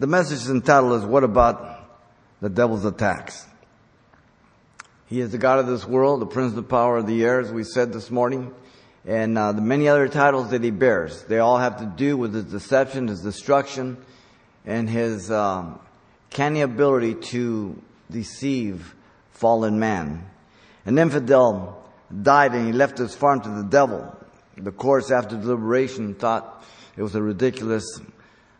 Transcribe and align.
The 0.00 0.06
message 0.06 0.48
entitled 0.48 1.02
is 1.02 1.04
What 1.04 1.24
About 1.24 1.86
the 2.40 2.48
Devil's 2.48 2.86
Attacks? 2.86 3.46
He 5.04 5.20
is 5.20 5.30
the 5.30 5.36
God 5.36 5.58
of 5.58 5.66
this 5.66 5.84
world, 5.84 6.22
the 6.22 6.26
Prince 6.26 6.52
of 6.52 6.56
the 6.56 6.62
Power 6.62 6.96
of 6.96 7.06
the 7.06 7.22
Air, 7.22 7.40
as 7.40 7.52
we 7.52 7.64
said 7.64 7.92
this 7.92 8.10
morning, 8.10 8.50
and 9.04 9.36
uh, 9.36 9.52
the 9.52 9.60
many 9.60 9.88
other 9.88 10.08
titles 10.08 10.52
that 10.52 10.64
he 10.64 10.70
bears. 10.70 11.24
They 11.24 11.38
all 11.38 11.58
have 11.58 11.80
to 11.80 11.84
do 11.84 12.16
with 12.16 12.32
his 12.32 12.44
deception, 12.44 13.08
his 13.08 13.20
destruction, 13.20 13.98
and 14.64 14.88
his 14.88 15.30
um, 15.30 15.78
canny 16.30 16.62
ability 16.62 17.16
to 17.32 17.78
deceive 18.10 18.94
fallen 19.32 19.78
man. 19.78 20.24
An 20.86 20.98
infidel 20.98 21.84
died 22.22 22.54
and 22.54 22.66
he 22.66 22.72
left 22.72 22.96
his 22.96 23.14
farm 23.14 23.42
to 23.42 23.50
the 23.50 23.64
devil. 23.64 24.16
The 24.56 24.72
courts, 24.72 25.10
after 25.10 25.36
deliberation, 25.36 26.14
thought 26.14 26.64
it 26.96 27.02
was 27.02 27.14
a 27.14 27.22
ridiculous 27.22 27.84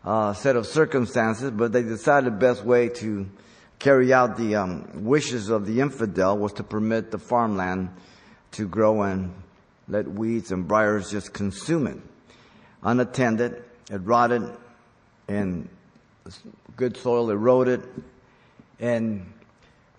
uh, 0.03 0.33
set 0.33 0.55
of 0.55 0.65
circumstances, 0.65 1.51
but 1.51 1.71
they 1.71 1.83
decided 1.83 2.33
the 2.33 2.37
best 2.37 2.63
way 2.63 2.89
to 2.89 3.29
carry 3.79 4.13
out 4.13 4.37
the 4.37 4.55
um, 4.55 5.05
wishes 5.05 5.49
of 5.49 5.65
the 5.65 5.79
infidel 5.79 6.37
was 6.37 6.53
to 6.53 6.63
permit 6.63 7.11
the 7.11 7.17
farmland 7.17 7.89
to 8.51 8.67
grow 8.67 9.01
and 9.01 9.33
let 9.87 10.07
weeds 10.07 10.51
and 10.51 10.67
briars 10.67 11.11
just 11.11 11.33
consume 11.33 11.87
it. 11.87 11.97
Unattended, 12.83 13.63
it 13.89 13.97
rotted, 14.03 14.43
and 15.27 15.69
good 16.75 16.97
soil 16.97 17.29
eroded, 17.29 17.83
and 18.79 19.31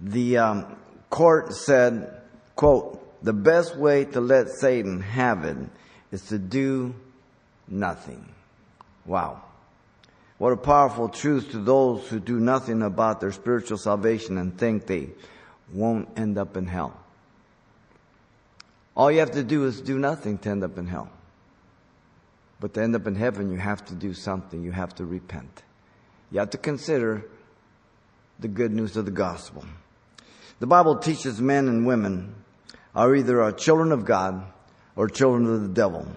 the 0.01 0.39
um, 0.39 0.77
court 1.11 1.53
said, 1.53 2.23
quote, 2.57 2.98
the 3.23 3.33
best 3.33 3.77
way 3.77 4.05
to 4.05 4.21
let 4.21 4.48
Satan 4.48 5.01
have 5.01 5.45
it 5.45 5.57
is 6.11 6.27
to 6.27 6.39
do 6.39 6.95
nothing. 7.69 8.29
Wow. 9.07 9.43
What 10.43 10.53
a 10.53 10.57
powerful 10.57 11.09
truth 11.09 11.53
to 11.53 11.59
those 11.59 12.09
who 12.09 12.19
do 12.19 12.41
nothing 12.41 12.83
about 12.83 13.21
their 13.21 13.31
spiritual 13.31 13.79
salvation 13.79 14.39
and 14.39 14.59
think 14.59 14.87
they 14.87 15.11
won't 15.73 16.09
end 16.19 16.37
up 16.37 16.57
in 16.57 16.67
hell. 16.67 16.99
All 18.97 19.09
you 19.12 19.21
have 19.21 19.31
to 19.31 19.45
do 19.45 19.67
is 19.67 19.81
do 19.81 20.01
nothing 20.01 20.39
to 20.39 20.51
end 20.51 20.65
up 20.65 20.79
in 20.79 20.89
hell. 20.89 21.09
But 22.59 22.75
to 22.75 22.83
end 22.83 22.97
up 22.97 23.07
in 23.07 23.15
heaven, 23.15 23.53
you 23.53 23.59
have 23.59 23.84
to 23.84 23.95
do 23.95 24.15
something. 24.15 24.65
You 24.65 24.73
have 24.73 24.93
to 24.97 25.05
repent. 25.05 25.62
You 26.33 26.41
have 26.41 26.51
to 26.51 26.59
consider 26.59 27.25
the 28.41 28.49
good 28.49 28.73
news 28.73 28.97
of 28.97 29.05
the 29.05 29.12
gospel. 29.12 29.65
The 30.59 30.67
Bible 30.67 30.97
teaches 30.97 31.41
men 31.41 31.69
and 31.69 31.87
women 31.87 32.34
are 32.97 33.15
either 33.15 33.41
our 33.41 33.53
children 33.53 33.93
of 33.93 34.05
God 34.05 34.43
or 34.97 35.06
children 35.06 35.47
of 35.47 35.62
the 35.62 35.69
devil. 35.69 36.09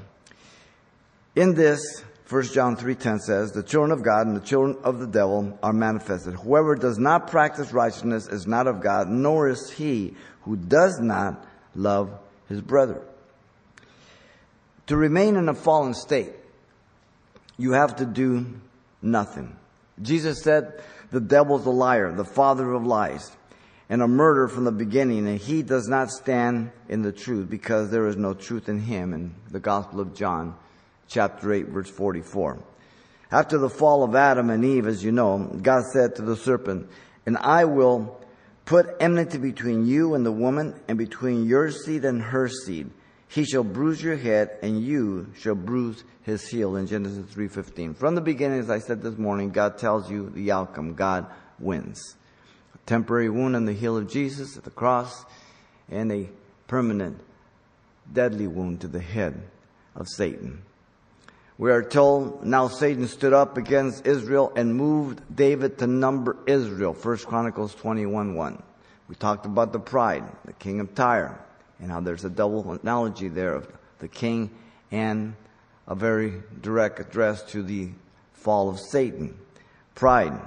In 1.36 1.54
this, 1.54 2.04
1 2.28 2.44
John 2.54 2.76
3:10 2.76 3.20
says, 3.20 3.52
"The 3.52 3.62
children 3.62 3.92
of 3.92 4.04
God 4.04 4.26
and 4.26 4.36
the 4.36 4.42
children 4.42 4.78
of 4.84 5.00
the 5.00 5.06
devil 5.06 5.60
are 5.62 5.74
manifested. 5.74 6.34
Whoever 6.34 6.76
does 6.76 6.98
not 6.98 7.28
practice 7.28 7.72
righteousness 7.72 8.28
is 8.28 8.48
not 8.48 8.66
of 8.66 8.82
God, 8.82 9.10
nor 9.10 9.48
is 9.48 9.70
he 9.72 10.16
who 10.44 10.56
does 10.56 11.00
not 11.00 11.46
love 11.76 12.10
his 12.50 12.62
brother." 12.62 13.02
To 14.88 14.98
remain 14.98 15.36
in 15.36 15.50
a 15.50 15.54
fallen 15.54 15.94
state, 15.94 16.34
you 17.58 17.74
have 17.74 17.96
to 17.98 18.06
do 18.06 18.46
nothing. 19.04 19.56
Jesus 20.02 20.42
said, 20.42 20.82
"The 21.12 21.22
devil's 21.22 21.68
a 21.68 21.72
liar, 21.72 22.12
the 22.12 22.26
father 22.26 22.74
of 22.74 22.84
lies." 22.84 23.32
and 23.90 24.02
a 24.02 24.08
murderer 24.08 24.48
from 24.48 24.64
the 24.64 24.72
beginning, 24.72 25.28
and 25.28 25.38
he 25.38 25.62
does 25.62 25.88
not 25.88 26.10
stand 26.10 26.72
in 26.90 27.04
the 27.04 27.12
truth 27.12 27.50
because 27.50 27.92
there 27.92 28.08
is 28.08 28.18
no 28.18 28.34
truth 28.34 28.68
in 28.68 28.80
him 28.80 29.14
in 29.14 29.32
the 29.52 29.60
Gospel 29.60 30.00
of 30.00 30.16
John, 30.16 30.56
chapter 31.08 31.54
8, 31.54 31.68
verse 31.68 31.90
44. 31.90 32.60
After 33.32 33.58
the 33.58 33.70
fall 33.70 34.04
of 34.04 34.16
Adam 34.16 34.50
and 34.50 34.64
Eve, 34.64 34.88
as 34.88 35.04
you 35.04 35.12
know, 35.12 35.40
God 35.62 35.84
said 35.94 36.16
to 36.16 36.22
the 36.22 36.36
serpent, 36.36 36.90
And 37.26 37.38
I 37.38 37.66
will 37.66 38.20
put 38.66 38.96
enmity 39.00 39.38
between 39.38 39.86
you 39.86 40.16
and 40.16 40.26
the 40.26 40.32
woman, 40.32 40.80
and 40.88 40.98
between 40.98 41.46
your 41.46 41.72
seed 41.72 42.06
and 42.06 42.22
her 42.22 42.48
seed. 42.48 42.90
He 43.28 43.44
shall 43.46 43.64
bruise 43.64 44.02
your 44.02 44.16
head, 44.16 44.58
and 44.62 44.82
you 44.82 45.32
shall 45.38 45.56
bruise 45.56 46.04
his 46.24 46.48
heel, 46.48 46.76
in 46.76 46.88
Genesis 46.88 47.26
3.15. 47.34 47.96
From 47.96 48.16
the 48.16 48.22
beginning, 48.22 48.60
as 48.60 48.70
I 48.70 48.80
said 48.80 49.02
this 49.02 49.18
morning, 49.18 49.50
God 49.50 49.78
tells 49.78 50.10
you 50.10 50.30
the 50.30 50.52
outcome. 50.52 50.94
God 50.94 51.28
wins 51.60 52.16
A 52.74 52.78
temporary 52.86 53.30
wound 53.30 53.56
on 53.56 53.66
the 53.66 53.74
heel 53.74 53.98
of 53.98 54.10
Jesus 54.10 54.58
at 54.58 54.64
the 54.64 54.72
cross, 54.72 55.26
and 55.90 56.12
a 56.12 56.30
permanent 56.68 57.20
deadly 58.12 58.48
wound 58.48 58.82
to 58.82 58.88
the 58.88 59.00
head 59.00 59.44
of 59.96 60.08
Satan. 60.08 60.62
We 61.58 61.72
are 61.72 61.84
told 61.84 62.46
now 62.46 62.68
Satan 62.68 63.08
stood 63.08 63.32
up 63.32 63.58
against 63.58 64.06
Israel 64.06 64.52
and 64.58 64.76
moved 64.76 65.22
David 65.34 65.78
to 65.78 65.88
number 65.88 66.36
Israel. 66.48 66.94
First 66.94 67.28
Chronicles 67.28 67.74
21 67.76 68.36
1. 68.36 68.64
We 69.08 69.16
talked 69.16 69.46
about 69.46 69.72
the 69.72 69.80
pride, 69.80 70.26
the 70.44 70.52
king 70.52 70.82
of 70.82 70.94
Tyre, 70.96 71.40
and 71.80 71.90
how 71.90 72.02
there's 72.02 72.26
a 72.26 72.30
double 72.30 72.74
analogy 72.74 73.30
there 73.30 73.54
of 73.54 73.72
the 74.00 74.10
king 74.10 74.50
and 74.92 75.36
a 75.88 75.96
very 75.96 76.44
direct 76.60 77.00
address 77.00 77.42
to 77.52 77.64
the 77.64 77.92
fall 78.34 78.68
of 78.68 78.78
Satan. 78.78 79.38
Pride. 79.94 80.38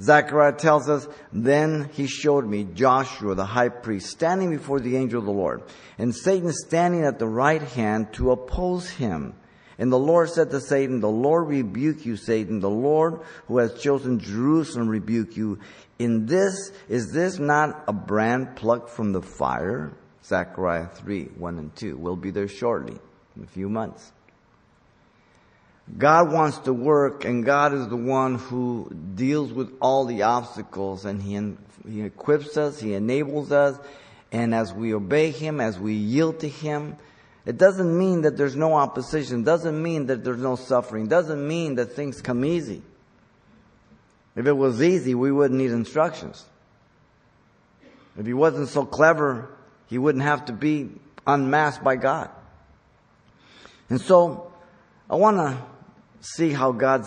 Zechariah 0.00 0.54
tells 0.54 0.88
us, 0.88 1.06
Then 1.32 1.88
he 1.92 2.08
showed 2.08 2.44
me 2.44 2.64
Joshua 2.64 3.36
the 3.36 3.44
high 3.44 3.68
priest 3.68 4.10
standing 4.10 4.50
before 4.50 4.80
the 4.80 4.96
angel 4.96 5.20
of 5.20 5.26
the 5.26 5.30
Lord, 5.30 5.62
and 5.98 6.12
Satan 6.12 6.52
standing 6.52 7.04
at 7.04 7.20
the 7.20 7.28
right 7.28 7.62
hand 7.62 8.12
to 8.14 8.32
oppose 8.32 8.90
him. 8.90 9.34
And 9.78 9.90
the 9.90 9.98
Lord 9.98 10.30
said 10.30 10.50
to 10.50 10.60
Satan, 10.60 11.00
The 11.00 11.08
Lord 11.08 11.48
rebuke 11.48 12.04
you, 12.04 12.16
Satan. 12.16 12.60
The 12.60 12.70
Lord 12.70 13.20
who 13.48 13.58
has 13.58 13.80
chosen 13.80 14.18
Jerusalem 14.18 14.88
rebuke 14.88 15.36
you. 15.36 15.58
In 15.98 16.26
this, 16.26 16.72
is 16.88 17.12
this 17.12 17.38
not 17.38 17.84
a 17.88 17.92
brand 17.92 18.56
plucked 18.56 18.90
from 18.90 19.12
the 19.12 19.22
fire? 19.22 19.92
Zechariah 20.24 20.86
3, 20.86 21.24
1 21.36 21.58
and 21.58 21.74
2. 21.76 21.96
We'll 21.96 22.16
be 22.16 22.30
there 22.30 22.48
shortly, 22.48 22.98
in 23.36 23.42
a 23.42 23.46
few 23.46 23.68
months. 23.68 24.12
God 25.98 26.32
wants 26.32 26.58
to 26.60 26.72
work 26.72 27.24
and 27.24 27.44
God 27.44 27.74
is 27.74 27.88
the 27.88 27.96
one 27.96 28.36
who 28.36 28.90
deals 29.14 29.52
with 29.52 29.76
all 29.80 30.04
the 30.04 30.22
obstacles 30.22 31.04
and 31.04 31.20
he, 31.20 31.34
he 31.90 32.02
equips 32.02 32.56
us, 32.56 32.80
He 32.80 32.94
enables 32.94 33.52
us, 33.52 33.78
and 34.30 34.54
as 34.54 34.72
we 34.72 34.94
obey 34.94 35.30
Him, 35.30 35.60
as 35.60 35.78
we 35.78 35.94
yield 35.94 36.40
to 36.40 36.48
Him, 36.48 36.96
it 37.44 37.58
doesn't 37.58 37.98
mean 37.98 38.22
that 38.22 38.36
there's 38.36 38.54
no 38.54 38.74
opposition, 38.74 39.42
doesn't 39.42 39.80
mean 39.80 40.06
that 40.06 40.22
there's 40.22 40.40
no 40.40 40.56
suffering, 40.56 41.08
doesn't 41.08 41.46
mean 41.46 41.74
that 41.76 41.86
things 41.86 42.20
come 42.22 42.44
easy. 42.44 42.82
If 44.36 44.46
it 44.46 44.52
was 44.52 44.82
easy, 44.82 45.14
we 45.14 45.32
wouldn't 45.32 45.58
need 45.58 45.72
instructions. 45.72 46.44
If 48.16 48.26
he 48.26 48.32
wasn't 48.32 48.68
so 48.68 48.84
clever, 48.84 49.48
he 49.88 49.98
wouldn't 49.98 50.24
have 50.24 50.46
to 50.46 50.52
be 50.52 50.90
unmasked 51.26 51.82
by 51.82 51.96
God. 51.96 52.30
And 53.90 54.00
so, 54.00 54.52
I 55.10 55.16
want 55.16 55.36
to 55.36 55.58
see 56.20 56.50
how 56.50 56.72
God 56.72 57.04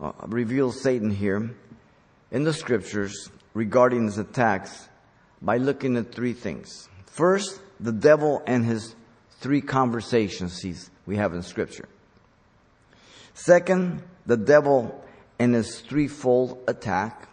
uh, 0.00 0.12
reveals 0.26 0.80
Satan 0.80 1.10
here 1.10 1.50
in 2.30 2.44
the 2.44 2.52
scriptures 2.52 3.30
regarding 3.52 4.04
his 4.04 4.18
attacks 4.18 4.88
by 5.42 5.56
looking 5.56 5.96
at 5.96 6.14
three 6.14 6.32
things. 6.32 6.88
First, 7.06 7.60
the 7.80 7.92
devil 7.92 8.42
and 8.46 8.64
his 8.64 8.94
three 9.40 9.60
conversations 9.60 10.90
we 11.06 11.16
have 11.16 11.34
in 11.34 11.42
scripture. 11.42 11.88
Second, 13.34 14.02
the 14.26 14.36
devil 14.36 15.04
and 15.38 15.54
his 15.54 15.80
threefold 15.80 16.62
attack. 16.68 17.28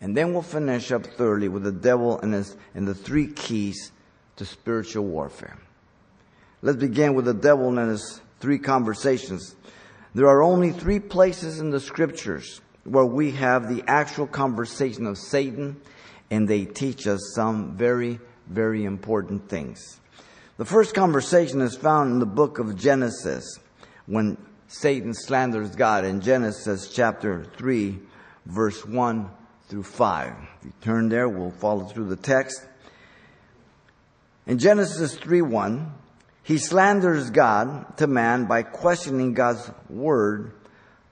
And 0.00 0.16
then 0.16 0.32
we'll 0.32 0.42
finish 0.42 0.92
up 0.92 1.04
thirdly 1.04 1.48
with 1.48 1.64
the 1.64 1.72
devil 1.72 2.20
and 2.20 2.32
his, 2.32 2.56
and 2.74 2.86
the 2.86 2.94
three 2.94 3.26
keys 3.26 3.90
to 4.36 4.44
spiritual 4.44 5.04
warfare. 5.04 5.58
Let's 6.62 6.78
begin 6.78 7.14
with 7.14 7.24
the 7.24 7.34
devil 7.34 7.76
and 7.76 7.90
his 7.90 8.20
three 8.40 8.58
conversations. 8.58 9.56
There 10.14 10.28
are 10.28 10.42
only 10.42 10.70
three 10.70 11.00
places 11.00 11.58
in 11.58 11.70
the 11.70 11.80
scriptures 11.80 12.60
where 12.84 13.04
we 13.04 13.32
have 13.32 13.68
the 13.68 13.82
actual 13.88 14.26
conversation 14.26 15.06
of 15.06 15.18
Satan 15.18 15.80
and 16.30 16.48
they 16.48 16.64
teach 16.64 17.06
us 17.06 17.32
some 17.34 17.76
very, 17.76 18.20
very 18.48 18.84
important 18.84 19.48
things. 19.48 20.00
The 20.58 20.64
first 20.64 20.94
conversation 20.94 21.60
is 21.60 21.76
found 21.76 22.12
in 22.12 22.18
the 22.18 22.24
book 22.24 22.58
of 22.58 22.78
Genesis 22.78 23.58
when 24.06 24.38
Satan 24.68 25.12
slanders 25.12 25.76
God 25.76 26.06
in 26.06 26.22
Genesis 26.22 26.90
chapter 26.90 27.44
3 27.58 27.98
verse 28.46 28.82
1 28.86 29.28
through 29.68 29.82
5. 29.82 30.32
If 30.32 30.64
you 30.64 30.72
turn 30.80 31.10
there, 31.10 31.28
we'll 31.28 31.50
follow 31.50 31.84
through 31.84 32.08
the 32.08 32.16
text. 32.16 32.66
In 34.46 34.58
Genesis 34.58 35.14
3 35.16 35.42
1, 35.42 35.92
he 36.42 36.56
slanders 36.56 37.28
God 37.28 37.98
to 37.98 38.06
man 38.06 38.46
by 38.46 38.62
questioning 38.62 39.34
God's 39.34 39.70
word 39.90 40.52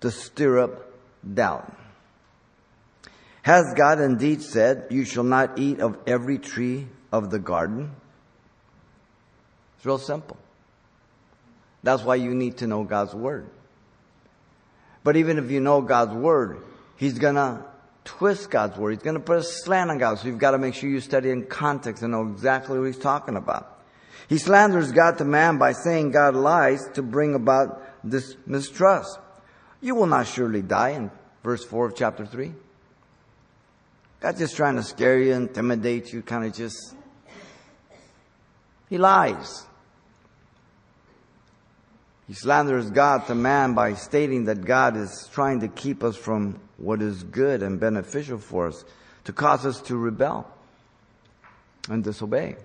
to 0.01 0.11
stir 0.11 0.61
up 0.61 0.91
doubt. 1.35 1.71
Has 3.43 3.75
God 3.77 4.01
indeed 4.01 4.41
said, 4.41 4.87
You 4.89 5.05
shall 5.05 5.23
not 5.23 5.59
eat 5.59 5.81
of 5.81 5.99
every 6.07 6.39
tree 6.39 6.89
of 7.13 7.29
the 7.29 7.39
garden? 7.39 7.95
It's 9.85 9.87
real 9.87 9.99
simple. 9.99 10.39
That's 11.83 12.03
why 12.03 12.15
you 12.15 12.35
need 12.35 12.57
to 12.59 12.67
know 12.67 12.85
God's 12.85 13.15
word. 13.15 13.47
But 15.03 15.19
even 15.19 15.37
if 15.37 15.51
you 15.51 15.61
know 15.61 15.83
God's 15.83 16.15
word, 16.15 16.63
He's 16.97 17.19
gonna 17.19 17.63
twist 18.03 18.51
God's 18.51 18.79
word. 18.79 18.93
He's 18.93 19.03
gonna 19.03 19.21
put 19.21 19.37
a 19.37 19.43
slant 19.43 19.91
on 19.91 19.99
God. 19.99 20.19
So 20.19 20.29
you've 20.29 20.39
got 20.39 20.53
to 20.53 20.59
make 20.59 20.73
sure 20.73 20.89
you 20.89 21.01
study 21.01 21.29
in 21.29 21.45
context 21.45 22.03
and 22.03 22.13
know 22.13 22.31
exactly 22.33 22.79
what 22.79 22.87
He's 22.87 22.97
talking 22.97 23.37
about. 23.37 23.79
He 24.27 24.39
slanders 24.39 24.91
God 24.91 25.19
to 25.19 25.27
man 25.27 25.59
by 25.59 25.73
saying 25.73 26.13
God 26.13 26.35
lies 26.35 26.89
to 26.95 27.03
bring 27.03 27.35
about 27.35 27.83
this 28.03 28.37
mistrust. 28.47 29.19
You 29.83 29.97
will 29.97 30.07
not 30.07 30.27
surely 30.27 30.63
die 30.63 30.93
in 30.93 31.11
verse 31.43 31.63
4 31.63 31.89
of 31.89 31.95
chapter 31.95 32.25
3. 32.25 32.55
God's 34.21 34.39
just 34.39 34.57
trying 34.57 34.77
to 34.77 34.83
scare 34.83 35.19
you, 35.19 35.35
intimidate 35.35 36.11
you, 36.11 36.23
kind 36.23 36.47
of 36.47 36.55
just. 36.55 36.95
He 38.89 38.97
lies. 38.97 39.67
He 42.27 42.35
slanders 42.35 42.91
God 42.91 43.27
to 43.27 43.35
man 43.35 43.75
by 43.75 43.95
stating 43.95 44.45
that 44.45 44.65
God 44.65 44.97
is 44.97 45.29
trying 45.33 45.61
to 45.61 45.69
keep 45.69 46.03
us 46.03 46.17
from 46.17 46.59
what 46.79 47.03
is 47.03 47.23
good 47.23 47.63
and 47.63 47.79
beneficial 47.79 48.39
for 48.39 48.69
us, 48.69 48.85
to 49.25 49.33
cause 49.33 49.67
us 49.67 49.81
to 49.83 49.97
rebel 49.97 50.51
and 51.91 52.03
disobey. 52.03 52.57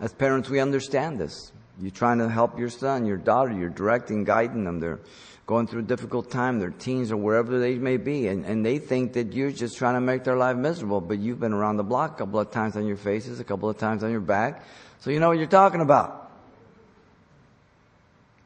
As 0.00 0.12
parents, 0.12 0.48
we 0.48 0.60
understand 0.60 1.18
this. 1.18 1.52
You're 1.80 1.90
trying 1.90 2.18
to 2.18 2.28
help 2.28 2.58
your 2.58 2.68
son, 2.68 3.06
your 3.06 3.16
daughter, 3.16 3.52
you're 3.52 3.68
directing, 3.68 4.22
guiding 4.22 4.64
them. 4.64 4.78
They're 4.78 5.00
going 5.46 5.66
through 5.66 5.80
a 5.80 5.84
difficult 5.84 6.30
time, 6.30 6.58
their 6.58 6.70
teens 6.70 7.12
or 7.12 7.16
wherever 7.16 7.58
they 7.58 7.74
may 7.74 7.96
be, 7.96 8.28
and, 8.28 8.44
and 8.44 8.64
they 8.64 8.78
think 8.78 9.12
that 9.14 9.32
you're 9.32 9.50
just 9.50 9.76
trying 9.76 9.94
to 9.94 10.00
make 10.00 10.24
their 10.24 10.36
life 10.36 10.56
miserable, 10.56 11.00
but 11.00 11.18
you've 11.18 11.40
been 11.40 11.52
around 11.52 11.76
the 11.76 11.84
block 11.84 12.12
a 12.12 12.18
couple 12.24 12.40
of 12.40 12.50
times 12.50 12.76
on 12.76 12.86
your 12.86 12.96
faces, 12.96 13.40
a 13.40 13.44
couple 13.44 13.68
of 13.68 13.76
times 13.76 14.02
on 14.02 14.10
your 14.10 14.20
back, 14.20 14.64
so 15.00 15.10
you 15.10 15.20
know 15.20 15.28
what 15.28 15.38
you're 15.38 15.46
talking 15.46 15.82
about. 15.82 16.23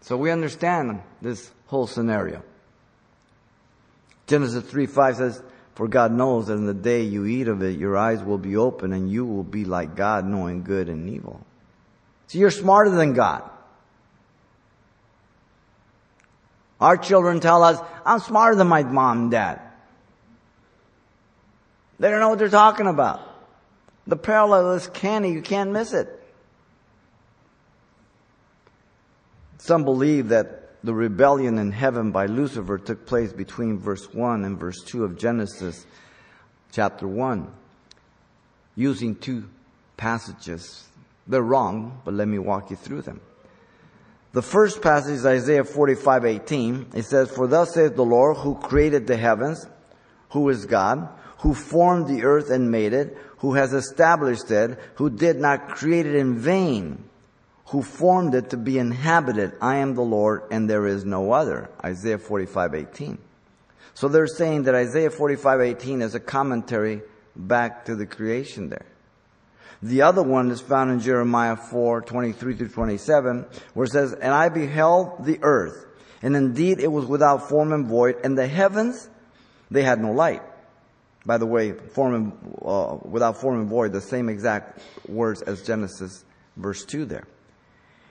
So 0.08 0.16
we 0.16 0.30
understand 0.30 1.02
this 1.20 1.50
whole 1.66 1.86
scenario. 1.86 2.42
Genesis 4.26 4.64
3 4.64 4.86
5 4.86 5.16
says, 5.16 5.42
For 5.74 5.86
God 5.86 6.12
knows 6.12 6.46
that 6.46 6.54
in 6.54 6.64
the 6.64 6.72
day 6.72 7.02
you 7.02 7.26
eat 7.26 7.46
of 7.46 7.62
it, 7.62 7.78
your 7.78 7.94
eyes 7.94 8.22
will 8.22 8.38
be 8.38 8.56
open 8.56 8.94
and 8.94 9.12
you 9.12 9.26
will 9.26 9.44
be 9.44 9.66
like 9.66 9.96
God, 9.96 10.24
knowing 10.24 10.62
good 10.62 10.88
and 10.88 11.10
evil. 11.10 11.44
So 12.28 12.38
you're 12.38 12.50
smarter 12.50 12.88
than 12.88 13.12
God. 13.12 13.50
Our 16.80 16.96
children 16.96 17.40
tell 17.40 17.62
us, 17.62 17.78
I'm 18.06 18.20
smarter 18.20 18.56
than 18.56 18.66
my 18.66 18.84
mom 18.84 19.18
and 19.24 19.30
dad. 19.30 19.60
They 22.00 22.08
don't 22.08 22.20
know 22.20 22.30
what 22.30 22.38
they're 22.38 22.48
talking 22.48 22.86
about. 22.86 23.20
The 24.06 24.16
parallel 24.16 24.72
is 24.72 24.86
canny, 24.86 25.32
you 25.32 25.42
can't 25.42 25.70
miss 25.70 25.92
it. 25.92 26.17
Some 29.58 29.84
believe 29.84 30.28
that 30.28 30.82
the 30.84 30.94
rebellion 30.94 31.58
in 31.58 31.72
heaven 31.72 32.12
by 32.12 32.26
Lucifer 32.26 32.78
took 32.78 33.06
place 33.06 33.32
between 33.32 33.78
verse 33.78 34.12
1 34.14 34.44
and 34.44 34.58
verse 34.58 34.80
2 34.84 35.04
of 35.04 35.18
Genesis 35.18 35.84
chapter 36.70 37.06
1, 37.06 37.50
using 38.76 39.16
two 39.16 39.48
passages. 39.96 40.86
They're 41.26 41.42
wrong, 41.42 42.00
but 42.04 42.14
let 42.14 42.28
me 42.28 42.38
walk 42.38 42.70
you 42.70 42.76
through 42.76 43.02
them. 43.02 43.20
The 44.32 44.42
first 44.42 44.82
passage 44.82 45.14
is 45.14 45.26
Isaiah 45.26 45.64
45, 45.64 46.24
18. 46.24 46.86
It 46.94 47.04
says, 47.04 47.30
For 47.30 47.46
thus 47.46 47.74
saith 47.74 47.96
the 47.96 48.04
Lord 48.04 48.36
who 48.36 48.54
created 48.54 49.06
the 49.06 49.16
heavens, 49.16 49.66
who 50.30 50.48
is 50.50 50.66
God, 50.66 51.08
who 51.38 51.54
formed 51.54 52.06
the 52.06 52.24
earth 52.24 52.50
and 52.50 52.70
made 52.70 52.92
it, 52.92 53.16
who 53.38 53.54
has 53.54 53.72
established 53.72 54.50
it, 54.50 54.78
who 54.96 55.10
did 55.10 55.38
not 55.38 55.68
create 55.68 56.06
it 56.06 56.14
in 56.14 56.38
vain, 56.38 57.07
who 57.68 57.82
formed 57.82 58.34
it 58.34 58.50
to 58.50 58.56
be 58.56 58.78
inhabited. 58.78 59.52
I 59.60 59.76
am 59.76 59.94
the 59.94 60.02
Lord 60.02 60.42
and 60.50 60.68
there 60.68 60.86
is 60.86 61.04
no 61.04 61.32
other. 61.32 61.70
Isaiah 61.84 62.18
45, 62.18 62.74
18. 62.74 63.18
So 63.94 64.08
they're 64.08 64.26
saying 64.26 64.62
that 64.64 64.74
Isaiah 64.74 65.10
45, 65.10 65.60
18 65.60 66.02
is 66.02 66.14
a 66.14 66.20
commentary 66.20 67.02
back 67.36 67.84
to 67.86 67.94
the 67.94 68.06
creation 68.06 68.70
there. 68.70 68.86
The 69.82 70.02
other 70.02 70.22
one 70.22 70.50
is 70.50 70.60
found 70.60 70.90
in 70.90 71.00
Jeremiah 71.00 71.56
4, 71.56 72.02
23 72.02 72.56
through 72.56 72.68
27, 72.68 73.46
where 73.74 73.84
it 73.84 73.92
says, 73.92 74.12
And 74.12 74.32
I 74.32 74.48
beheld 74.48 75.24
the 75.24 75.38
earth, 75.42 75.86
and 76.20 76.34
indeed 76.34 76.80
it 76.80 76.90
was 76.90 77.06
without 77.06 77.48
form 77.48 77.72
and 77.72 77.86
void, 77.86 78.16
and 78.24 78.36
the 78.36 78.48
heavens, 78.48 79.08
they 79.70 79.82
had 79.82 80.00
no 80.00 80.10
light. 80.10 80.42
By 81.24 81.38
the 81.38 81.46
way, 81.46 81.72
form 81.72 82.14
and, 82.14 82.32
uh, 82.64 82.96
without 83.02 83.40
form 83.40 83.60
and 83.60 83.68
void, 83.68 83.92
the 83.92 84.00
same 84.00 84.28
exact 84.28 84.80
words 85.06 85.42
as 85.42 85.64
Genesis 85.64 86.24
verse 86.56 86.84
2 86.84 87.04
there. 87.04 87.26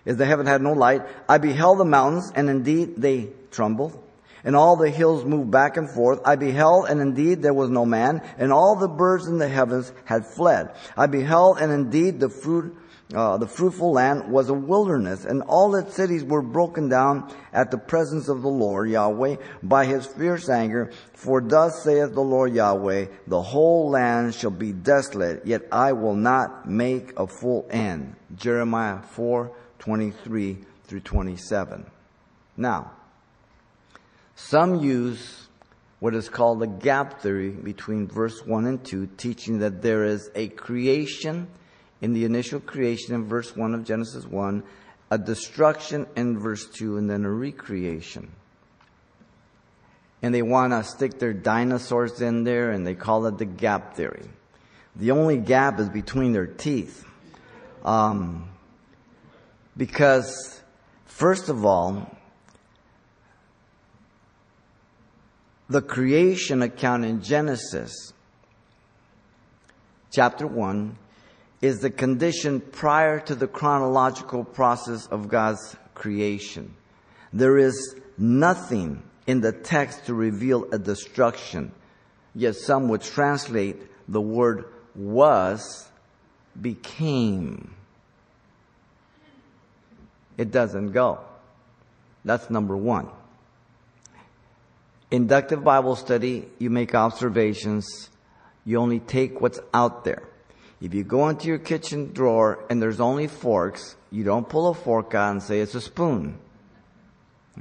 Is 0.08 0.18
the 0.18 0.26
heaven 0.26 0.48
had 0.48 0.64
no 0.64 0.74
light. 0.74 1.04
I 1.30 1.38
beheld 1.38 1.78
the 1.78 1.86
mountains, 1.86 2.32
and 2.34 2.50
indeed 2.50 2.96
they 2.98 3.30
trembled 3.52 4.04
and 4.48 4.56
all 4.56 4.78
the 4.78 4.90
hills 4.90 5.26
moved 5.26 5.52
back 5.52 5.76
and 5.76 5.90
forth. 5.90 6.22
I 6.24 6.38
beheld, 6.38 6.86
and 6.88 7.02
indeed 7.02 7.42
there 7.42 7.54
was 7.54 7.70
no 7.70 7.86
man, 7.86 8.22
and 8.38 8.54
all 8.54 8.78
the 8.78 8.88
birds 8.88 9.28
in 9.28 9.40
the 9.40 9.50
heavens 9.50 9.92
had 10.06 10.26
fled. 10.26 10.74
I 10.96 11.08
beheld, 11.08 11.58
and 11.60 11.70
indeed 11.70 12.22
the 12.22 12.30
fruit, 12.30 12.74
uh, 13.14 13.38
the 13.38 13.48
fruitful 13.48 13.92
land 13.92 14.32
was 14.32 14.48
a 14.48 14.54
wilderness, 14.54 15.26
and 15.26 15.42
all 15.44 15.76
its 15.76 15.96
cities 15.96 16.24
were 16.24 16.42
broken 16.42 16.88
down 16.88 17.30
at 17.52 17.72
the 17.72 17.78
presence 17.78 18.30
of 18.30 18.42
the 18.42 18.50
Lord 18.50 18.90
Yahweh 18.90 19.36
by 19.64 19.86
his 19.86 20.06
fierce 20.06 20.48
anger. 20.48 20.92
For 21.14 21.42
thus 21.42 21.84
saith 21.84 22.14
the 22.14 22.22
Lord 22.22 22.54
Yahweh, 22.54 23.08
the 23.28 23.42
whole 23.42 23.90
land 23.90 24.34
shall 24.34 24.52
be 24.52 24.72
desolate, 24.72 25.46
yet 25.46 25.64
I 25.74 25.92
will 25.92 26.16
not 26.16 26.70
make 26.70 27.18
a 27.20 27.28
full 27.28 27.68
end. 27.70 28.16
Jeremiah 28.36 29.02
4, 29.02 29.52
23 29.80 30.58
through 30.86 31.00
27. 31.02 31.86
Now, 32.56 32.92
some 34.36 34.82
use 34.82 35.48
what 36.00 36.14
is 36.14 36.30
called 36.30 36.60
the 36.60 36.68
gap 36.68 37.22
theory 37.22 37.50
between 37.50 38.08
verse 38.08 38.46
1 38.46 38.66
and 38.66 38.84
2, 38.84 39.08
teaching 39.18 39.60
that 39.60 39.82
there 39.82 40.06
is 40.06 40.30
a 40.36 40.48
creation 40.50 41.48
in 42.02 42.14
the 42.14 42.26
initial 42.26 42.60
creation 42.60 43.16
in 43.16 43.26
verse 43.26 43.56
1 43.56 43.74
of 43.74 43.84
Genesis 43.84 44.26
1, 44.26 44.64
a 45.10 45.18
destruction 45.18 46.06
in 46.16 46.38
verse 46.38 46.68
2, 46.68 46.98
and 46.98 47.10
then 47.10 47.26
a 47.26 47.32
recreation. 47.32 48.32
And 50.22 50.34
they 50.34 50.44
want 50.44 50.74
to 50.74 50.84
stick 50.84 51.18
their 51.18 51.34
dinosaurs 51.34 52.22
in 52.22 52.44
there, 52.44 52.72
and 52.72 52.86
they 52.86 52.94
call 52.96 53.26
it 53.26 53.38
the 53.38 53.46
gap 53.46 53.96
theory. 53.96 54.26
The 54.96 55.12
only 55.12 55.38
gap 55.38 55.80
is 55.80 55.90
between 55.90 56.34
their 56.34 56.48
teeth. 56.48 57.06
Um, 57.84 58.50
because, 59.78 60.62
first 61.06 61.50
of 61.50 61.64
all, 61.64 62.18
the 65.70 65.82
creation 65.82 66.62
account 66.62 67.06
in 67.06 67.22
Genesis 67.22 68.14
chapter 70.12 70.48
1 70.48 70.98
is 71.62 71.80
the 71.80 71.90
condition 71.90 72.60
prior 72.60 73.20
to 73.20 73.36
the 73.36 73.48
chronological 73.48 74.44
process 74.44 75.06
of 75.08 75.28
God's 75.28 75.76
creation. 75.94 76.74
There 77.34 77.58
is 77.58 77.96
nothing 78.18 79.04
in 79.28 79.42
the 79.42 79.52
text 79.52 80.06
to 80.06 80.14
reveal 80.14 80.68
a 80.72 80.80
destruction, 80.80 81.72
yet 82.34 82.56
some 82.56 82.88
would 82.88 83.02
translate 83.02 83.82
the 84.08 84.22
word 84.22 84.66
was 84.96 85.88
became. 86.60 87.77
It 90.38 90.52
doesn't 90.52 90.92
go. 90.92 91.20
That's 92.24 92.50
number 92.50 92.78
one. 92.78 93.10
Inductive 95.10 95.64
Bible 95.64 95.96
study, 95.96 96.48
you 96.60 96.70
make 96.70 96.94
observations. 96.94 98.10
You 98.66 98.80
only 98.80 99.00
take 99.00 99.42
what's 99.42 99.60
out 99.74 100.04
there. 100.04 100.24
If 100.82 100.94
you 100.94 101.04
go 101.04 101.30
into 101.30 101.48
your 101.48 101.58
kitchen 101.58 102.12
drawer 102.14 102.66
and 102.70 102.82
there's 102.82 103.00
only 103.00 103.28
forks, 103.28 103.96
you 104.12 104.24
don't 104.24 104.48
pull 104.48 104.70
a 104.70 104.74
fork 104.74 105.16
out 105.16 105.32
and 105.32 105.42
say 105.42 105.60
it's 105.60 105.74
a 105.74 105.82
spoon. 105.82 106.38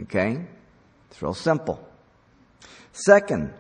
Okay? 0.03 0.45
It's 1.11 1.23
real 1.23 1.33
simple. 1.33 1.83
Second, 2.93 3.55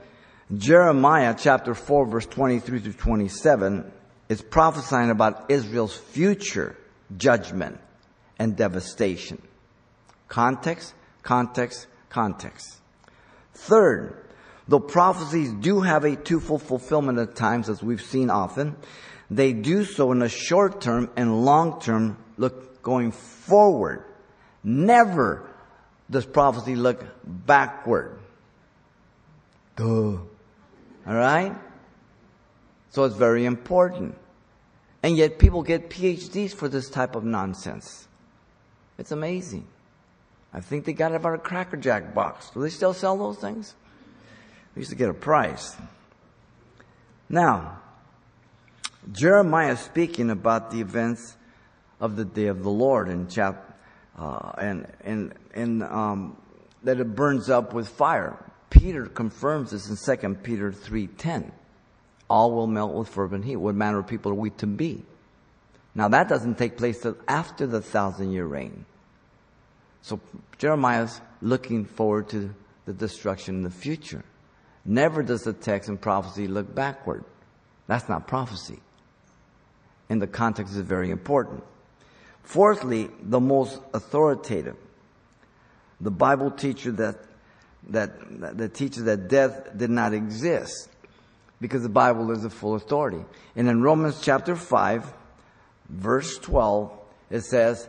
Jeremiah 0.54 1.34
chapter 1.38 1.74
4 1.74 2.06
verse 2.06 2.26
23 2.26 2.80
through 2.80 2.92
27 2.92 3.92
is 4.28 4.42
prophesying 4.42 5.10
about 5.10 5.50
Israel's 5.50 5.96
future 5.96 6.76
judgment 7.16 7.78
and 8.38 8.56
devastation. 8.56 9.40
Context, 10.28 10.94
context, 11.22 11.86
context. 12.08 12.76
Third, 13.54 14.24
though 14.68 14.80
prophecies 14.80 15.52
do 15.52 15.80
have 15.80 16.04
a 16.04 16.16
twofold 16.16 16.62
fulfillment 16.62 17.18
at 17.18 17.34
times, 17.34 17.68
as 17.68 17.82
we've 17.82 18.02
seen 18.02 18.30
often, 18.30 18.76
they 19.30 19.52
do 19.52 19.84
so 19.84 20.12
in 20.12 20.22
a 20.22 20.28
short 20.28 20.80
term 20.80 21.10
and 21.16 21.44
long 21.44 21.80
term 21.80 22.18
look 22.36 22.82
going 22.82 23.12
forward. 23.12 24.04
Never 24.62 25.48
does 26.10 26.26
prophecy 26.26 26.76
look 26.76 27.04
backward. 27.24 28.18
Duh. 29.76 30.18
Alright? 31.06 31.54
So 32.90 33.04
it's 33.04 33.16
very 33.16 33.44
important. 33.44 34.16
And 35.02 35.16
yet 35.16 35.38
people 35.38 35.62
get 35.62 35.90
PhDs 35.90 36.54
for 36.54 36.68
this 36.68 36.88
type 36.88 37.14
of 37.14 37.24
nonsense. 37.24 38.05
It's 38.98 39.12
amazing. 39.12 39.66
I 40.52 40.60
think 40.60 40.84
they 40.84 40.92
got 40.92 41.12
it 41.12 41.16
out 41.16 41.26
of 41.26 41.34
a 41.34 41.38
Cracker 41.38 41.76
Jack 41.76 42.14
box. 42.14 42.50
Do 42.50 42.60
they 42.60 42.70
still 42.70 42.94
sell 42.94 43.16
those 43.16 43.38
things? 43.38 43.74
We 44.74 44.80
used 44.80 44.90
to 44.90 44.96
get 44.96 45.08
a 45.08 45.14
price. 45.14 45.76
Now, 47.28 47.78
Jeremiah 49.12 49.76
speaking 49.76 50.30
about 50.30 50.70
the 50.70 50.80
events 50.80 51.36
of 52.00 52.16
the 52.16 52.24
day 52.24 52.46
of 52.46 52.62
the 52.62 52.70
Lord 52.70 53.08
in 53.08 53.28
uh, 54.18 54.52
and, 54.58 54.86
and, 55.04 55.34
and, 55.54 55.82
um, 55.82 56.36
that 56.82 57.00
it 57.00 57.14
burns 57.14 57.50
up 57.50 57.74
with 57.74 57.88
fire. 57.88 58.38
Peter 58.70 59.06
confirms 59.06 59.72
this 59.72 59.88
in 59.88 60.18
2 60.18 60.34
Peter 60.36 60.72
3.10. 60.72 61.50
All 62.28 62.52
will 62.52 62.66
melt 62.66 62.94
with 62.94 63.08
fervent 63.08 63.44
heat. 63.44 63.56
What 63.56 63.74
manner 63.74 63.98
of 63.98 64.06
people 64.06 64.32
are 64.32 64.36
we 64.36 64.50
to 64.50 64.66
be? 64.66 65.04
Now 65.96 66.08
that 66.08 66.28
doesn't 66.28 66.58
take 66.58 66.76
place 66.76 67.00
till 67.00 67.16
after 67.26 67.66
the 67.66 67.80
thousand 67.80 68.30
year 68.30 68.46
reign. 68.46 68.84
So 70.02 70.20
Jeremiah's 70.58 71.20
looking 71.40 71.86
forward 71.86 72.28
to 72.28 72.54
the 72.84 72.92
destruction 72.92 73.56
in 73.56 73.62
the 73.62 73.70
future. 73.70 74.22
Never 74.84 75.22
does 75.22 75.44
the 75.44 75.54
text 75.54 75.88
in 75.88 75.96
prophecy 75.96 76.46
look 76.46 76.72
backward. 76.72 77.24
That's 77.86 78.08
not 78.10 78.28
prophecy. 78.28 78.78
And 80.10 80.20
the 80.20 80.26
context 80.26 80.74
is 80.74 80.80
very 80.80 81.10
important. 81.10 81.64
Fourthly, 82.42 83.08
the 83.22 83.40
most 83.40 83.80
authoritative. 83.94 84.76
The 86.00 86.10
Bible 86.10 86.50
teacher 86.50 86.92
that, 86.92 87.16
that, 87.88 88.58
that 88.58 88.74
teaches 88.74 89.04
that 89.04 89.28
death 89.28 89.76
did 89.76 89.90
not 89.90 90.12
exist 90.12 90.90
because 91.58 91.82
the 91.82 91.88
Bible 91.88 92.30
is 92.32 92.44
a 92.44 92.50
full 92.50 92.74
authority. 92.74 93.24
And 93.56 93.66
in 93.66 93.82
Romans 93.82 94.20
chapter 94.20 94.54
5, 94.54 95.12
verse 95.88 96.38
12, 96.38 96.92
it 97.30 97.42
says, 97.42 97.88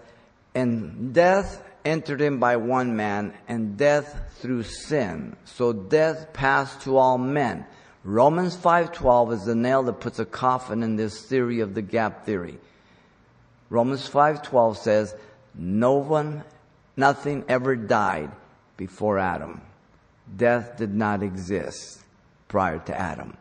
And 0.56 1.14
death 1.14 1.64
entered 1.88 2.22
in 2.22 2.38
by 2.38 2.58
one 2.58 2.96
man, 2.96 3.34
and 3.48 3.78
death 3.78 4.20
through 4.40 4.64
sin. 4.64 5.36
So 5.46 5.72
death 5.72 6.34
passed 6.34 6.82
to 6.82 6.98
all 6.98 7.18
men. 7.18 7.66
Romans 8.04 8.56
5:12 8.56 9.34
is 9.34 9.46
the 9.46 9.56
nail 9.56 9.84
that 9.84 10.00
puts 10.00 10.20
a 10.20 10.26
coffin 10.26 10.84
in 10.84 10.96
this 10.96 11.26
theory 11.26 11.62
of 11.62 11.74
the 11.74 11.82
gap 11.82 12.26
theory. 12.26 12.60
Romans 13.70 14.08
5:12 14.08 14.78
says, 14.78 15.16
"No 15.56 15.94
one 15.96 16.44
nothing 16.96 17.44
ever 17.48 17.76
died 17.76 18.32
before 18.78 19.18
Adam. 19.18 19.62
Death 20.36 20.78
did 20.78 20.94
not 20.94 21.24
exist 21.24 22.00
prior 22.48 22.80
to 22.80 22.98
Adam." 22.98 23.36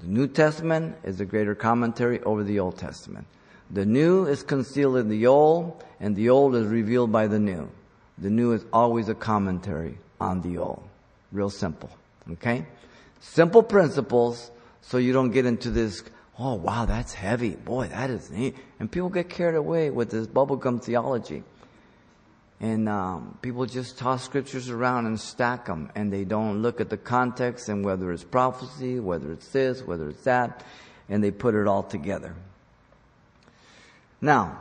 The 0.00 0.06
New 0.06 0.26
Testament 0.28 0.96
is 1.02 1.20
a 1.20 1.24
greater 1.24 1.54
commentary 1.54 2.22
over 2.22 2.42
the 2.42 2.60
Old 2.60 2.76
Testament. 2.76 3.26
The 3.74 3.84
new 3.84 4.26
is 4.26 4.44
concealed 4.44 4.96
in 4.98 5.08
the 5.08 5.26
old, 5.26 5.82
and 5.98 6.14
the 6.14 6.30
old 6.30 6.54
is 6.54 6.66
revealed 6.68 7.10
by 7.10 7.26
the 7.26 7.40
new. 7.40 7.68
The 8.18 8.30
new 8.30 8.52
is 8.52 8.64
always 8.72 9.08
a 9.08 9.14
commentary 9.14 9.98
on 10.20 10.42
the 10.42 10.58
old. 10.58 10.82
Real 11.32 11.50
simple. 11.50 11.90
Okay? 12.30 12.66
Simple 13.20 13.64
principles 13.64 14.52
so 14.80 14.98
you 14.98 15.12
don't 15.12 15.32
get 15.32 15.44
into 15.44 15.70
this, 15.70 16.04
oh 16.38 16.54
wow, 16.54 16.84
that's 16.84 17.14
heavy. 17.14 17.56
Boy, 17.56 17.88
that 17.88 18.10
is 18.10 18.30
neat. 18.30 18.54
And 18.78 18.90
people 18.90 19.08
get 19.08 19.28
carried 19.28 19.56
away 19.56 19.90
with 19.90 20.10
this 20.10 20.28
bubblegum 20.28 20.80
theology. 20.80 21.42
And 22.60 22.88
um, 22.88 23.36
people 23.42 23.66
just 23.66 23.98
toss 23.98 24.24
scriptures 24.24 24.70
around 24.70 25.06
and 25.06 25.18
stack 25.18 25.66
them, 25.66 25.90
and 25.96 26.12
they 26.12 26.24
don't 26.24 26.62
look 26.62 26.80
at 26.80 26.90
the 26.90 26.96
context 26.96 27.68
and 27.68 27.84
whether 27.84 28.12
it's 28.12 28.22
prophecy, 28.22 29.00
whether 29.00 29.32
it's 29.32 29.48
this, 29.48 29.82
whether 29.82 30.08
it's 30.10 30.22
that, 30.22 30.62
and 31.08 31.24
they 31.24 31.32
put 31.32 31.56
it 31.56 31.66
all 31.66 31.82
together. 31.82 32.36
Now, 34.20 34.60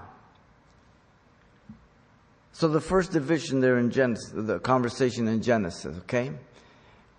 so 2.51 2.67
the 2.67 2.81
first 2.81 3.11
division 3.11 3.59
there 3.59 3.77
in 3.77 3.89
Genesis, 3.89 4.31
the 4.33 4.59
conversation 4.59 5.27
in 5.27 5.41
Genesis, 5.41 5.97
okay? 5.99 6.31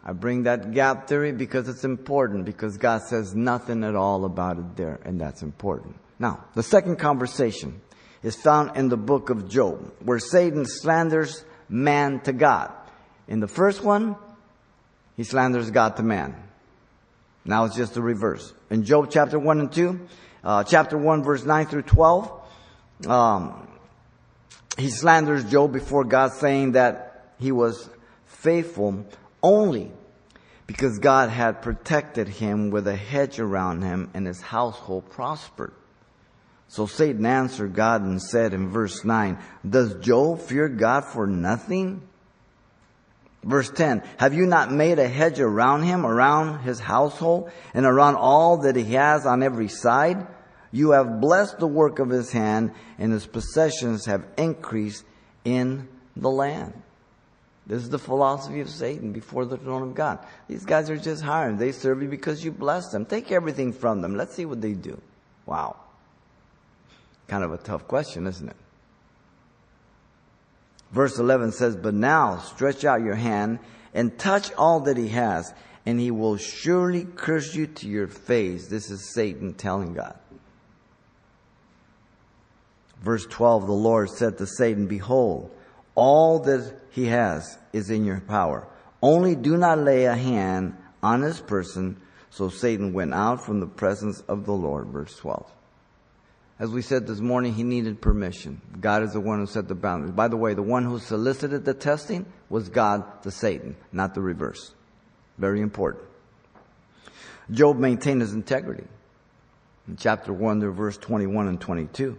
I 0.05 0.13
bring 0.13 0.43
that 0.45 0.73
gap 0.73 1.09
theory 1.09 1.33
because 1.33 1.69
it's 1.69 1.85
important, 1.85 2.45
because 2.45 2.77
God 2.77 3.03
says 3.03 3.35
nothing 3.35 3.83
at 3.85 3.95
all 3.97 4.25
about 4.27 4.59
it 4.59 4.77
there, 4.77 5.01
and 5.05 5.21
that's 5.21 5.43
important. 5.43 5.97
Now, 6.19 6.45
the 6.55 6.63
second 6.63 6.97
conversation 6.97 7.81
is 8.23 8.37
found 8.37 8.77
in 8.77 8.89
the 8.89 8.97
book 8.97 9.31
of 9.31 9.49
Job, 9.49 9.93
where 10.05 10.19
Satan 10.19 10.67
slanders 10.67 11.45
man 11.69 12.21
to 12.21 12.33
God. 12.33 12.73
In 13.27 13.41
the 13.41 13.49
first 13.49 13.83
one, 13.83 14.17
he 15.17 15.25
slanders 15.25 15.71
God 15.71 15.97
to 15.97 16.03
man. 16.03 16.35
Now 17.45 17.65
it's 17.65 17.77
just 17.77 17.95
the 17.95 18.03
reverse. 18.03 18.53
In 18.71 18.85
Job 18.85 19.09
chapter 19.11 19.39
1 19.39 19.61
and 19.61 19.73
2, 19.73 20.01
uh, 20.45 20.63
chapter 20.63 20.99
1 20.99 21.23
verse 21.23 21.45
9 21.45 21.67
through 21.67 21.83
12, 21.83 22.31
um, 23.09 23.69
he 24.79 24.91
slanders 24.91 25.45
Job 25.45 25.73
before 25.73 26.05
God 26.05 26.33
saying 26.33 26.73
that 26.73 27.33
he 27.39 27.51
was 27.51 27.89
faithful 28.27 29.07
only 29.43 29.91
because 30.67 30.99
God 30.99 31.31
had 31.31 31.63
protected 31.63 32.29
him 32.29 32.71
with 32.71 32.87
a 32.87 32.97
hedge 32.97 33.39
around 33.39 33.83
him 33.83 34.11
and 34.15 34.27
his 34.27 34.41
household 34.41 35.11
prospered. 35.11 35.73
So 36.69 36.87
Satan 36.87 37.27
answered 37.27 37.75
God 37.75 38.03
and 38.03 38.21
said 38.21 38.55
in 38.55 38.69
verse 38.71 39.05
9, 39.05 39.39
Does 39.69 39.95
Job 39.97 40.41
fear 40.41 40.69
God 40.69 41.05
for 41.05 41.27
nothing? 41.27 42.03
Verse 43.45 43.71
10, 43.71 44.03
Have 44.17 44.33
you 44.33 44.47
not 44.47 44.73
made 44.73 44.99
a 44.99 45.07
hedge 45.07 45.39
around 45.39 45.83
him, 45.83 46.07
around 46.07 46.63
his 46.63 46.81
household, 46.81 47.51
and 47.75 47.85
around 47.85 48.17
all 48.17 48.63
that 48.63 48.75
he 48.75 48.95
has 48.95 49.27
on 49.27 49.43
every 49.43 49.69
side? 49.69 50.27
You 50.75 50.91
have 50.91 51.21
blessed 51.21 51.61
the 51.61 51.69
work 51.69 52.01
of 52.01 52.11
his 52.11 52.33
hand, 52.33 52.73
and 52.99 53.13
his 53.13 53.27
possessions 53.27 54.07
have 54.07 54.27
increased 54.37 55.05
in 55.45 55.87
the 56.17 56.29
land. 56.29 56.73
This 57.65 57.85
is 57.85 57.91
the 57.91 57.99
philosophy 57.99 58.61
of 58.61 58.69
Satan 58.69 59.13
before 59.13 59.45
the 59.45 59.57
throne 59.57 59.85
of 59.85 59.95
God. 59.95 60.19
These 60.49 60.65
guys 60.65 60.91
are 60.91 60.97
just 60.97 61.23
hired. 61.23 61.61
They 61.61 61.71
serve 61.71 62.03
you 62.03 62.09
because 62.09 62.45
you 62.45 62.51
bless 62.51 62.89
them. 62.89 63.07
Take 63.07 63.31
everything 63.31 63.73
from 63.73 64.03
them. 64.03 64.17
Let's 64.17 64.35
see 64.35 64.47
what 64.47 64.61
they 64.61 64.73
do. 64.73 65.01
Wow. 65.47 65.77
Kind 67.29 67.45
of 67.45 67.53
a 67.53 67.59
tough 67.59 67.87
question, 67.87 68.27
isn't 68.27 68.49
it? 68.49 68.57
Verse 70.91 71.21
11 71.21 71.53
says, 71.53 71.77
But 71.77 71.95
now 71.95 72.39
stretch 72.39 72.85
out 72.85 73.01
your 73.01 73.15
hand 73.15 73.61
and 73.95 74.19
touch 74.19 74.53
all 74.55 74.81
that 74.81 74.97
he 74.97 75.11
has, 75.11 75.55
and 75.87 76.01
he 76.01 76.11
will 76.11 76.37
surely 76.37 77.05
curse 77.05 77.55
you 77.55 77.69
to 77.69 77.87
your 77.87 78.09
face. 78.09 78.67
This 78.67 78.91
is 78.91 79.15
Satan 79.15 79.55
telling 79.55 79.95
God. 79.95 80.19
Verse 83.05 83.27
12, 83.27 83.67
the 83.67 83.73
Lord 83.73 84.09
said 84.09 84.39
to 84.39 84.47
Satan, 84.47 84.87
Behold, 84.87 85.51
all 85.95 86.39
that 86.41 86.75
he 86.91 87.07
has 87.07 87.59
is 87.73 87.91
in 87.91 88.07
your 88.07 88.21
power. 88.21 88.67
Only 89.03 89.37
do 89.37 89.59
not 89.59 89.79
lay 89.79 90.07
a 90.07 90.15
hand 90.15 90.75
on 91.03 91.21
his 91.21 91.39
person. 91.39 92.01
So 92.31 92.49
Satan 92.49 92.95
went 92.95 93.13
out 93.13 93.45
from 93.45 93.61
the 93.61 93.67
presence 93.67 94.23
of 94.27 94.47
the 94.47 94.55
Lord. 94.55 94.87
Verse 94.87 95.15
12. 95.17 95.51
As 96.59 96.71
we 96.71 96.81
said 96.81 97.07
this 97.07 97.21
morning, 97.21 97.53
he 97.53 97.63
needed 97.63 98.01
permission. 98.01 98.63
God 98.81 99.03
is 99.03 99.13
the 99.13 99.21
one 99.21 99.39
who 99.39 99.47
set 99.47 99.69
the 99.69 99.75
boundaries. 99.75 100.15
By 100.15 100.29
the 100.29 100.39
way, 100.39 100.55
the 100.55 100.63
one 100.63 100.85
who 100.85 100.99
solicited 100.99 101.67
the 101.67 101.75
testing 101.75 102.25
was 102.49 102.71
God 102.71 103.23
to 103.25 103.31
Satan, 103.31 103.77
not 103.93 104.15
the 104.15 104.23
reverse. 104.23 104.73
Very 105.37 105.61
important. 105.61 106.05
Job 107.51 107.77
maintained 107.77 108.23
his 108.23 108.33
integrity. 108.33 108.85
In 109.89 109.97
chapter 109.97 110.33
1, 110.33 110.61
there 110.61 110.71
verse 110.71 110.97
21 110.97 111.49
and 111.49 111.61
22. 111.61 112.17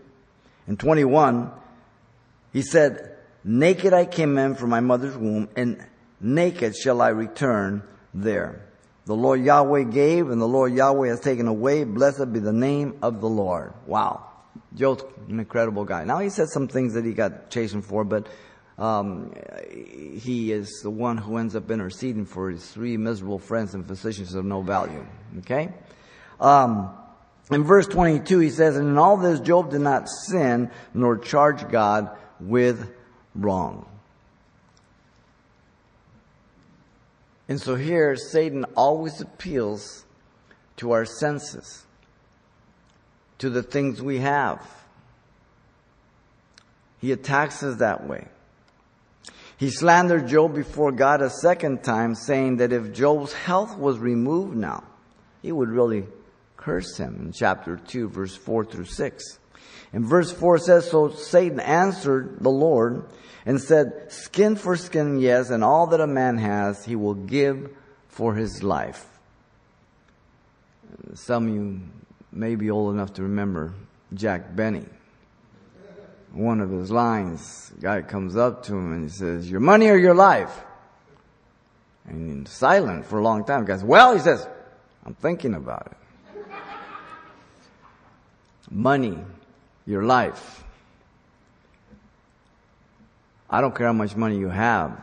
In 0.67 0.77
21, 0.77 1.51
he 2.53 2.61
said, 2.61 3.17
Naked 3.43 3.93
I 3.93 4.05
came 4.05 4.37
in 4.37 4.55
from 4.55 4.69
my 4.71 4.79
mother's 4.79 5.15
womb, 5.15 5.49
and 5.55 5.85
naked 6.19 6.75
shall 6.75 7.01
I 7.01 7.09
return 7.09 7.83
there. 8.13 8.65
The 9.05 9.15
Lord 9.15 9.41
Yahweh 9.41 9.83
gave, 9.83 10.29
and 10.29 10.41
the 10.41 10.47
Lord 10.47 10.73
Yahweh 10.73 11.09
has 11.09 11.19
taken 11.19 11.47
away. 11.47 11.83
Blessed 11.83 12.33
be 12.33 12.39
the 12.39 12.53
name 12.53 12.97
of 13.03 13.21
the 13.21 13.29
Lord. 13.29 13.73
Wow. 13.85 14.25
Job's 14.73 15.03
an 15.29 15.39
incredible 15.39 15.85
guy. 15.85 16.05
Now 16.05 16.19
he 16.19 16.29
said 16.29 16.49
some 16.49 16.67
things 16.67 16.93
that 16.95 17.05
he 17.05 17.13
got 17.13 17.51
chastened 17.51 17.85
for, 17.85 18.03
but 18.03 18.27
um, 18.79 19.31
he 19.71 20.51
is 20.51 20.79
the 20.81 20.89
one 20.89 21.17
who 21.17 21.37
ends 21.37 21.55
up 21.55 21.69
interceding 21.69 22.25
for 22.25 22.49
his 22.49 22.67
three 22.71 22.97
miserable 22.97 23.39
friends 23.39 23.75
and 23.75 23.85
physicians 23.85 24.33
of 24.33 24.43
no 24.43 24.61
value. 24.61 25.05
Okay? 25.39 25.71
Um, 26.39 26.89
in 27.51 27.63
verse 27.63 27.87
22, 27.87 28.39
he 28.39 28.49
says, 28.49 28.75
And 28.75 28.89
in 28.89 28.97
all 28.97 29.17
this, 29.17 29.39
Job 29.39 29.71
did 29.71 29.81
not 29.81 30.09
sin 30.09 30.71
nor 30.93 31.17
charge 31.17 31.69
God 31.69 32.09
with 32.39 32.91
wrong. 33.35 33.85
And 37.47 37.61
so 37.61 37.75
here, 37.75 38.15
Satan 38.15 38.65
always 38.75 39.21
appeals 39.21 40.03
to 40.77 40.91
our 40.91 41.05
senses, 41.05 41.85
to 43.37 43.49
the 43.49 43.61
things 43.61 44.01
we 44.01 44.19
have. 44.19 44.67
He 46.99 47.11
attacks 47.11 47.61
us 47.61 47.77
that 47.77 48.07
way. 48.07 48.27
He 49.57 49.69
slandered 49.69 50.27
Job 50.27 50.55
before 50.55 50.91
God 50.91 51.21
a 51.21 51.29
second 51.29 51.83
time, 51.83 52.15
saying 52.15 52.57
that 52.57 52.73
if 52.73 52.91
Job's 52.91 53.31
health 53.31 53.77
was 53.77 53.99
removed 53.99 54.57
now, 54.57 54.83
he 55.43 55.51
would 55.51 55.69
really 55.69 56.05
curse 56.65 56.97
him 56.97 57.17
in 57.21 57.31
chapter 57.31 57.77
2, 57.77 58.09
verse 58.09 58.35
4 58.35 58.65
through 58.65 58.85
6. 58.85 59.39
And 59.93 60.03
verse 60.03 60.31
4 60.31 60.57
says, 60.57 60.89
So 60.89 61.09
Satan 61.09 61.59
answered 61.59 62.37
the 62.41 62.49
Lord 62.49 63.05
and 63.45 63.61
said, 63.61 64.11
Skin 64.11 64.55
for 64.55 64.75
skin, 64.75 65.19
yes, 65.19 65.51
and 65.51 65.63
all 65.63 65.87
that 65.87 66.01
a 66.01 66.07
man 66.07 66.39
has, 66.39 66.83
he 66.83 66.95
will 66.95 67.13
give 67.13 67.69
for 68.07 68.33
his 68.33 68.63
life. 68.63 69.05
Some 71.13 71.47
of 71.47 71.53
you 71.53 71.81
may 72.31 72.55
be 72.55 72.71
old 72.71 72.95
enough 72.95 73.13
to 73.13 73.23
remember 73.23 73.73
Jack 74.13 74.55
Benny. 74.55 74.85
One 76.33 76.61
of 76.61 76.71
his 76.71 76.89
lines, 76.89 77.71
guy 77.79 78.01
comes 78.01 78.35
up 78.35 78.63
to 78.63 78.73
him 78.73 78.91
and 78.91 79.03
he 79.03 79.15
says, 79.15 79.49
Your 79.49 79.61
money 79.61 79.87
or 79.87 79.97
your 79.97 80.15
life? 80.15 80.63
And 82.07 82.47
he's 82.47 82.53
silent 82.53 83.05
for 83.05 83.19
a 83.19 83.23
long 83.23 83.45
time. 83.45 83.61
The 83.61 83.67
guy 83.67 83.75
says, 83.75 83.83
Well, 83.83 84.13
he 84.13 84.19
says, 84.19 84.45
I'm 85.05 85.13
thinking 85.13 85.53
about 85.53 85.87
it. 85.91 85.97
Money, 88.75 89.17
your 89.85 90.03
life. 90.03 90.63
I 93.49 93.61
don't 93.61 93.73
care 93.73 93.87
how 93.87 93.93
much 93.93 94.15
money 94.15 94.37
you 94.37 94.49
have. 94.49 95.01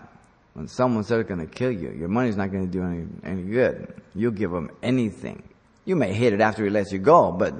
When 0.53 0.69
someone 0.69 1.05
says 1.05 1.09
they're 1.09 1.25
going 1.25 1.41
to 1.41 1.47
kill 1.47 1.73
you, 1.73 1.91
your 1.91 2.09
money's 2.09 2.37
not 2.37 2.53
going 2.53 2.67
to 2.67 2.71
do 2.71 2.85
any, 2.85 3.07
any 3.25 3.43
good. 3.43 3.95
You'll 4.15 4.33
give 4.33 4.51
them 4.51 4.71
anything. 4.83 5.43
You 5.87 5.97
may 5.97 6.13
hate 6.13 6.35
it 6.35 6.43
after 6.43 6.63
he 6.63 6.71
lets 6.71 6.93
you 6.93 6.99
go, 6.99 7.33
but, 7.33 7.55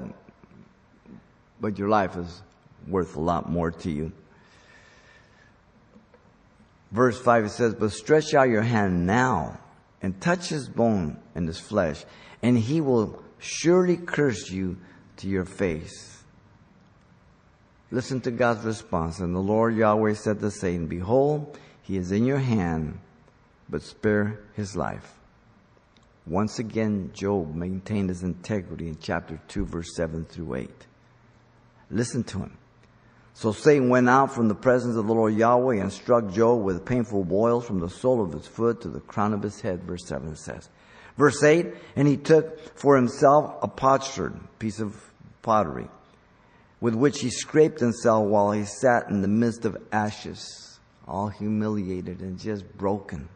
but 1.59 1.79
your 1.79 1.89
life 1.89 2.15
is 2.15 2.43
worth 2.87 3.15
a 3.15 3.19
lot 3.19 3.49
more 3.49 3.71
to 3.71 3.89
you. 3.89 4.11
Verse 6.91 7.19
5 7.19 7.45
it 7.45 7.49
says, 7.49 7.73
But 7.73 7.91
stretch 7.91 8.35
out 8.35 8.49
your 8.49 8.61
hand 8.61 9.07
now 9.07 9.59
and 10.03 10.21
touch 10.21 10.49
his 10.49 10.69
bone 10.69 11.17
and 11.33 11.47
his 11.47 11.59
flesh, 11.59 12.05
and 12.43 12.55
he 12.55 12.81
will 12.81 13.19
surely 13.39 13.97
curse 13.97 14.51
you 14.51 14.77
to 15.17 15.27
your 15.27 15.45
face. 15.45 16.23
Listen 17.91 18.21
to 18.21 18.31
God's 18.31 18.65
response. 18.65 19.19
And 19.19 19.35
the 19.35 19.39
Lord 19.39 19.75
Yahweh 19.75 20.15
said 20.15 20.39
to 20.39 20.49
Satan, 20.49 20.87
Behold, 20.87 21.57
he 21.83 21.97
is 21.97 22.11
in 22.11 22.25
your 22.25 22.39
hand, 22.39 22.99
but 23.69 23.83
spare 23.83 24.39
his 24.55 24.75
life. 24.75 25.13
Once 26.25 26.57
again, 26.57 27.11
Job 27.13 27.53
maintained 27.53 28.09
his 28.09 28.23
integrity 28.23 28.87
in 28.87 28.97
chapter 28.99 29.39
2, 29.49 29.65
verse 29.65 29.95
7 29.95 30.25
through 30.25 30.55
8. 30.55 30.69
Listen 31.91 32.23
to 32.23 32.39
him. 32.39 32.57
So 33.35 33.51
Satan 33.51 33.89
went 33.89 34.09
out 34.09 34.33
from 34.33 34.47
the 34.47 34.55
presence 34.55 34.95
of 34.95 35.07
the 35.07 35.13
Lord 35.13 35.33
Yahweh 35.33 35.81
and 35.81 35.91
struck 35.91 36.31
Job 36.31 36.63
with 36.63 36.85
painful 36.85 37.25
boils 37.25 37.65
from 37.65 37.79
the 37.79 37.89
sole 37.89 38.23
of 38.23 38.31
his 38.31 38.47
foot 38.47 38.81
to 38.81 38.89
the 38.89 38.99
crown 39.01 39.33
of 39.33 39.41
his 39.41 39.59
head, 39.61 39.83
verse 39.83 40.05
7 40.07 40.35
says. 40.35 40.69
Verse 41.17 41.43
8, 41.43 41.67
and 41.95 42.07
he 42.07 42.17
took 42.17 42.77
for 42.77 42.95
himself 42.95 43.55
a 43.61 43.67
potsherd, 43.67 44.39
piece 44.57 44.79
of 44.79 44.95
pottery, 45.41 45.87
with 46.81 46.95
which 46.95 47.19
he 47.19 47.29
scraped 47.29 47.79
himself 47.79 48.25
while 48.25 48.51
he 48.51 48.65
sat 48.65 49.09
in 49.09 49.21
the 49.21 49.27
midst 49.27 49.65
of 49.65 49.77
ashes, 49.91 50.79
all 51.07 51.27
humiliated 51.27 52.21
and 52.21 52.39
just 52.39 52.65
broken. 52.77 53.29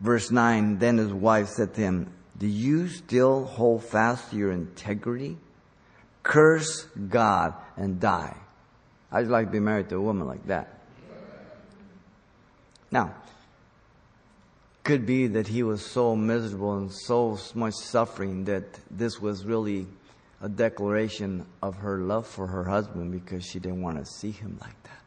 Verse 0.00 0.30
9 0.30 0.78
Then 0.78 0.96
his 0.96 1.12
wife 1.12 1.48
said 1.48 1.74
to 1.74 1.80
him, 1.80 2.12
Do 2.38 2.46
you 2.46 2.88
still 2.88 3.44
hold 3.44 3.84
fast 3.84 4.30
to 4.30 4.36
your 4.36 4.52
integrity? 4.52 5.36
Curse 6.22 6.84
God 7.08 7.54
and 7.76 8.00
die. 8.00 8.36
I'd 9.12 9.26
like 9.26 9.46
to 9.46 9.52
be 9.52 9.60
married 9.60 9.88
to 9.90 9.96
a 9.96 10.00
woman 10.00 10.26
like 10.26 10.46
that. 10.46 10.78
Now, 12.90 13.14
could 14.82 15.06
be 15.06 15.26
that 15.28 15.46
he 15.46 15.62
was 15.62 15.84
so 15.84 16.16
miserable 16.16 16.76
and 16.76 16.92
so 16.92 17.38
much 17.54 17.74
suffering 17.74 18.44
that 18.44 18.64
this 18.90 19.20
was 19.20 19.44
really 19.44 19.86
a 20.40 20.48
declaration 20.48 21.46
of 21.62 21.76
her 21.76 21.98
love 21.98 22.26
for 22.26 22.46
her 22.46 22.64
husband 22.64 23.12
because 23.12 23.44
she 23.44 23.58
didn't 23.58 23.82
want 23.82 23.98
to 23.98 24.06
see 24.06 24.30
him 24.30 24.58
like 24.60 24.82
that. 24.84 25.00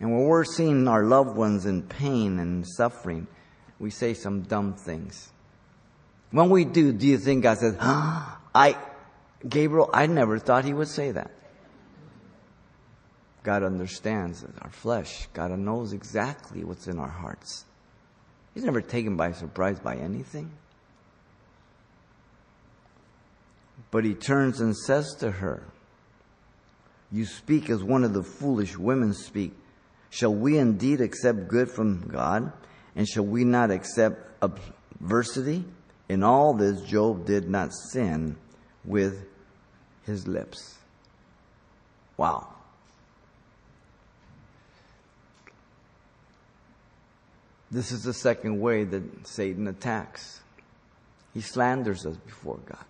And 0.00 0.12
when 0.12 0.24
we're 0.24 0.44
seeing 0.44 0.88
our 0.88 1.04
loved 1.04 1.36
ones 1.36 1.66
in 1.66 1.82
pain 1.82 2.38
and 2.38 2.66
suffering, 2.66 3.26
we 3.78 3.90
say 3.90 4.14
some 4.14 4.42
dumb 4.42 4.74
things. 4.74 5.30
When 6.30 6.50
we 6.50 6.64
do, 6.64 6.92
do 6.92 7.06
you 7.06 7.18
think 7.18 7.42
God 7.42 7.58
says, 7.58 7.76
oh, 7.80 8.38
I, 8.54 8.76
Gabriel, 9.46 9.90
I 9.92 10.06
never 10.06 10.38
thought 10.38 10.64
he 10.64 10.72
would 10.72 10.88
say 10.88 11.12
that. 11.12 11.30
God 13.42 13.62
understands 13.62 14.44
our 14.60 14.70
flesh. 14.70 15.28
God 15.32 15.50
knows 15.58 15.92
exactly 15.92 16.64
what's 16.64 16.86
in 16.86 16.98
our 16.98 17.08
hearts. 17.08 17.64
He's 18.58 18.64
never 18.64 18.80
taken 18.80 19.16
by 19.16 19.30
surprise 19.30 19.78
by 19.78 19.94
anything. 19.94 20.50
But 23.92 24.04
he 24.04 24.14
turns 24.14 24.60
and 24.60 24.76
says 24.76 25.14
to 25.20 25.30
her, 25.30 25.62
You 27.12 27.24
speak 27.24 27.70
as 27.70 27.84
one 27.84 28.02
of 28.02 28.14
the 28.14 28.24
foolish 28.24 28.76
women 28.76 29.14
speak. 29.14 29.52
Shall 30.10 30.34
we 30.34 30.58
indeed 30.58 31.00
accept 31.00 31.46
good 31.46 31.70
from 31.70 32.08
God? 32.08 32.52
And 32.96 33.06
shall 33.06 33.24
we 33.24 33.44
not 33.44 33.70
accept 33.70 34.42
adversity? 34.42 35.64
In 36.08 36.24
all 36.24 36.52
this, 36.52 36.80
Job 36.80 37.26
did 37.26 37.48
not 37.48 37.70
sin 37.92 38.36
with 38.84 39.24
his 40.02 40.26
lips. 40.26 40.78
Wow. 42.16 42.57
This 47.70 47.92
is 47.92 48.02
the 48.02 48.14
second 48.14 48.60
way 48.60 48.84
that 48.84 49.26
Satan 49.26 49.66
attacks. 49.68 50.40
He 51.34 51.40
slanders 51.40 52.06
us 52.06 52.16
before 52.16 52.58
God. 52.64 52.84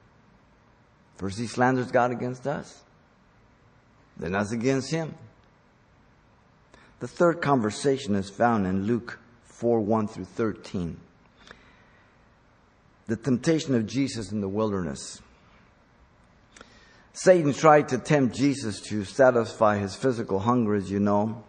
First, 1.16 1.38
he 1.38 1.48
slanders 1.48 1.90
God 1.90 2.12
against 2.12 2.46
us, 2.46 2.82
then 4.16 4.36
us 4.36 4.52
against 4.52 4.90
him. 4.90 5.14
The 7.00 7.08
third 7.08 7.40
conversation 7.40 8.14
is 8.14 8.30
found 8.30 8.66
in 8.66 8.84
Luke 8.84 9.18
4 9.44 9.80
1 9.80 10.08
through 10.08 10.24
13. 10.24 10.98
The 13.06 13.16
temptation 13.16 13.74
of 13.74 13.86
Jesus 13.86 14.30
in 14.30 14.40
the 14.40 14.48
wilderness. 14.48 15.20
Satan 17.12 17.52
tried 17.52 17.88
to 17.88 17.98
tempt 17.98 18.36
Jesus 18.36 18.80
to 18.82 19.04
satisfy 19.04 19.78
his 19.78 19.96
physical 19.96 20.38
hunger, 20.38 20.74
as 20.74 20.88
you 20.88 21.00
know, 21.00 21.42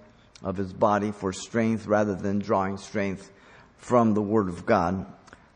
of 0.43 0.58
his 0.58 0.73
body 0.73 1.12
for 1.12 1.34
strength 1.34 1.86
rather 1.86 2.15
than 2.15 2.39
drawing 2.39 2.78
strength 2.78 3.32
from 3.78 4.13
the 4.13 4.21
Word 4.21 4.49
of 4.49 4.65
God 4.65 5.06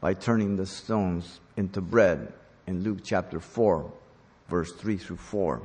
by 0.02 0.14
turning 0.14 0.56
the 0.56 0.66
stones 0.66 1.40
into 1.56 1.82
bread 1.82 2.34
in 2.68 2.84
Luke 2.84 3.00
chapter 3.04 3.40
4 3.40 3.92
verse 4.54 4.72
3 4.74 4.98
through 4.98 5.18
4. 5.18 5.62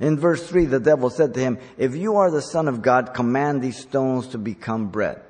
In 0.00 0.18
verse 0.18 0.48
3, 0.48 0.66
the 0.66 0.80
devil 0.80 1.10
said 1.10 1.34
to 1.34 1.40
him, 1.40 1.58
If 1.76 1.96
you 1.96 2.16
are 2.16 2.30
the 2.30 2.42
Son 2.42 2.68
of 2.68 2.82
God, 2.82 3.14
command 3.14 3.62
these 3.62 3.78
stones 3.78 4.28
to 4.28 4.38
become 4.38 4.88
bread. 4.88 5.20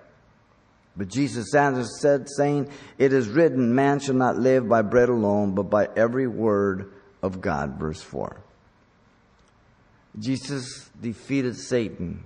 But 0.96 1.08
Jesus 1.08 1.54
answered, 1.54 1.88
said, 1.88 2.28
saying, 2.28 2.70
It 2.98 3.12
is 3.12 3.28
written, 3.28 3.74
Man 3.74 3.98
shall 3.98 4.14
not 4.14 4.36
live 4.36 4.68
by 4.68 4.82
bread 4.82 5.08
alone, 5.08 5.54
but 5.54 5.64
by 5.64 5.88
every 5.96 6.26
word 6.26 6.92
of 7.22 7.40
God. 7.40 7.78
Verse 7.78 8.02
4. 8.02 8.40
Jesus 10.18 10.90
defeated 11.00 11.56
Satan 11.56 12.24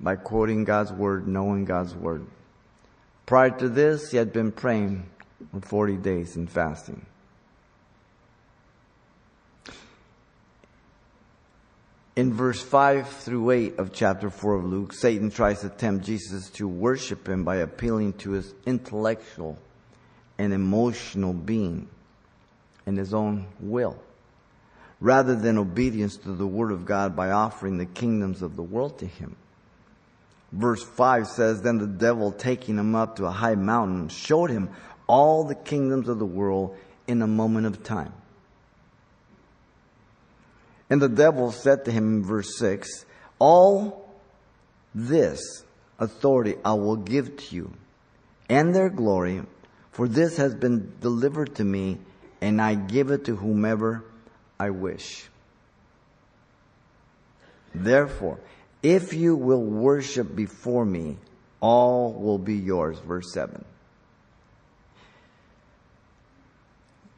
by 0.00 0.16
quoting 0.16 0.64
God's 0.64 0.92
word, 0.92 1.26
knowing 1.26 1.64
God's 1.64 1.94
word. 1.94 2.26
Prior 3.24 3.50
to 3.50 3.68
this, 3.68 4.10
he 4.10 4.16
had 4.16 4.32
been 4.32 4.52
praying 4.52 5.08
for 5.52 5.60
40 5.60 5.96
days 5.96 6.36
and 6.36 6.50
fasting. 6.50 7.04
In 12.14 12.32
verse 12.32 12.62
5 12.62 13.08
through 13.08 13.50
8 13.50 13.78
of 13.78 13.92
chapter 13.92 14.30
4 14.30 14.54
of 14.54 14.64
Luke, 14.64 14.94
Satan 14.94 15.30
tries 15.30 15.60
to 15.60 15.68
tempt 15.68 16.06
Jesus 16.06 16.48
to 16.50 16.66
worship 16.66 17.28
him 17.28 17.44
by 17.44 17.56
appealing 17.56 18.14
to 18.14 18.30
his 18.30 18.54
intellectual 18.64 19.58
and 20.38 20.54
emotional 20.54 21.34
being 21.34 21.88
and 22.86 22.96
his 22.96 23.12
own 23.12 23.46
will, 23.60 23.98
rather 24.98 25.34
than 25.34 25.58
obedience 25.58 26.16
to 26.18 26.32
the 26.32 26.46
word 26.46 26.72
of 26.72 26.86
God 26.86 27.14
by 27.14 27.32
offering 27.32 27.76
the 27.76 27.84
kingdoms 27.84 28.40
of 28.40 28.56
the 28.56 28.62
world 28.62 28.98
to 29.00 29.06
him. 29.06 29.36
Verse 30.56 30.82
5 30.82 31.26
says, 31.26 31.60
Then 31.60 31.76
the 31.76 31.86
devil, 31.86 32.32
taking 32.32 32.78
him 32.78 32.94
up 32.94 33.16
to 33.16 33.26
a 33.26 33.30
high 33.30 33.56
mountain, 33.56 34.08
showed 34.08 34.50
him 34.50 34.70
all 35.06 35.44
the 35.44 35.54
kingdoms 35.54 36.08
of 36.08 36.18
the 36.18 36.26
world 36.26 36.76
in 37.06 37.20
a 37.20 37.26
moment 37.26 37.66
of 37.66 37.82
time. 37.82 38.14
And 40.88 41.02
the 41.02 41.10
devil 41.10 41.52
said 41.52 41.84
to 41.84 41.92
him 41.92 42.24
verse 42.24 42.56
6 42.58 43.04
All 43.38 44.08
this 44.94 45.62
authority 45.98 46.54
I 46.64 46.72
will 46.72 46.96
give 46.96 47.36
to 47.36 47.54
you, 47.54 47.72
and 48.48 48.74
their 48.74 48.88
glory, 48.88 49.42
for 49.92 50.08
this 50.08 50.38
has 50.38 50.54
been 50.54 50.94
delivered 51.00 51.56
to 51.56 51.64
me, 51.64 51.98
and 52.40 52.62
I 52.62 52.76
give 52.76 53.10
it 53.10 53.26
to 53.26 53.36
whomever 53.36 54.04
I 54.58 54.70
wish. 54.70 55.28
Therefore, 57.74 58.38
if 58.82 59.12
you 59.12 59.36
will 59.36 59.62
worship 59.62 60.34
before 60.34 60.84
me, 60.84 61.16
all 61.60 62.12
will 62.12 62.38
be 62.38 62.54
yours. 62.54 62.98
Verse 62.98 63.32
7. 63.32 63.64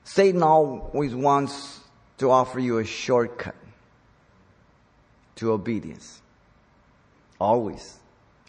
Satan 0.05 0.43
always 0.43 1.15
wants 1.15 1.81
to 2.19 2.31
offer 2.31 2.59
you 2.59 2.79
a 2.79 2.85
shortcut 2.85 3.55
to 5.37 5.53
obedience. 5.53 6.21
Always 7.41 7.99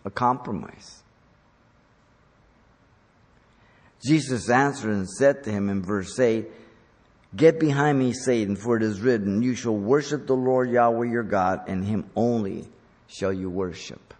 a 0.06 0.10
compromise. 0.10 1.04
Jesus 4.04 4.50
answered 4.50 4.92
and 4.92 5.10
said 5.10 5.44
to 5.44 5.52
him 5.52 5.70
in 5.70 5.84
verse 5.84 6.18
8, 6.18 6.50
Get 7.36 7.60
behind 7.60 8.00
me, 8.00 8.14
Satan, 8.14 8.56
for 8.56 8.78
it 8.78 8.82
is 8.82 9.02
written, 9.02 9.44
You 9.44 9.54
shall 9.54 9.76
worship 9.76 10.26
the 10.26 10.36
Lord 10.36 10.72
Yahweh 10.72 11.12
your 11.12 11.24
God, 11.24 11.68
and 11.68 11.86
him 11.86 12.10
only 12.16 12.68
shall 13.10 13.34
you 13.34 13.50
worship. 13.50 14.14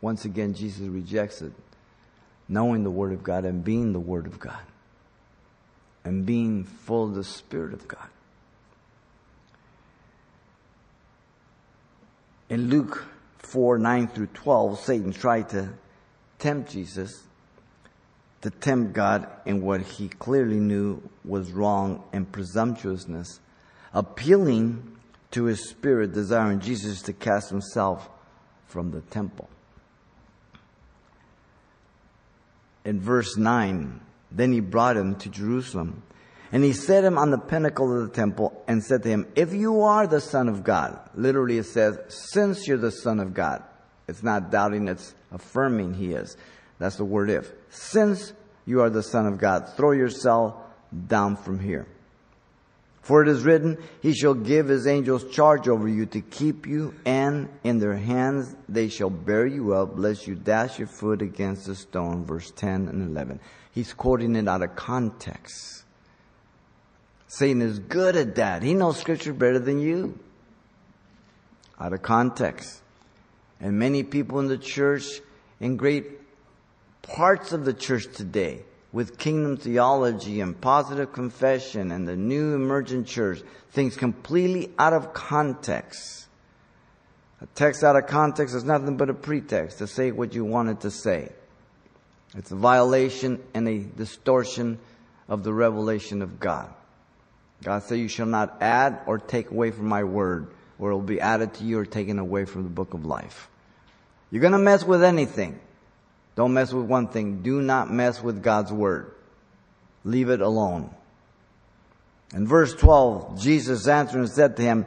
Once 0.00 0.24
again, 0.24 0.52
Jesus 0.52 0.86
rejects 0.88 1.40
it, 1.40 1.52
knowing 2.48 2.82
the 2.82 2.90
Word 2.90 3.12
of 3.12 3.22
God 3.22 3.44
and 3.44 3.64
being 3.64 3.92
the 3.92 4.00
Word 4.00 4.26
of 4.26 4.38
God, 4.38 4.62
and 6.04 6.26
being 6.26 6.64
full 6.64 7.04
of 7.04 7.14
the 7.14 7.24
Spirit 7.24 7.72
of 7.72 7.88
God. 7.88 8.08
In 12.48 12.68
Luke 12.68 13.06
4 13.38 13.78
9 13.78 14.08
through 14.08 14.28
12, 14.28 14.80
Satan 14.80 15.12
tried 15.12 15.48
to 15.50 15.70
tempt 16.38 16.70
Jesus, 16.70 17.22
to 18.42 18.50
tempt 18.50 18.92
God 18.92 19.28
in 19.44 19.62
what 19.62 19.80
he 19.82 20.08
clearly 20.08 20.60
knew 20.60 21.02
was 21.24 21.52
wrong 21.52 22.04
and 22.12 22.30
presumptuousness, 22.30 23.40
appealing 23.92 24.95
to 25.32 25.44
his 25.44 25.68
spirit, 25.68 26.12
desiring 26.12 26.60
Jesus 26.60 27.02
to 27.02 27.12
cast 27.12 27.50
himself 27.50 28.08
from 28.66 28.90
the 28.90 29.00
temple. 29.00 29.48
In 32.84 33.00
verse 33.00 33.36
9, 33.36 34.00
then 34.30 34.52
he 34.52 34.60
brought 34.60 34.96
him 34.96 35.16
to 35.16 35.28
Jerusalem 35.28 36.02
and 36.52 36.62
he 36.62 36.72
set 36.72 37.04
him 37.04 37.18
on 37.18 37.30
the 37.30 37.38
pinnacle 37.38 37.92
of 37.92 38.08
the 38.08 38.14
temple 38.14 38.62
and 38.68 38.82
said 38.82 39.02
to 39.02 39.08
him, 39.08 39.26
If 39.34 39.52
you 39.52 39.82
are 39.82 40.06
the 40.06 40.20
Son 40.20 40.48
of 40.48 40.62
God, 40.62 40.98
literally 41.14 41.58
it 41.58 41.64
says, 41.64 41.98
since 42.08 42.66
you're 42.66 42.78
the 42.78 42.92
Son 42.92 43.20
of 43.20 43.34
God. 43.34 43.62
It's 44.08 44.22
not 44.22 44.50
doubting, 44.50 44.86
it's 44.86 45.14
affirming 45.32 45.94
he 45.94 46.12
is. 46.12 46.36
That's 46.78 46.96
the 46.96 47.04
word 47.04 47.30
if. 47.30 47.50
Since 47.70 48.32
you 48.64 48.80
are 48.82 48.90
the 48.90 49.02
Son 49.02 49.26
of 49.26 49.38
God, 49.38 49.72
throw 49.76 49.90
yourself 49.90 50.54
down 51.08 51.36
from 51.36 51.58
here. 51.58 51.86
For 53.06 53.22
it 53.22 53.28
is 53.28 53.44
written, 53.44 53.78
He 54.02 54.12
shall 54.12 54.34
give 54.34 54.66
His 54.66 54.88
angels 54.88 55.30
charge 55.30 55.68
over 55.68 55.86
you 55.86 56.06
to 56.06 56.20
keep 56.20 56.66
you, 56.66 56.92
and 57.04 57.48
in 57.62 57.78
their 57.78 57.94
hands 57.94 58.56
they 58.68 58.88
shall 58.88 59.10
bear 59.10 59.46
you 59.46 59.74
up, 59.74 59.96
lest 59.96 60.26
you 60.26 60.34
dash 60.34 60.80
your 60.80 60.88
foot 60.88 61.22
against 61.22 61.68
a 61.68 61.76
stone. 61.76 62.24
Verse 62.24 62.50
10 62.50 62.88
and 62.88 63.08
11. 63.08 63.38
He's 63.70 63.94
quoting 63.94 64.34
it 64.34 64.48
out 64.48 64.64
of 64.64 64.74
context. 64.74 65.84
Satan 67.28 67.62
is 67.62 67.78
good 67.78 68.16
at 68.16 68.34
that. 68.34 68.64
He 68.64 68.74
knows 68.74 68.98
scripture 68.98 69.32
better 69.32 69.60
than 69.60 69.78
you. 69.78 70.18
Out 71.78 71.92
of 71.92 72.02
context. 72.02 72.82
And 73.60 73.78
many 73.78 74.02
people 74.02 74.40
in 74.40 74.48
the 74.48 74.58
church, 74.58 75.20
in 75.60 75.76
great 75.76 76.06
parts 77.02 77.52
of 77.52 77.64
the 77.64 77.72
church 77.72 78.12
today, 78.12 78.64
with 78.96 79.18
kingdom 79.18 79.58
theology 79.58 80.40
and 80.40 80.58
positive 80.58 81.12
confession 81.12 81.90
and 81.90 82.08
the 82.08 82.16
new 82.16 82.54
emergent 82.54 83.06
church, 83.06 83.42
things 83.72 83.94
completely 83.94 84.72
out 84.78 84.94
of 84.94 85.12
context. 85.12 86.26
A 87.42 87.46
text 87.54 87.84
out 87.84 87.96
of 87.96 88.06
context 88.06 88.54
is 88.54 88.64
nothing 88.64 88.96
but 88.96 89.10
a 89.10 89.12
pretext 89.12 89.76
to 89.78 89.86
say 89.86 90.12
what 90.12 90.32
you 90.32 90.46
wanted 90.46 90.80
to 90.80 90.90
say. 90.90 91.30
It's 92.38 92.52
a 92.52 92.56
violation 92.56 93.42
and 93.52 93.68
a 93.68 93.80
distortion 93.80 94.78
of 95.28 95.44
the 95.44 95.52
revelation 95.52 96.22
of 96.22 96.40
God. 96.40 96.72
God 97.62 97.82
said, 97.82 97.98
You 97.98 98.08
shall 98.08 98.24
not 98.24 98.56
add 98.62 99.00
or 99.04 99.18
take 99.18 99.50
away 99.50 99.72
from 99.72 99.88
my 99.88 100.04
word, 100.04 100.48
or 100.78 100.92
it 100.92 100.94
will 100.94 101.02
be 101.02 101.20
added 101.20 101.52
to 101.56 101.64
you 101.64 101.78
or 101.80 101.84
taken 101.84 102.18
away 102.18 102.46
from 102.46 102.62
the 102.62 102.70
book 102.70 102.94
of 102.94 103.04
life. 103.04 103.50
You're 104.30 104.40
going 104.40 104.52
to 104.52 104.58
mess 104.58 104.84
with 104.84 105.04
anything. 105.04 105.60
Don't 106.36 106.52
mess 106.52 106.72
with 106.72 106.84
one 106.84 107.08
thing. 107.08 107.42
Do 107.42 107.60
not 107.62 107.90
mess 107.90 108.22
with 108.22 108.42
God's 108.42 108.72
word. 108.72 109.12
Leave 110.04 110.28
it 110.28 110.40
alone. 110.40 110.94
In 112.34 112.46
verse 112.46 112.74
12, 112.74 113.40
Jesus 113.40 113.88
answered 113.88 114.18
and 114.18 114.28
said 114.28 114.56
to 114.56 114.62
him, 114.62 114.86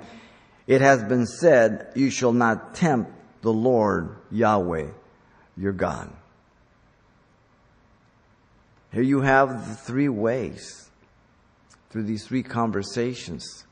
It 0.67 0.81
has 0.81 1.03
been 1.03 1.25
said, 1.25 1.91
You 1.95 2.11
shall 2.11 2.33
not 2.33 2.75
tempt 2.75 3.11
the 3.41 3.51
Lord 3.51 4.15
Yahweh, 4.31 4.91
your 5.57 5.73
God. 5.73 6.11
Here 8.93 9.01
you 9.01 9.21
have 9.21 9.67
the 9.67 9.75
three 9.75 10.09
ways 10.09 10.89
through 11.89 12.03
these 12.03 12.27
three 12.27 12.43
conversations 12.43 13.65